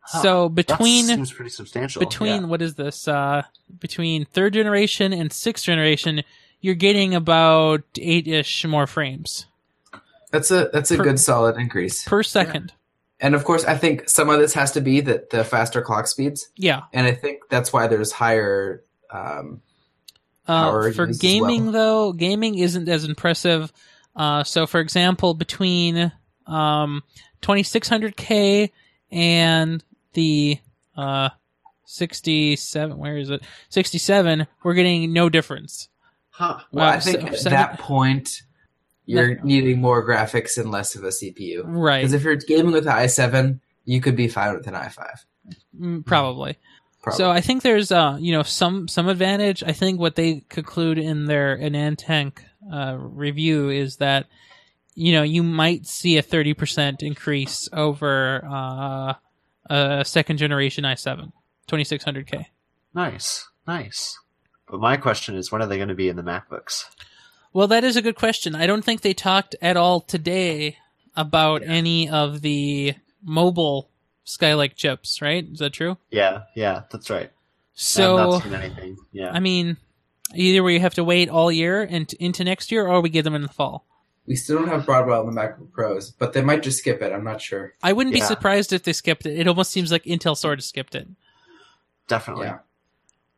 Huh. 0.00 0.22
So 0.22 0.48
between 0.48 1.06
seems 1.06 1.32
pretty 1.32 1.50
substantial. 1.50 2.00
between 2.00 2.42
yeah. 2.42 2.46
what 2.46 2.60
is 2.60 2.74
this 2.74 3.08
uh 3.08 3.42
between 3.78 4.26
third 4.26 4.52
generation 4.52 5.14
and 5.14 5.32
sixth 5.32 5.64
generation 5.64 6.22
you're 6.60 6.74
getting 6.74 7.14
about 7.14 7.84
eight-ish 7.98 8.66
more 8.66 8.86
frames 8.86 9.46
That's 10.34 10.50
a 10.50 10.68
that's 10.72 10.90
a 10.90 10.96
Per- 10.96 11.04
good 11.04 11.20
solid 11.20 11.56
increase. 11.56 12.04
per 12.04 12.22
second 12.22 12.72
And 13.20 13.34
of 13.34 13.44
course, 13.44 13.64
I 13.64 13.76
think 13.78 14.08
some 14.08 14.28
of 14.28 14.38
this 14.40 14.52
has 14.54 14.72
to 14.72 14.80
be 14.80 15.00
that 15.02 15.30
the 15.30 15.44
faster 15.44 15.80
clock 15.80 16.06
speeds, 16.08 16.48
yeah, 16.56 16.82
and 16.92 17.06
I 17.06 17.12
think 17.12 17.42
that's 17.48 17.72
why 17.72 17.86
there's 17.86 18.12
higher. 18.12 18.82
Um, 19.10 19.62
Uh, 20.46 20.70
Power 20.70 20.92
for 20.92 21.06
used 21.06 21.10
as 21.10 21.18
gaming 21.18 21.64
well. 21.64 21.72
though 21.72 22.12
gaming 22.12 22.58
isn't 22.58 22.86
as 22.88 23.04
impressive 23.04 23.72
uh 24.14 24.44
so 24.44 24.66
for 24.66 24.78
example 24.80 25.32
between 25.32 26.12
um 26.46 27.02
2600k 27.40 28.70
and 29.10 29.82
the 30.12 30.58
uh 30.98 31.30
67 31.86 32.98
where 32.98 33.16
is 33.16 33.30
it 33.30 33.42
67 33.70 34.46
we're 34.62 34.74
getting 34.74 35.12
no 35.12 35.28
difference 35.28 35.88
Huh. 36.30 36.58
well, 36.72 36.88
I 36.90 36.98
think 37.00 37.20
so- 37.20 37.26
at 37.28 37.38
so- 37.38 37.50
that 37.50 37.78
point 37.78 38.42
you're 39.06 39.36
No. 39.36 39.42
needing 39.44 39.80
more 39.80 40.06
graphics 40.06 40.56
and 40.58 40.70
less 40.70 40.94
of 40.94 41.04
a 41.04 41.08
CPU. 41.08 41.62
right 41.66 41.98
Because 42.00 42.12
if 42.14 42.22
you're 42.22 42.36
gaming 42.36 42.72
with 42.72 42.86
an 42.86 42.92
i7, 42.94 43.60
you 43.84 44.00
could 44.00 44.16
be 44.16 44.28
fine 44.28 44.54
with 44.54 44.66
an 44.66 44.74
i5. 44.74 45.24
Mm, 45.78 46.06
probably 46.06 46.56
Probably. 47.02 47.18
So 47.18 47.30
I 47.30 47.42
think 47.42 47.62
there's 47.62 47.92
uh 47.92 48.16
you 48.18 48.32
know 48.32 48.42
some 48.42 48.88
some 48.88 49.08
advantage. 49.08 49.62
I 49.62 49.72
think 49.72 50.00
what 50.00 50.14
they 50.14 50.40
conclude 50.48 50.96
in 50.96 51.26
their 51.26 51.58
AnandTech 51.58 52.38
uh, 52.72 52.96
review 52.98 53.68
is 53.68 53.96
that 53.98 54.24
you 54.94 55.12
know 55.12 55.22
you 55.22 55.42
might 55.42 55.84
see 55.86 56.16
a 56.16 56.22
thirty 56.22 56.54
percent 56.54 57.02
increase 57.02 57.68
over 57.74 58.42
uh, 58.50 59.12
a 59.68 60.02
second 60.06 60.38
generation 60.38 60.84
i7 60.84 61.30
2600K. 61.68 62.46
Nice. 62.94 63.46
Nice. 63.66 64.18
But 64.66 64.80
my 64.80 64.96
question 64.96 65.34
is, 65.36 65.52
when 65.52 65.60
are 65.60 65.66
they 65.66 65.76
going 65.76 65.88
to 65.90 65.94
be 65.94 66.08
in 66.08 66.16
the 66.16 66.22
MacBooks? 66.22 66.84
Well, 67.54 67.68
that 67.68 67.84
is 67.84 67.96
a 67.96 68.02
good 68.02 68.16
question. 68.16 68.54
I 68.54 68.66
don't 68.66 68.84
think 68.84 69.00
they 69.00 69.14
talked 69.14 69.56
at 69.62 69.76
all 69.78 70.00
today 70.00 70.76
about 71.16 71.62
any 71.64 72.10
of 72.10 72.42
the 72.42 72.94
mobile 73.22 73.88
Skylake 74.26 74.74
chips. 74.74 75.22
Right? 75.22 75.46
Is 75.50 75.60
that 75.60 75.72
true? 75.72 75.96
Yeah, 76.10 76.42
yeah, 76.54 76.82
that's 76.90 77.08
right. 77.10 77.30
I've 77.30 77.30
So 77.74 78.16
not 78.16 78.42
seen 78.42 78.54
anything. 78.54 78.96
Yeah. 79.12 79.30
I 79.30 79.40
mean, 79.40 79.76
either 80.34 80.62
we 80.62 80.78
have 80.80 80.94
to 80.94 81.04
wait 81.04 81.28
all 81.28 81.50
year 81.52 81.82
and 81.82 82.12
into 82.14 82.42
next 82.44 82.70
year, 82.72 82.86
or 82.86 83.00
we 83.00 83.08
get 83.08 83.22
them 83.22 83.34
in 83.34 83.42
the 83.42 83.48
fall. 83.48 83.86
we 84.26 84.34
still 84.36 84.58
don't 84.58 84.68
have 84.68 84.84
Broadwell 84.86 85.26
in 85.28 85.34
the 85.34 85.40
MacBook 85.40 85.70
Pros, 85.70 86.10
but 86.10 86.32
they 86.32 86.42
might 86.42 86.62
just 86.62 86.78
skip 86.78 87.02
it. 87.02 87.12
I'm 87.12 87.24
not 87.24 87.40
sure. 87.40 87.74
I 87.82 87.92
wouldn't 87.92 88.14
be 88.14 88.20
surprised 88.20 88.72
if 88.72 88.82
they 88.82 88.92
skipped 88.92 89.26
it. 89.26 89.38
It 89.38 89.46
almost 89.46 89.70
seems 89.70 89.92
like 89.92 90.02
Intel 90.04 90.36
sort 90.36 90.58
of 90.58 90.64
skipped 90.64 90.94
it. 90.96 91.06
Definitely. 92.08 92.46
Yeah. 92.46 92.58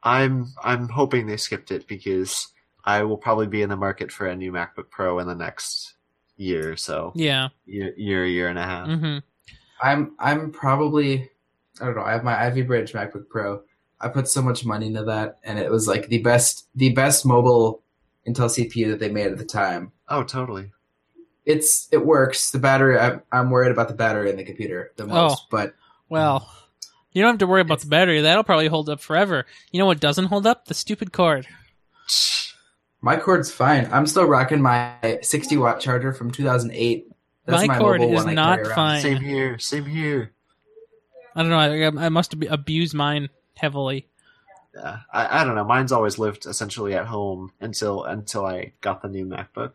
I'm 0.03 0.53
I'm 0.63 0.89
hoping 0.89 1.27
they 1.27 1.37
skipped 1.37 1.71
it 1.73 1.87
because 1.89 2.49
I 2.87 3.03
will 3.03 3.17
probably 3.17 3.49
be 3.49 3.63
in 3.63 3.69
the 3.69 3.77
market 3.77 4.13
for 4.13 4.27
a 4.27 4.37
new 4.37 4.53
MacBook 4.53 4.91
Pro 4.91 5.19
in 5.19 5.27
the 5.27 5.35
next 5.35 5.95
year 6.37 6.73
or 6.73 6.77
so. 6.77 7.13
Yeah. 7.15 7.49
Year, 7.67 7.93
year, 7.97 8.25
year 8.27 8.49
and 8.49 8.59
a 8.59 8.63
half. 8.63 8.87
hmm 8.89 9.19
I'm 9.81 10.15
I'm 10.19 10.53
probably 10.53 11.31
I 11.81 11.85
don't 11.85 11.97
know. 11.97 12.03
I 12.03 12.13
have 12.13 12.25
my 12.25 12.41
Ivy 12.47 12.63
Bridge 12.63 12.93
MacBook 12.93 13.29
Pro. 13.29 13.63
I 14.01 14.09
put 14.09 14.29
so 14.29 14.43
much 14.43 14.65
money 14.65 14.87
into 14.87 15.05
that, 15.05 15.39
and 15.43 15.59
it 15.59 15.71
was 15.71 15.87
like 15.89 16.09
the 16.09 16.19
best 16.19 16.69
the 16.75 16.91
best 16.91 17.27
mobile 17.27 17.83
Intel 18.27 18.49
CPU 18.49 18.89
that 18.91 19.01
they 19.01 19.11
made 19.11 19.31
at 19.31 19.39
the 19.39 19.45
time. 19.45 19.93
Oh, 20.09 20.23
totally. 20.23 20.73
It's 21.45 21.89
it 21.93 22.05
works. 22.05 22.51
The 22.51 22.59
battery. 22.59 22.99
I'm, 22.99 23.23
I'm 23.31 23.51
worried 23.51 23.71
about 23.71 23.89
the 23.89 23.95
battery 23.95 24.31
in 24.31 24.37
the 24.37 24.45
computer 24.45 24.93
the 24.97 25.07
most, 25.07 25.43
oh, 25.43 25.47
but 25.51 25.75
Well, 26.09 26.51
you 27.13 27.23
don't 27.23 27.33
have 27.33 27.39
to 27.39 27.47
worry 27.47 27.61
about 27.61 27.81
the 27.81 27.87
battery. 27.87 28.21
That'll 28.21 28.45
probably 28.45 28.69
hold 28.69 28.89
up 28.89 29.01
forever. 29.01 29.47
You 29.71 29.79
know 29.79 29.87
what 29.87 30.01
doesn't 30.01 30.27
hold 30.27 30.47
up? 30.47 30.67
The 30.67 30.75
stupid 30.75 31.13
cord. 31.13 31.47
my 33.01 33.17
cord's 33.17 33.51
fine. 33.51 33.89
I'm 33.93 34.07
still 34.07 34.25
rocking 34.25 34.61
my 34.63 35.19
60 35.23 35.57
watt 35.59 35.81
charger 35.81 36.13
from 36.13 36.31
2008. 36.31 37.09
That's 37.45 37.61
My 37.63 37.75
my, 37.75 37.79
cord 37.79 38.03
is 38.03 38.25
one 38.25 38.35
not 38.35 38.67
fine. 38.69 39.01
Same 39.01 39.21
here. 39.21 39.59
Same 39.59 39.85
here. 39.85 40.33
I 41.35 41.43
don't 41.43 41.51
know. 41.51 42.01
I, 42.01 42.07
I 42.07 42.09
must 42.09 42.33
have 42.33 42.43
abused 42.51 42.95
mine 42.95 43.29
heavily. 43.57 44.09
Yeah. 44.75 44.99
I, 45.13 45.41
I 45.41 45.45
don't 45.45 45.55
know. 45.55 45.65
Mine's 45.65 45.93
always 45.93 46.19
lived 46.19 46.47
essentially 46.47 46.95
at 46.95 47.07
home 47.07 47.53
until 47.61 48.05
until 48.05 48.45
I 48.47 48.73
got 48.81 49.01
the 49.03 49.09
new 49.09 49.27
MacBook. 49.27 49.73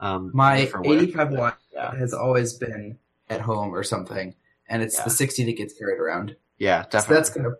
Um, 0.00 0.30
My 0.34 0.66
for 0.66 0.78
work. 0.82 1.02
85 1.02 1.30
watt 1.32 1.58
Yeah. 1.72 1.94
has 1.96 2.12
always 2.12 2.54
been 2.54 2.98
at 3.30 3.40
home 3.40 3.74
or 3.74 3.82
something, 3.84 4.34
and 4.68 4.82
it's 4.82 4.98
Yeah. 4.98 5.04
the 5.04 5.10
60 5.10 5.44
that 5.44 5.56
gets 5.56 5.78
carried 5.78 5.98
around. 6.00 6.36
Yeah, 6.58 6.82
So 6.82 6.88
definitely. 6.90 7.14
that's 7.16 7.30
gonna 7.30 7.50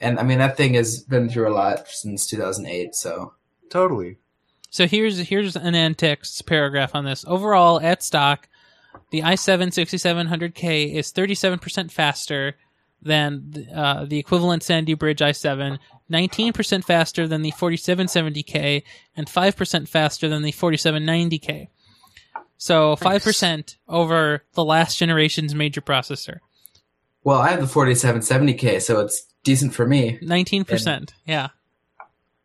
And 0.00 0.18
I 0.20 0.22
mean 0.22 0.38
that 0.38 0.56
thing 0.56 0.74
has 0.74 1.00
been 1.00 1.28
through 1.28 1.48
a 1.48 1.54
lot 1.54 1.88
since 1.88 2.26
2008. 2.26 2.94
So 2.94 3.34
Totally. 3.68 4.18
So 4.70 4.86
here's 4.86 5.18
here's 5.18 5.56
an 5.56 5.74
end 5.74 5.98
text 5.98 6.46
paragraph 6.46 6.94
on 6.94 7.04
this. 7.04 7.24
Overall, 7.26 7.80
at 7.80 8.02
stock, 8.02 8.48
the 9.10 9.22
i7 9.22 9.68
6700K 9.68 10.92
is 10.94 11.12
37% 11.12 11.90
faster 11.90 12.56
than 13.02 13.68
uh, 13.74 14.04
the 14.04 14.18
equivalent 14.18 14.62
Sandy 14.62 14.94
Bridge 14.94 15.20
i7, 15.20 15.78
19% 16.10 16.84
faster 16.84 17.28
than 17.28 17.42
the 17.42 17.52
4770K, 17.52 18.82
and 19.16 19.26
5% 19.26 19.88
faster 19.88 20.28
than 20.28 20.42
the 20.42 20.52
4790K. 20.52 21.68
So 22.58 22.96
5% 22.96 23.76
over 23.86 24.42
the 24.54 24.64
last 24.64 24.98
generation's 24.98 25.54
major 25.54 25.80
processor. 25.80 26.38
well, 27.22 27.38
I 27.38 27.50
have 27.50 27.60
the 27.60 27.66
4770K, 27.66 28.80
so 28.80 29.00
it's 29.00 29.26
decent 29.44 29.74
for 29.74 29.86
me. 29.86 30.18
19%. 30.22 31.10
Yeah. 31.26 31.48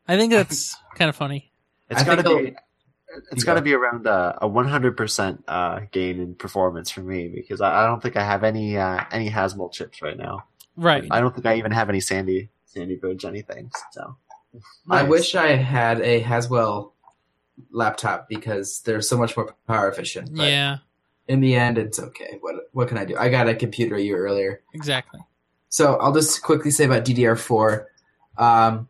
I 0.07 0.17
think 0.17 0.31
that's 0.33 0.75
kind 0.95 1.09
of 1.09 1.15
funny. 1.15 1.50
It's 1.91 2.01
I 2.01 2.03
got 2.05 2.23
to 2.23 2.23
be. 2.23 2.55
It's 3.31 3.41
You 3.41 3.45
got 3.45 3.55
to 3.55 3.61
be 3.61 3.73
around 3.73 4.07
uh, 4.07 4.37
a 4.41 4.47
100% 4.49 5.43
uh, 5.47 5.81
gain 5.91 6.19
in 6.21 6.35
performance 6.35 6.89
for 6.89 7.01
me 7.01 7.27
because 7.27 7.59
I, 7.59 7.83
I 7.83 7.85
don't 7.85 8.01
think 8.01 8.15
I 8.15 8.23
have 8.23 8.45
any 8.45 8.77
uh, 8.77 9.03
any 9.11 9.27
Haswell 9.27 9.69
chips 9.69 10.01
right 10.01 10.17
now. 10.17 10.45
Right. 10.77 11.05
I 11.11 11.19
don't 11.19 11.35
think 11.35 11.45
I 11.45 11.57
even 11.57 11.73
have 11.73 11.89
any 11.89 11.99
Sandy 11.99 12.49
Sandy 12.65 12.95
Bridge 12.95 13.25
anything. 13.25 13.69
So 13.91 14.15
I 14.89 15.03
wish 15.03 15.35
I 15.35 15.55
had 15.55 15.99
a 16.01 16.19
Haswell 16.21 16.93
laptop 17.71 18.29
because 18.29 18.81
they're 18.81 19.01
so 19.01 19.17
much 19.17 19.35
more 19.35 19.53
power 19.67 19.89
efficient. 19.89 20.33
But 20.33 20.47
Yeah, 20.49 20.77
in 21.27 21.41
the 21.41 21.55
end, 21.55 21.77
it's 21.77 21.99
okay. 21.99 22.37
What 22.39 22.55
what 22.71 22.87
can 22.87 22.97
I 22.97 23.03
do? 23.05 23.17
I 23.17 23.27
got 23.29 23.49
a 23.49 23.55
computer 23.55 23.95
a 23.95 24.01
year 24.01 24.25
earlier. 24.25 24.61
exactly. 24.73 25.19
So 25.67 25.95
I'll 25.97 26.13
just 26.13 26.41
quickly 26.41 26.71
say 26.71 26.85
about 26.85 27.05
DDR4. 27.05 27.85
Um, 28.37 28.89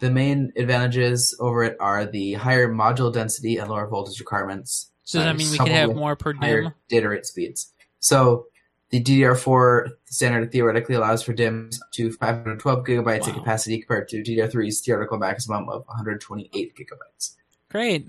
the 0.00 0.10
main 0.10 0.52
advantages 0.56 1.34
over 1.38 1.62
it 1.62 1.76
are 1.78 2.06
the 2.06 2.34
higher 2.34 2.68
module 2.68 3.12
density 3.12 3.58
and 3.58 3.70
lower 3.70 3.86
voltage 3.86 4.18
requirements. 4.18 4.90
So 5.04 5.18
does 5.18 5.26
that 5.26 5.34
uh, 5.34 5.38
mean 5.38 5.50
we 5.50 5.58
can 5.58 5.66
have 5.68 5.94
more 5.94 6.16
per 6.16 6.34
higher 6.34 6.64
DIMM? 6.64 6.74
data 6.88 7.08
rate 7.08 7.26
speeds. 7.26 7.72
So 8.00 8.46
the 8.90 9.02
DDR4 9.02 9.90
standard 10.06 10.50
theoretically 10.50 10.94
allows 10.96 11.22
for 11.22 11.32
DIMMs 11.32 11.80
up 11.80 11.92
to 11.92 12.10
512 12.12 12.84
gigabytes 12.84 13.28
in 13.28 13.34
capacity 13.34 13.78
compared 13.78 14.08
to 14.08 14.22
DDR3's 14.22 14.80
theoretical 14.80 15.18
maximum 15.18 15.68
of 15.68 15.86
128 15.86 16.74
gigabytes. 16.74 17.36
Great. 17.70 18.06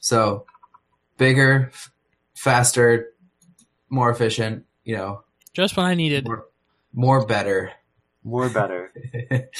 So 0.00 0.44
bigger, 1.16 1.70
f- 1.72 1.90
faster, 2.34 3.10
more 3.88 4.10
efficient. 4.10 4.64
You 4.84 4.96
know, 4.96 5.22
Just 5.52 5.76
what 5.76 5.84
I 5.86 5.94
needed. 5.94 6.26
more, 6.26 6.46
more 6.92 7.26
better. 7.26 7.72
more 8.24 8.48
better. 8.48 8.92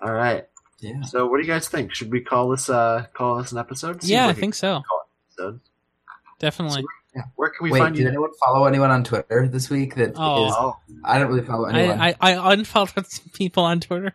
All 0.00 0.12
right. 0.12 0.46
yeah. 0.80 1.02
So 1.02 1.26
what 1.26 1.38
do 1.38 1.42
you 1.46 1.52
guys 1.52 1.68
think? 1.68 1.94
Should 1.94 2.10
we 2.12 2.20
call 2.20 2.48
this 2.50 2.68
uh 2.68 3.06
call 3.14 3.36
this 3.38 3.52
an 3.52 3.58
episode? 3.58 4.02
Seems 4.02 4.10
Yeah, 4.10 4.24
I 4.24 4.26
like 4.28 4.36
a 4.36 4.40
think 4.40 4.54
so. 4.54 4.82
episode. 5.30 5.60
Definitely. 6.38 6.84
Where 7.36 7.48
can 7.48 7.64
we 7.64 7.70
Wait, 7.70 7.78
find 7.78 7.94
did 7.94 8.02
you? 8.02 8.08
anyone 8.08 8.28
follow 8.44 8.66
anyone 8.66 8.90
on 8.90 9.02
Twitter 9.02 9.48
this 9.48 9.70
week? 9.70 9.94
That 9.94 10.10
is, 10.10 10.16
Oh. 10.18 10.50
Oh, 10.50 10.76
I 11.02 11.18
don't 11.18 11.28
really 11.28 11.46
follow 11.46 11.64
anyone. 11.64 11.98
I, 11.98 12.10
I, 12.20 12.34
I 12.34 12.52
unfollowed 12.52 13.06
some 13.06 13.30
people 13.32 13.64
on 13.64 13.80
Twitter. 13.80 14.14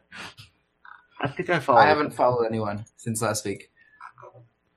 I 1.19 1.27
think 1.27 1.49
I 1.49 1.59
followed. 1.59 1.79
I 1.79 1.87
haven't 1.87 2.11
followed 2.13 2.45
anyone 2.45 2.85
since 2.97 3.21
last 3.23 3.43
week. 3.43 3.71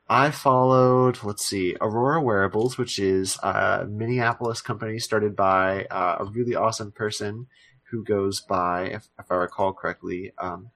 I 0.09 0.31
followed, 0.31 1.19
let's 1.23 1.45
see, 1.47 1.77
Aurora 1.81 2.21
Wearables, 2.23 2.77
which 2.77 2.99
is 2.99 3.39
a 3.43 3.87
Minneapolis 3.89 4.61
company 4.61 4.99
started 4.99 5.35
by 5.35 5.85
uh, 5.91 6.17
a 6.21 6.25
really 6.27 6.55
awesome 6.55 6.93
person 6.93 7.47
who 7.91 8.05
goes 8.05 8.41
by, 8.43 8.85
if, 8.89 9.09
if 9.19 9.31
I 9.31 9.35
recall 9.37 9.73
correctly, 9.73 10.33
um, 10.39 10.69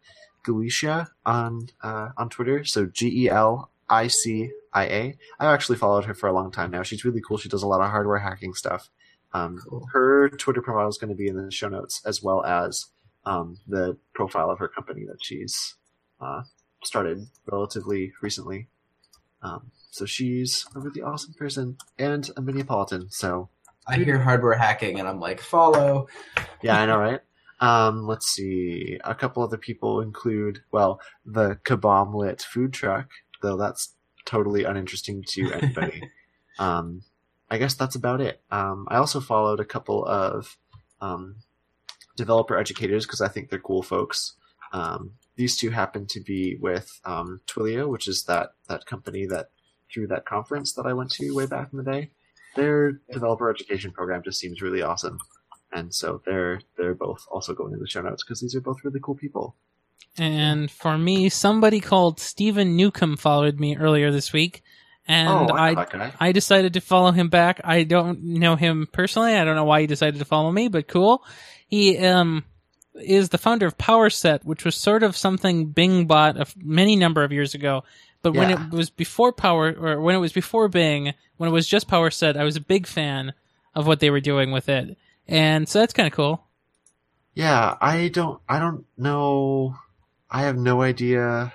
Gelicia 0.49 1.09
on 1.27 1.69
uh, 1.83 2.09
on 2.17 2.31
Twitter. 2.31 2.65
So 2.65 2.87
G 2.87 3.25
E 3.25 3.29
L 3.29 3.71
I 3.89 4.09
C 4.09 4.51
I 4.73 4.85
A. 4.85 5.17
I've 5.39 5.55
actually 5.55 5.77
followed 5.77 6.07
her 6.07 6.15
for 6.15 6.27
a 6.29 6.33
long 6.33 6.51
time 6.51 6.71
now. 6.71 6.83
She's 6.83 7.05
really 7.05 7.21
cool. 7.21 7.37
She 7.37 7.49
does 7.51 7.63
a 7.63 7.67
lot 7.67 7.83
of 7.83 7.91
hardware 7.91 8.19
hacking 8.19 8.55
stuff. 8.55 8.89
Um, 9.35 9.61
Cool. 9.69 9.87
Her 9.93 10.31
Twitter 10.31 10.63
profile 10.63 10.89
is 10.89 10.97
going 10.97 11.11
to 11.11 11.17
be 11.17 11.29
in 11.29 11.37
the 11.37 11.51
show 11.51 11.69
notes, 11.69 12.01
as 12.07 12.23
well 12.23 12.43
as 12.45 12.87
um, 13.27 13.59
the 13.67 13.99
profile 14.15 14.51
of 14.51 14.59
her 14.59 14.69
company 14.69 15.05
that 15.05 15.19
she's 15.23 15.77
uh, 16.19 16.43
started 16.83 17.27
relatively 17.45 18.13
recently. 18.23 18.69
Um, 19.43 19.71
so 19.91 20.07
she's 20.07 20.67
a 20.75 20.81
really 20.81 21.03
awesome 21.03 21.35
person 21.35 21.77
and 21.99 22.29
a 22.37 22.41
Minneapolitan. 22.41 23.13
So 23.13 23.51
I 23.87 23.97
hear 23.97 24.19
hardware 24.19 24.57
hacking, 24.57 24.99
and 24.99 25.09
I'm 25.09 25.21
like, 25.21 25.41
follow. 25.41 26.09
yeah, 26.63 26.81
I 26.81 26.87
know, 26.87 26.99
right? 26.99 27.21
Um, 27.61 28.07
let's 28.07 28.27
see. 28.29 28.99
A 29.05 29.15
couple 29.15 29.43
other 29.43 29.57
people 29.57 30.01
include, 30.01 30.61
well, 30.71 31.01
the 31.25 31.59
Kabomelette 31.65 32.43
food 32.43 32.73
truck, 32.73 33.11
though 33.43 33.57
that's 33.57 33.95
totally 34.25 34.65
uninteresting 34.65 35.25
to 35.29 35.53
anybody. 35.55 36.03
um, 36.59 37.03
I 37.51 37.59
guess 37.59 37.75
that's 37.75 37.97
about 37.97 38.21
it. 38.21 38.43
Um, 38.51 38.87
I 38.91 38.97
also 38.97 39.21
followed 39.21 39.61
a 39.61 39.65
couple 39.65 40.05
of 40.05 40.57
um, 41.01 41.37
developer 42.17 42.59
educators 42.59 43.07
because 43.07 43.21
I 43.21 43.29
think 43.29 43.49
they're 43.49 43.59
cool 43.59 43.83
folks. 43.83 44.35
Um, 44.73 45.13
these 45.37 45.57
two 45.57 45.71
happen 45.71 46.07
to 46.09 46.21
be 46.21 46.57
with 46.61 47.01
um, 47.05 47.41
Twilio, 47.47 47.89
which 47.89 48.07
is 48.07 48.25
that 48.25 48.51
that 48.69 48.85
company 48.85 49.25
that 49.27 49.47
through 49.93 50.09
that 50.09 50.27
conference 50.27 50.75
that 50.75 50.85
I 50.85 50.93
went 50.93 51.11
to 51.13 51.35
way 51.35 51.47
back 51.47 51.71
in 51.73 51.79
the 51.79 51.91
day. 51.91 52.11
Their 52.55 53.01
developer 53.11 53.49
education 53.49 53.93
program 53.93 54.23
just 54.23 54.39
seems 54.39 54.61
really 54.61 54.83
awesome 54.83 55.19
and 55.73 55.95
so 55.95 56.23
they're 56.25 56.61
they're 56.77 56.95
both 56.95 57.27
also 57.31 57.55
going 57.55 57.73
in 57.73 57.81
the 57.81 57.89
show 57.89 58.03
notes 58.03 58.25
because 58.25 58.41
these 58.41 58.55
are 58.55 58.61
both 58.61 58.85
really 58.85 59.01
cool 59.03 59.14
people. 59.14 59.57
And 60.16 60.71
for 60.71 60.99
me, 60.99 61.29
somebody 61.29 61.81
called 61.81 62.19
Stephen 62.19 62.77
Newcomb 62.77 63.16
followed 63.16 63.61
me 63.61 63.77
earlier 63.77 64.11
this 64.11 64.33
week, 64.33 64.62
and 65.07 65.29
oh, 65.29 65.55
I, 65.55 65.69
I 65.69 65.69
know 65.71 65.75
that 65.77 65.91
guy. 65.91 66.12
I 66.19 66.33
decided 66.33 66.75
to 66.75 66.81
follow 66.81 67.12
him 67.12 67.29
back. 67.29 67.61
I 67.64 67.85
don't 67.85 68.23
know 68.23 68.57
him 68.57 68.89
personally. 68.93 69.35
I 69.35 69.45
don't 69.45 69.57
know 69.57 69.64
why 69.64 69.83
he 69.83 69.87
decided 69.87 70.19
to 70.19 70.25
follow 70.25 70.51
me, 70.51 70.69
but 70.69 70.89
cool. 70.89 71.25
He 71.66 71.99
um 71.99 72.45
is 72.95 73.29
the 73.29 73.39
founder 73.39 73.66
of 73.66 73.79
PowerSet, 73.79 74.45
which 74.45 74.64
was 74.64 74.75
sort 74.75 75.03
of 75.03 75.16
something 75.16 75.66
Bing 75.66 76.07
bought 76.07 76.37
a 76.37 76.47
many 76.57 76.97
number 76.97 77.23
of 77.23 77.33
years 77.33 77.55
ago. 77.55 77.85
But 78.23 78.35
when 78.35 78.51
it 78.51 78.71
was 78.71 78.91
before 78.91 79.33
Power, 79.33 79.73
or 79.73 80.01
when 80.01 80.16
it 80.16 80.19
was 80.19 80.33
before 80.33 80.69
Bing, 80.69 81.14
when 81.37 81.49
it 81.49 81.53
was 81.53 81.69
just 81.69 81.89
PowerSet, 81.89 82.37
I 82.37 82.43
was 82.45 82.57
a 82.57 82.61
big 82.61 82.87
fan 82.87 83.33
of 83.75 83.87
what 83.87 84.01
they 84.01 84.11
were 84.11 84.21
doing 84.21 84.51
with 84.51 84.69
it, 84.69 84.99
and 85.29 85.68
so 85.68 85.81
that's 85.81 85.93
kind 85.93 86.07
of 86.07 86.12
cool. 86.12 86.45
Yeah, 87.35 87.76
I 87.81 88.09
don't 88.09 88.41
I 88.49 88.59
don't 88.59 88.85
know. 88.97 89.76
I 90.31 90.43
have 90.43 90.57
no 90.57 90.83
idea 90.83 91.53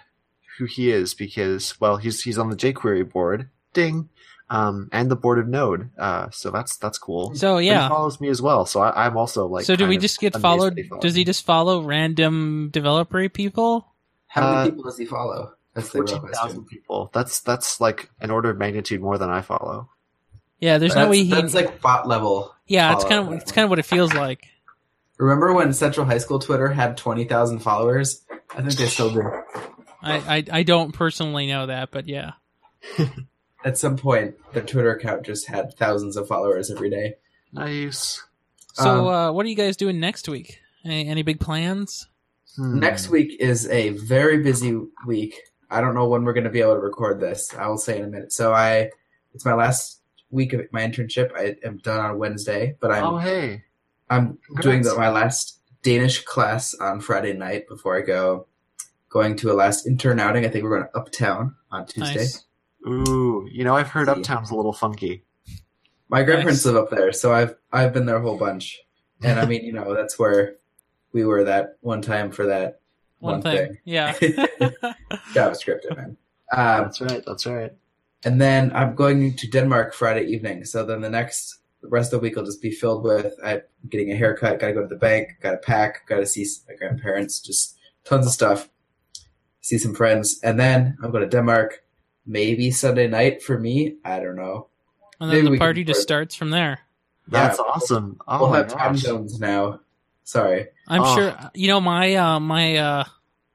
who 0.58 0.66
he 0.66 0.92
is 0.92 1.14
because 1.14 1.80
well, 1.80 1.98
he's 1.98 2.22
he's 2.22 2.38
on 2.38 2.50
the 2.50 2.56
jQuery 2.56 3.12
board, 3.12 3.50
ding, 3.74 4.10
um, 4.50 4.90
and 4.92 5.10
the 5.10 5.16
board 5.16 5.40
of 5.40 5.48
Node. 5.48 5.90
Uh, 5.98 6.30
so 6.32 6.52
that's 6.52 6.78
that's 6.78 6.98
cool. 6.98 7.36
So 7.36 7.56
But 7.56 7.64
he 7.64 7.68
yeah. 7.68 7.90
follows 7.90 8.22
me 8.22 8.30
as 8.30 8.42
well. 8.42 8.66
So 8.66 8.82
I, 8.82 9.06
I'm 9.06 9.18
also 9.18 9.48
like. 9.48 9.66
so 9.66 9.76
do 9.76 9.88
we 9.88 9.98
just 9.98 10.20
get 10.20 10.36
followed? 10.36 10.76
that 10.76 10.84
he 10.84 10.88
followed 10.88 11.02
Does 11.02 11.16
he 11.16 11.24
just 11.24 11.46
follow 11.46 11.82
random 11.82 12.70
developer 12.72 13.28
people? 13.30 13.88
How 14.28 14.42
many 14.42 14.56
Uh, 14.56 14.66
people 14.66 14.84
does 14.84 14.98
he 14.98 15.06
follow? 15.06 15.54
That's 15.74 15.90
the 15.90 16.04
real 16.04 16.20
question. 16.20 16.66
people. 16.66 17.10
That's 17.14 17.42
that's 17.42 17.82
like 17.82 18.10
an 18.22 18.30
order 18.32 18.52
of 18.52 18.58
magnitude 18.58 19.02
more 19.02 19.18
than 19.18 19.30
I 19.30 19.42
follow. 19.42 19.90
Yeah, 20.60 20.78
there's 20.78 20.94
that's, 20.94 21.06
no 21.06 21.10
way 21.10 21.24
he. 21.24 21.32
that's 21.32 21.54
like 21.54 21.82
bot 21.82 22.08
level. 22.08 22.53
Yeah, 22.68 22.94
it's 22.94 23.04
kind 23.04 23.28
of 23.28 23.34
it's 23.34 23.52
kind 23.52 23.64
of 23.64 23.70
what 23.70 23.80
it 23.80 23.86
feels 23.86 24.14
like. 24.14 24.48
Remember 25.18 25.54
when 25.54 25.74
Central 25.74 26.06
High 26.06 26.18
School 26.18 26.40
Twitter 26.40 26.68
had 26.70 26.98
twenty 26.98 27.26
thousand 27.26 27.60
followers? 27.60 28.24
I 28.56 28.62
think 28.62 28.74
they 28.74 28.88
still 28.88 29.12
do. 29.12 29.24
I, 30.02 30.38
I 30.38 30.44
I 30.52 30.64
don't 30.64 30.92
personally 30.92 31.48
know 31.48 31.68
that, 31.68 31.92
but 31.92 32.08
yeah. 32.08 32.32
At 33.66 33.78
some 33.78 33.96
point, 33.96 34.36
their 34.52 34.64
Twitter 34.64 34.92
account 34.92 35.26
just 35.26 35.48
had 35.48 35.74
thousands 35.78 36.18
of 36.18 36.28
followers 36.28 36.70
every 36.70 36.90
day. 36.90 37.16
Nice. 37.54 38.22
So, 38.74 38.90
Um, 38.90 39.08
uh, 39.08 39.32
what 39.32 39.46
are 39.46 39.50
you 39.50 39.56
guys 39.56 39.78
doing 39.78 40.02
next 40.02 40.28
week? 40.28 40.60
Any, 40.84 41.08
any 41.08 41.22
big 41.24 41.40
plans? 41.40 42.10
Hmm. 42.58 42.80
Next 42.80 43.08
week 43.10 43.38
is 43.40 43.66
a 43.70 43.90
very 43.92 44.40
busy 44.44 44.78
week. 45.08 45.40
I 45.70 45.80
don't 45.80 45.96
know 45.96 46.10
when 46.10 46.26
we're 46.26 46.34
going 46.34 46.44
to 46.44 46.50
be 46.50 46.60
able 46.60 46.74
to 46.74 46.82
record 46.82 47.22
this. 47.22 47.54
I 47.56 47.68
will 47.68 47.78
say 47.78 47.98
in 47.98 48.04
a 48.04 48.08
minute. 48.08 48.34
So 48.34 48.52
I, 48.54 48.90
it's 49.34 49.46
my 49.46 49.54
last 49.54 50.02
week 50.34 50.54
of 50.54 50.62
my 50.72 50.82
internship. 50.82 51.32
I 51.36 51.56
am 51.66 51.78
done 51.78 52.00
on 52.00 52.18
Wednesday, 52.18 52.76
but 52.80 52.92
I'm 52.92 53.04
Oh 53.04 53.18
hey. 53.18 53.64
I'm 54.10 54.38
doing 54.62 54.82
the, 54.82 54.96
my 54.96 55.10
last 55.10 55.60
Danish 55.82 56.24
class 56.24 56.74
on 56.76 57.00
Friday 57.02 57.34
night 57.34 57.68
before 57.68 57.98
I 57.98 58.02
go. 58.02 58.48
Going 59.10 59.36
to 59.38 59.52
a 59.52 59.54
last 59.54 59.86
intern 59.88 60.20
outing. 60.20 60.44
I 60.46 60.50
think 60.50 60.64
we're 60.64 60.78
going 60.78 60.90
to 60.92 60.98
Uptown 60.98 61.56
on 61.72 61.86
Tuesday. 61.86 62.16
Nice. 62.16 62.46
Ooh, 62.88 63.48
you 63.52 63.64
know 63.64 63.76
I've 63.76 63.88
heard 63.90 64.08
See. 64.08 64.14
Uptown's 64.14 64.52
a 64.52 64.56
little 64.56 64.74
funky. 64.74 65.24
My 66.10 66.24
grandparents 66.24 66.66
Nice. 66.66 66.74
live 66.74 66.84
up 66.84 66.90
there, 66.90 67.12
so 67.14 67.32
I've 67.34 67.56
I've 67.72 67.94
been 67.94 68.06
there 68.06 68.18
a 68.18 68.22
whole 68.22 68.38
bunch. 68.38 68.80
And 69.22 69.40
I 69.40 69.46
mean, 69.46 69.64
you 69.64 69.72
know, 69.72 69.96
that's 69.96 70.20
where 70.20 70.56
we 71.14 71.24
were 71.26 71.44
that 71.46 71.78
one 71.82 72.02
time 72.02 72.32
for 72.32 72.46
that 72.48 72.82
One, 73.20 73.36
one, 73.36 73.42
thing. 73.42 73.68
thing. 73.68 73.78
Yeah. 73.86 74.14
JavaScript, 75.34 75.96
man. 75.96 76.18
Um, 76.52 76.84
That's 76.84 77.02
right. 77.02 77.24
That's 77.26 77.46
right. 77.46 77.72
And 78.26 78.40
then 78.42 78.72
I'm 78.76 78.96
going 78.96 79.36
to 79.36 79.48
Denmark 79.50 79.94
Friday 79.94 80.26
evening. 80.26 80.66
So 80.66 80.86
then 80.86 81.02
the 81.02 81.10
next 81.10 81.58
the 81.82 81.90
rest 81.90 82.14
of 82.14 82.20
the 82.22 82.24
week 82.24 82.36
will 82.38 82.46
just 82.46 82.62
be 82.62 82.72
filled 82.72 83.04
with 83.04 83.34
I'm 83.44 83.62
getting 83.90 84.12
a 84.12 84.16
haircut, 84.16 84.60
got 84.60 84.68
to 84.68 84.74
go 84.74 84.82
to 84.82 84.88
the 84.88 84.96
bank, 84.96 85.30
got 85.42 85.52
to 85.52 85.58
pack, 85.58 86.08
got 86.08 86.18
to 86.18 86.26
see 86.26 86.46
my 86.68 86.76
grandparents, 86.76 87.40
just 87.42 87.76
tons 88.06 88.26
of 88.26 88.32
stuff. 88.32 88.70
See 89.62 89.78
some 89.78 89.94
friends, 89.96 90.40
and 90.44 90.60
then 90.60 90.98
I'm 91.02 91.12
going 91.12 91.24
to 91.24 91.30
Denmark. 91.30 91.84
Maybe 92.26 92.72
Sunday 92.72 93.08
night 93.08 93.44
for 93.44 93.60
me. 93.60 93.98
I 94.06 94.20
don't 94.20 94.38
know. 94.38 94.68
And 95.20 95.30
Maybe 95.30 95.42
then 95.44 95.52
the 95.54 95.58
party 95.60 95.84
just 95.84 96.02
starts 96.02 96.36
from 96.36 96.52
there. 96.52 96.80
That's 97.28 97.58
Yeah. 97.58 97.64
awesome. 97.66 98.18
Oh 98.28 98.40
we'll 98.42 98.50
my 98.52 98.58
have 98.60 98.68
time 98.70 98.96
zones 98.98 99.40
now. 99.42 99.82
Sorry. 100.24 100.68
I'm 100.88 101.02
Oh. 101.02 101.16
sure 101.16 101.38
you 101.54 101.68
know 101.68 101.82
my 101.82 102.16
uh 102.16 102.40
my 102.40 102.78
uh 102.78 103.04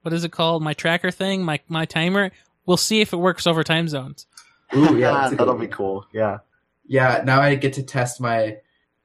what 0.03 0.13
is 0.13 0.25
it 0.25 0.33
called? 0.33 0.63
My 0.63 0.75
tracker 0.75 1.11
thing, 1.11 1.43
my 1.45 1.61
my 1.69 1.87
timer. 1.87 2.31
We'll 2.67 2.77
see 2.77 3.01
if 3.01 3.13
it 3.15 3.17
works 3.17 3.47
over 3.47 3.65
time 3.65 3.89
zones. 3.89 4.27
Ooh, 4.77 4.97
yeah, 4.97 4.99
Yeah, 4.99 5.13
that's 5.29 5.37
that'll 5.37 5.55
be 5.55 5.67
cool. 5.69 6.07
Yeah. 6.13 6.39
Yeah, 6.87 7.23
now 7.25 7.41
I 7.41 7.55
get 7.55 7.75
to 7.75 7.83
test 7.83 8.21
my 8.21 8.57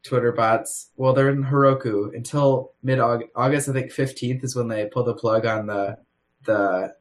Twitter 0.04 0.32
bots. 0.32 0.90
Well, 0.96 1.14
they're 1.14 1.30
in 1.30 1.44
Heroku 1.44 2.14
until 2.16 2.72
mid 2.82 3.00
August. 3.00 3.70
I 3.70 3.74
think 3.74 3.92
fifteenth 3.92 4.44
is 4.44 4.56
when 4.56 4.68
they 4.68 4.86
pull 4.86 5.04
the 5.04 5.14
plug 5.14 5.46
on 5.46 5.68
the 5.68 5.98
the 6.46 6.94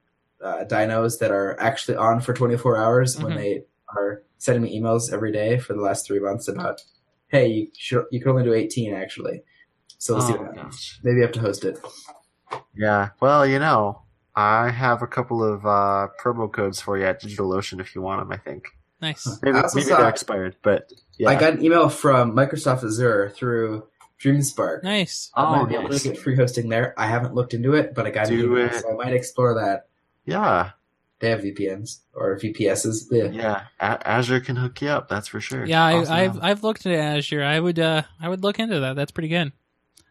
uh, 0.43 0.65
dynos 0.65 1.19
that 1.21 1.31
are 1.31 1.59
actually 1.61 1.97
on 1.97 2.21
for 2.21 2.33
twenty 2.35 2.57
four 2.57 2.77
hours. 2.77 3.17
When 3.21 3.33
Mhm. 3.33 3.37
they 3.37 3.65
are 3.97 4.23
sending 4.39 4.63
me 4.65 4.81
emails 4.81 5.13
every 5.13 5.31
day 5.33 5.59
for 5.59 5.73
the 5.73 5.81
last 5.81 6.05
three 6.07 6.19
months 6.19 6.49
about, 6.49 6.81
hey, 7.29 7.47
you 7.49 7.69
should 7.77 8.05
you 8.11 8.21
can 8.21 8.31
only 8.31 8.43
do 8.45 8.55
eighteen 8.55 8.93
actually. 8.95 9.43
So 9.99 10.15
we'll 10.15 10.23
see 10.27 10.33
Oh, 10.35 10.39
what 10.39 10.47
happens. 10.57 10.75
gosh. 10.75 11.01
Maybe 11.05 11.19
I 11.21 11.23
have 11.23 11.33
to 11.33 11.41
host 11.41 11.65
it. 11.65 11.79
Yeah. 12.77 13.11
Well, 13.21 13.47
you 13.47 13.59
know, 13.61 14.03
I 14.35 14.71
have 14.71 15.03
a 15.03 15.07
couple 15.07 15.45
of 15.45 15.67
uh, 15.67 16.09
promo 16.23 16.51
codes 16.51 16.81
for 16.81 16.99
you 16.99 17.05
at 17.05 17.23
DigitalOcean 17.23 17.81
if 17.81 17.95
you 17.95 18.01
want 18.03 18.21
them. 18.21 18.33
I 18.33 18.39
think 18.39 18.69
Nice. 19.01 19.27
maybe, 19.43 19.59
maybe 19.75 19.83
saw- 19.83 19.99
they're 19.99 20.09
expired, 20.09 20.57
but 20.63 20.91
yeah. 21.19 21.29
I 21.29 21.35
got 21.35 21.55
an 21.55 21.65
email 21.65 21.89
from 21.89 22.33
Microsoft 22.33 22.85
Azure 22.85 23.31
through 23.31 23.87
DreamSpark. 24.23 24.85
Nice. 24.85 25.31
I 25.35 25.45
oh, 25.45 25.57
might 25.57 25.69
be 25.69 25.75
able 25.75 25.89
nice. 25.89 26.03
to 26.05 26.11
get 26.11 26.19
free 26.19 26.37
hosting 26.37 26.69
there. 26.69 26.95
I 26.97 27.07
haven't 27.07 27.35
looked 27.35 27.55
into 27.55 27.75
it, 27.75 27.95
but 27.95 28.07
I 28.07 28.11
got 28.11 28.29
an 28.29 28.39
email, 28.39 28.67
it. 28.67 28.75
so 28.75 28.93
I 28.93 29.05
might 29.05 29.13
explore 29.13 29.55
that. 29.55 29.89
Yeah. 30.25 30.71
They 31.19 31.31
have 31.31 31.41
VPNs 31.41 32.01
or 32.15 32.39
VPSs. 32.39 33.07
Yeah. 33.11 33.25
Yeah. 33.25 33.65
A- 33.81 34.09
Azure 34.09 34.41
can 34.41 34.57
hook 34.57 34.81
you 34.81 34.89
up. 34.89 35.09
That's 35.09 35.29
for 35.29 35.41
sure. 35.41 35.65
Yeah, 35.65 35.85
I, 35.85 35.95
Awesome. 35.95 36.13
I've 36.15 36.43
I've 36.43 36.63
looked 36.65 36.87
at 36.87 36.93
Azure. 36.93 37.45
I 37.45 37.61
would 37.61 37.79
uh 37.79 38.03
I 38.21 38.29
would 38.29 38.43
look 38.43 38.59
into 38.59 38.81
that. 38.81 38.97
That's 38.97 39.13
pretty 39.13 39.29
good. 39.29 39.53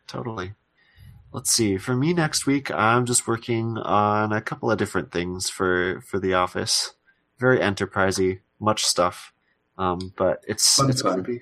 Totally. 0.07 0.53
Let's 1.33 1.51
see. 1.51 1.77
For 1.77 1.95
me 1.95 2.13
next 2.13 2.45
week, 2.45 2.69
I'm 2.71 3.05
just 3.05 3.27
working 3.27 3.77
on 3.77 4.33
a 4.33 4.41
couple 4.41 4.69
of 4.69 4.77
different 4.77 5.11
things 5.11 5.49
for 5.49 6.01
for 6.01 6.19
the 6.19 6.33
office. 6.33 6.93
Very 7.39 7.59
enterprisey, 7.59 8.39
much 8.59 8.83
stuff. 8.83 9.33
Um, 9.77 10.13
but 10.17 10.43
it's 10.47 10.75
Fun, 10.75 10.89
it's 10.89 11.01
fun. 11.01 11.21
be, 11.21 11.41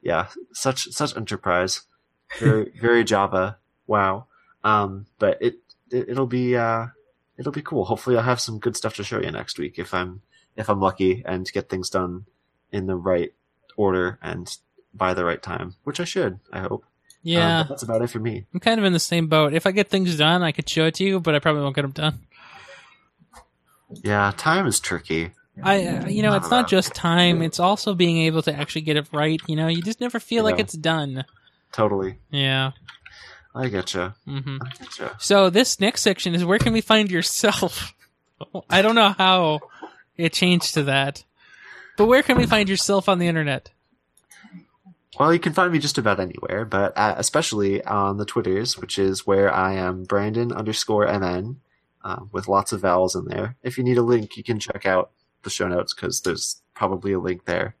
yeah, 0.00 0.28
such 0.52 0.88
such 0.90 1.16
enterprise. 1.16 1.82
Very 2.38 2.72
very 2.80 3.02
Java. 3.04 3.58
Wow. 3.86 4.26
Um, 4.62 5.06
but 5.18 5.38
it, 5.40 5.56
it 5.90 6.10
it'll 6.10 6.26
be 6.26 6.56
uh 6.56 6.86
it'll 7.36 7.52
be 7.52 7.62
cool. 7.62 7.86
Hopefully, 7.86 8.16
I'll 8.16 8.22
have 8.22 8.40
some 8.40 8.58
good 8.60 8.76
stuff 8.76 8.94
to 8.96 9.04
show 9.04 9.20
you 9.20 9.30
next 9.32 9.58
week 9.58 9.78
if 9.78 9.92
I'm 9.92 10.22
if 10.56 10.68
I'm 10.68 10.80
lucky 10.80 11.22
and 11.26 11.50
get 11.52 11.68
things 11.68 11.90
done 11.90 12.26
in 12.70 12.86
the 12.86 12.96
right 12.96 13.32
order 13.76 14.18
and 14.22 14.56
by 14.94 15.12
the 15.14 15.24
right 15.24 15.42
time, 15.42 15.74
which 15.84 15.98
I 16.00 16.04
should. 16.04 16.38
I 16.52 16.60
hope. 16.60 16.84
Um, 17.24 17.32
Yeah, 17.32 17.62
but 17.64 17.68
that's 17.70 17.82
about 17.82 18.02
it 18.02 18.10
for 18.10 18.18
me. 18.20 18.44
I'm 18.54 18.60
kind 18.60 18.78
of 18.78 18.84
in 18.86 18.92
the 18.92 19.00
same 19.00 19.26
boat. 19.26 19.52
If 19.52 19.66
I 19.66 19.72
get 19.72 19.88
things 19.90 20.16
done, 20.16 20.42
I 20.42 20.52
could 20.52 20.68
show 20.68 20.86
it 20.86 20.94
to 20.96 21.04
you, 21.04 21.20
but 21.20 21.34
I 21.34 21.38
probably 21.40 21.62
won't 21.62 21.74
get 21.76 21.82
them 21.82 21.90
done. 21.92 22.20
Yeah, 24.02 24.32
time 24.36 24.66
is 24.66 24.80
tricky. 24.80 25.32
I, 25.62 25.84
uh, 25.86 26.06
you 26.06 26.22
know, 26.22 26.34
it's 26.34 26.50
not 26.50 26.68
just 26.68 26.94
time; 26.94 27.42
it's 27.42 27.58
also 27.58 27.94
being 27.94 28.18
able 28.18 28.42
to 28.42 28.54
actually 28.54 28.82
get 28.82 28.96
it 28.96 29.08
right. 29.12 29.40
You 29.48 29.56
know, 29.56 29.66
you 29.66 29.82
just 29.82 30.00
never 30.00 30.20
feel 30.20 30.44
like 30.44 30.58
it's 30.60 30.74
done. 30.74 31.24
Totally. 31.72 32.18
Yeah. 32.30 32.72
I 33.54 33.68
getcha. 33.68 34.14
hmm 34.24 34.58
I 34.60 34.68
getcha. 34.68 35.20
So 35.20 35.50
this 35.50 35.80
next 35.80 36.02
section 36.02 36.34
is 36.34 36.44
where 36.44 36.58
can 36.60 36.72
we 36.72 36.80
find 36.80 37.10
yourself? 37.10 37.92
I 38.70 38.82
don't 38.82 38.94
know 38.94 39.14
how 39.18 39.60
it 40.16 40.32
changed 40.32 40.74
to 40.74 40.84
that, 40.84 41.24
but 41.96 42.06
where 42.06 42.22
can 42.22 42.36
we 42.36 42.46
find 42.46 42.68
yourself 42.68 43.08
on 43.08 43.18
the 43.18 43.26
internet? 43.26 43.70
Well, 45.18 45.32
you 45.32 45.38
can 45.40 45.52
find 45.52 45.72
me 45.72 45.78
just 45.78 45.98
about 45.98 46.20
anywhere, 46.20 46.64
but 46.64 46.96
uh, 46.96 47.14
especially 47.16 47.82
on 47.84 48.18
the 48.18 48.24
Twitters, 48.26 48.76
which 48.78 48.98
is 48.98 49.26
where 49.26 49.52
I 49.52 49.74
am 49.74 50.04
Brandon 50.04 50.52
underscore 50.52 51.06
MN, 51.06 51.60
uh, 52.04 52.20
with 52.30 52.46
lots 52.48 52.72
of 52.72 52.80
vowels 52.82 53.16
in 53.16 53.24
there. 53.26 53.56
If 53.62 53.78
you 53.78 53.84
need 53.84 53.98
a 53.98 54.02
link, 54.02 54.36
you 54.36 54.44
can 54.44 54.58
check 54.60 54.84
out 54.86 55.10
the 55.42 55.50
show 55.50 55.66
notes 55.68 55.94
because 55.94 56.20
there's 56.20 56.60
probably 56.74 57.12
a 57.12 57.18
link 57.18 57.46
there. 57.46 57.74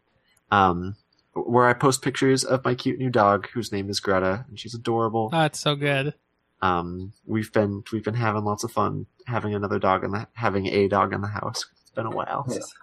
Um, 0.50 0.96
where 1.34 1.66
I 1.68 1.74
post 1.74 2.02
pictures 2.02 2.44
of 2.44 2.64
my 2.64 2.74
cute 2.74 2.98
new 2.98 3.10
dog, 3.10 3.48
whose 3.50 3.70
name 3.72 3.90
is 3.90 4.00
Greta, 4.00 4.46
and 4.48 4.58
she's 4.58 4.74
adorable. 4.74 5.30
Oh, 5.32 5.42
it's 5.44 5.60
so 5.60 5.76
good. 5.76 6.14
Um, 6.62 7.12
we've 7.26 7.52
been 7.52 7.84
we've 7.92 8.02
been 8.02 8.14
having 8.14 8.42
lots 8.44 8.64
of 8.64 8.72
fun 8.72 9.06
having 9.26 9.54
another 9.54 9.78
dog 9.78 10.02
in 10.02 10.10
the 10.10 10.26
having 10.32 10.66
a 10.66 10.88
dog 10.88 11.12
in 11.12 11.20
the 11.20 11.28
house. 11.28 11.66
It's 11.82 11.90
been 11.90 12.06
a 12.06 12.10
while. 12.10 12.48
so- 12.48 12.54
Nice. 12.56 12.74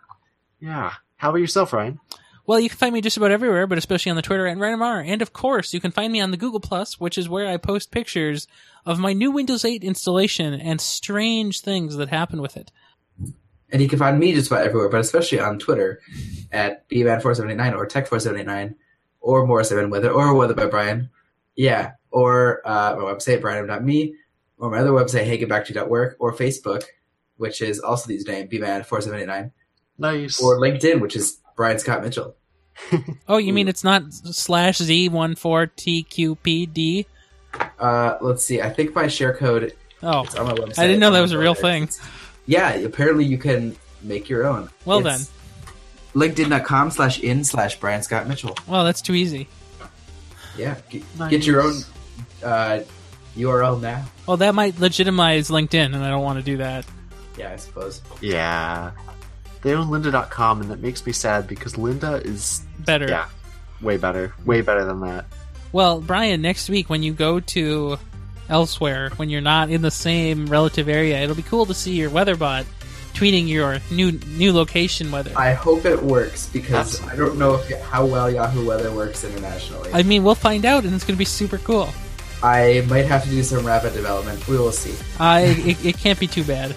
Yeah. 0.62 0.94
How 1.18 1.30
about 1.30 1.40
yourself, 1.40 1.74
Ryan? 1.74 2.00
Well, 2.48 2.60
you 2.60 2.70
can 2.70 2.78
find 2.78 2.94
me 2.94 3.02
just 3.02 3.18
about 3.18 3.32
everywhere, 3.32 3.66
but 3.66 3.78
especially 3.80 4.12
on 4.12 4.16
the 4.16 4.22
Twitter 4.22 4.46
at 4.46 4.58
RandomR. 4.58 5.08
And 5.08 5.22
of 5.22 5.34
course, 5.34 5.74
you 5.74 5.80
can 5.80 5.92
find 5.92 6.14
me 6.14 6.22
on 6.22 6.30
the 6.32 6.38
Google 6.38 6.60
Plus, 6.60 7.00
which 7.00 7.18
is 7.18 7.28
where 7.28 7.48
I 7.48 7.58
post 7.58 7.90
pictures 7.92 8.48
of 8.86 9.00
my 9.00 9.14
new 9.14 9.32
Windows 9.32 9.66
8 9.66 9.84
installation 9.84 10.54
and 10.54 10.80
strange 10.80 11.62
things 11.62 11.96
that 11.96 12.10
happen 12.10 12.42
with 12.42 12.56
it. 12.56 12.72
And 13.72 13.82
you 13.82 13.90
can 13.90 13.98
find 13.98 14.20
me 14.20 14.34
just 14.34 14.48
about 14.48 14.64
everywhere, 14.64 14.90
but 14.90 15.00
especially 15.00 15.40
on 15.40 15.58
Twitter 15.58 16.00
at 16.52 16.88
bman4789 16.90 17.76
or 17.76 17.88
tech4789 17.88 18.76
or 19.22 19.48
Morris7 19.48 19.90
Weather 19.90 20.12
or 20.12 20.36
Weather 20.36 20.54
by 20.54 20.68
Brian. 20.68 21.10
Yeah. 21.56 21.94
Or 22.12 22.62
uh, 22.64 22.96
my 22.96 23.04
website, 23.04 23.42
brian.me, 23.42 24.16
or 24.60 24.70
my 24.70 24.78
other 24.78 24.92
website, 24.92 25.26
heygetbackto.work, 25.28 26.16
or 26.20 26.32
Facebook, 26.32 26.84
which 27.38 27.62
is 27.62 27.80
also 27.80 28.08
these 28.08 28.26
names, 28.28 28.50
bman4789, 28.52 29.52
Nice. 29.98 30.42
or 30.42 30.60
LinkedIn, 30.60 31.02
which 31.02 31.16
is 31.16 31.40
Brian 31.56 31.80
Scott 31.80 32.04
Mitchell. 32.04 32.36
Oh, 33.28 33.38
you 33.38 33.54
mean 33.54 33.68
it's 33.70 33.84
not 33.86 34.14
slash 34.14 34.80
Z14TQPD? 35.86 37.06
Uh, 37.80 38.18
let's 38.22 38.44
see. 38.46 38.62
I 38.62 38.70
think 38.70 38.94
my 38.94 39.08
share 39.08 39.34
code 39.34 39.74
Oh, 40.04 40.24
is 40.26 40.36
on 40.36 40.46
my 40.46 40.54
website. 40.54 40.80
I 40.80 40.88
didn't 40.88 41.00
know 41.00 41.12
that 41.12 41.22
was 41.22 41.32
a 41.32 41.38
real 41.40 41.54
thing. 41.56 41.90
Yeah, 42.46 42.74
apparently 42.74 43.24
you 43.26 43.38
can 43.38 43.76
make 44.04 44.28
your 44.30 44.46
own. 44.46 44.70
Well 44.84 45.06
It's 45.08 45.32
LinkedIn.com 46.14 46.92
slash 46.92 47.20
in 47.20 47.44
slash 47.44 47.80
Brian 47.80 48.04
Scott 48.04 48.28
Mitchell. 48.28 48.56
well, 48.68 48.84
that's 48.84 49.02
too 49.02 49.16
easy. 49.16 49.48
Yeah, 50.58 50.76
get, 50.90 51.04
Nice. 51.18 51.30
get 51.32 51.46
your 51.46 51.62
own 51.64 51.76
uh, 52.44 52.80
URL 53.36 53.82
now. 53.82 54.06
Well, 54.28 54.38
that 54.38 54.54
might 54.56 54.80
legitimize 54.80 55.50
LinkedIn, 55.50 55.94
and 55.94 55.98
I 55.98 56.10
don't 56.10 56.24
want 56.24 56.40
to 56.40 56.46
do 56.46 56.58
that. 56.58 56.86
Yeah, 57.38 57.52
I 57.52 57.56
suppose. 57.58 58.02
Yeah. 58.22 58.92
They 59.66 59.74
own 59.74 59.88
lynda.com 59.88 60.62
and 60.62 60.70
that 60.70 60.80
makes 60.80 61.04
me 61.08 61.12
sad 61.12 61.48
because 61.48 61.74
Lynda 61.74 62.24
is 62.24 62.62
Better. 62.78 63.08
yeah, 63.10 63.28
way 63.82 63.98
better. 63.98 64.32
Way 64.46 64.62
better 64.62 64.86
than 64.86 65.00
that. 65.00 65.26
Well, 65.72 66.02
Brian, 66.02 66.44
next 66.44 66.70
week 66.70 66.88
when 66.88 67.02
you 67.02 67.14
go 67.14 67.40
to 67.40 67.98
elsewhere, 68.48 69.10
when 69.16 69.32
you're 69.32 69.42
not 69.42 69.72
in 69.72 69.82
the 69.82 69.90
same 69.90 70.46
relative 70.46 70.88
area, 70.88 71.20
it'll 71.20 71.36
be 71.36 71.42
cool 71.42 71.66
to 71.66 71.74
see 71.74 71.96
your 71.96 72.12
weatherbot 72.12 72.68
tweeting 73.16 73.48
your 73.48 73.80
new 73.90 74.12
new 74.12 74.54
location 74.54 75.12
weather. 75.12 75.32
I 75.36 75.54
hope 75.54 75.86
it 75.86 76.00
works 76.00 76.48
because 76.48 77.02
Absolutely. 77.02 77.14
I 77.14 77.16
don't 77.16 77.40
know 77.40 77.56
if, 77.56 77.82
how 77.82 78.06
well 78.06 78.30
Yahoo 78.30 78.68
Weather 78.68 78.92
works 78.92 79.24
internationally. 79.24 79.90
I 79.94 80.04
mean, 80.04 80.24
we'll 80.24 80.36
find 80.36 80.64
out, 80.64 80.84
and 80.84 80.94
it's 80.94 81.06
going 81.06 81.16
to 81.16 81.18
be 81.18 81.26
super 81.26 81.58
cool. 81.58 81.90
I 82.44 82.86
might 82.88 83.06
have 83.06 83.24
to 83.24 83.32
do 83.32 83.42
some 83.42 83.66
rapid 83.66 83.94
development. 83.94 84.48
We 84.48 84.60
will 84.60 84.72
see. 84.72 84.94
I 85.20 85.42
it, 85.58 85.84
it 85.84 85.98
can't 85.98 86.20
be 86.20 86.28
too 86.28 86.44
bad. 86.44 86.76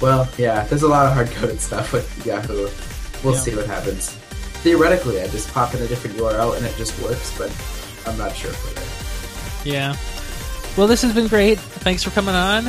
Well, 0.00 0.28
yeah, 0.36 0.64
there's 0.64 0.82
a 0.82 0.88
lot 0.88 1.06
of 1.06 1.12
hard 1.14 1.30
coded 1.30 1.60
stuff 1.60 1.92
with 1.92 2.26
Yahoo. 2.26 2.68
We'll 3.24 3.34
Yeah. 3.34 3.40
see 3.40 3.54
what 3.56 3.66
happens. 3.66 4.10
Theoretically, 4.62 5.22
I 5.22 5.28
just 5.28 5.52
pop 5.52 5.74
in 5.74 5.82
a 5.82 5.86
different 5.86 6.16
URL 6.16 6.52
and 6.54 6.66
it 6.66 6.76
just 6.76 6.98
works, 7.00 7.32
but 7.38 7.50
I'm 8.06 8.18
not 8.18 8.36
sure 8.36 8.52
for 8.52 8.74
that. 8.74 9.66
Yeah. 9.66 9.96
Well, 10.76 10.86
this 10.86 11.02
has 11.02 11.12
been 11.14 11.28
great. 11.28 11.58
Thanks 11.58 12.02
for 12.02 12.10
coming 12.10 12.34
on. 12.34 12.66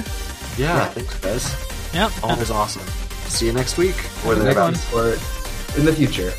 Yeah, 0.57 0.75
Yeah. 0.77 0.85
thanks 0.89 1.13
guys. 1.15 1.55
Yep. 1.93 2.11
Always 2.23 2.49
awesome. 2.51 2.81
See 3.27 3.45
you 3.47 3.53
next 3.53 3.77
week. 3.77 3.95
Or 3.97 3.99
Have 3.99 4.31
a 4.31 4.35
good 4.35 4.43
thereabouts. 4.55 4.79
one. 4.91 5.03
Or 5.03 5.17
in 5.77 5.85
the 5.85 5.93
future. 5.93 6.33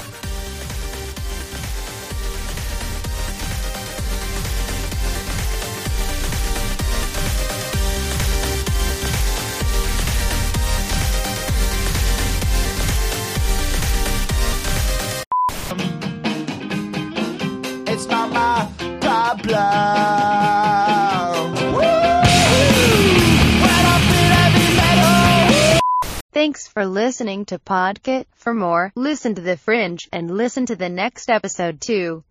For 26.79 26.87
listening 26.87 27.45
to 27.45 27.59
Podkit. 27.59 28.26
For 28.37 28.55
more, 28.55 28.93
listen 28.95 29.35
to 29.35 29.43
The 29.43 29.57
Fringe 29.57 30.09
and 30.12 30.31
listen 30.31 30.66
to 30.66 30.76
the 30.76 30.89
next 30.89 31.29
episode 31.29 31.81
too. 31.81 32.22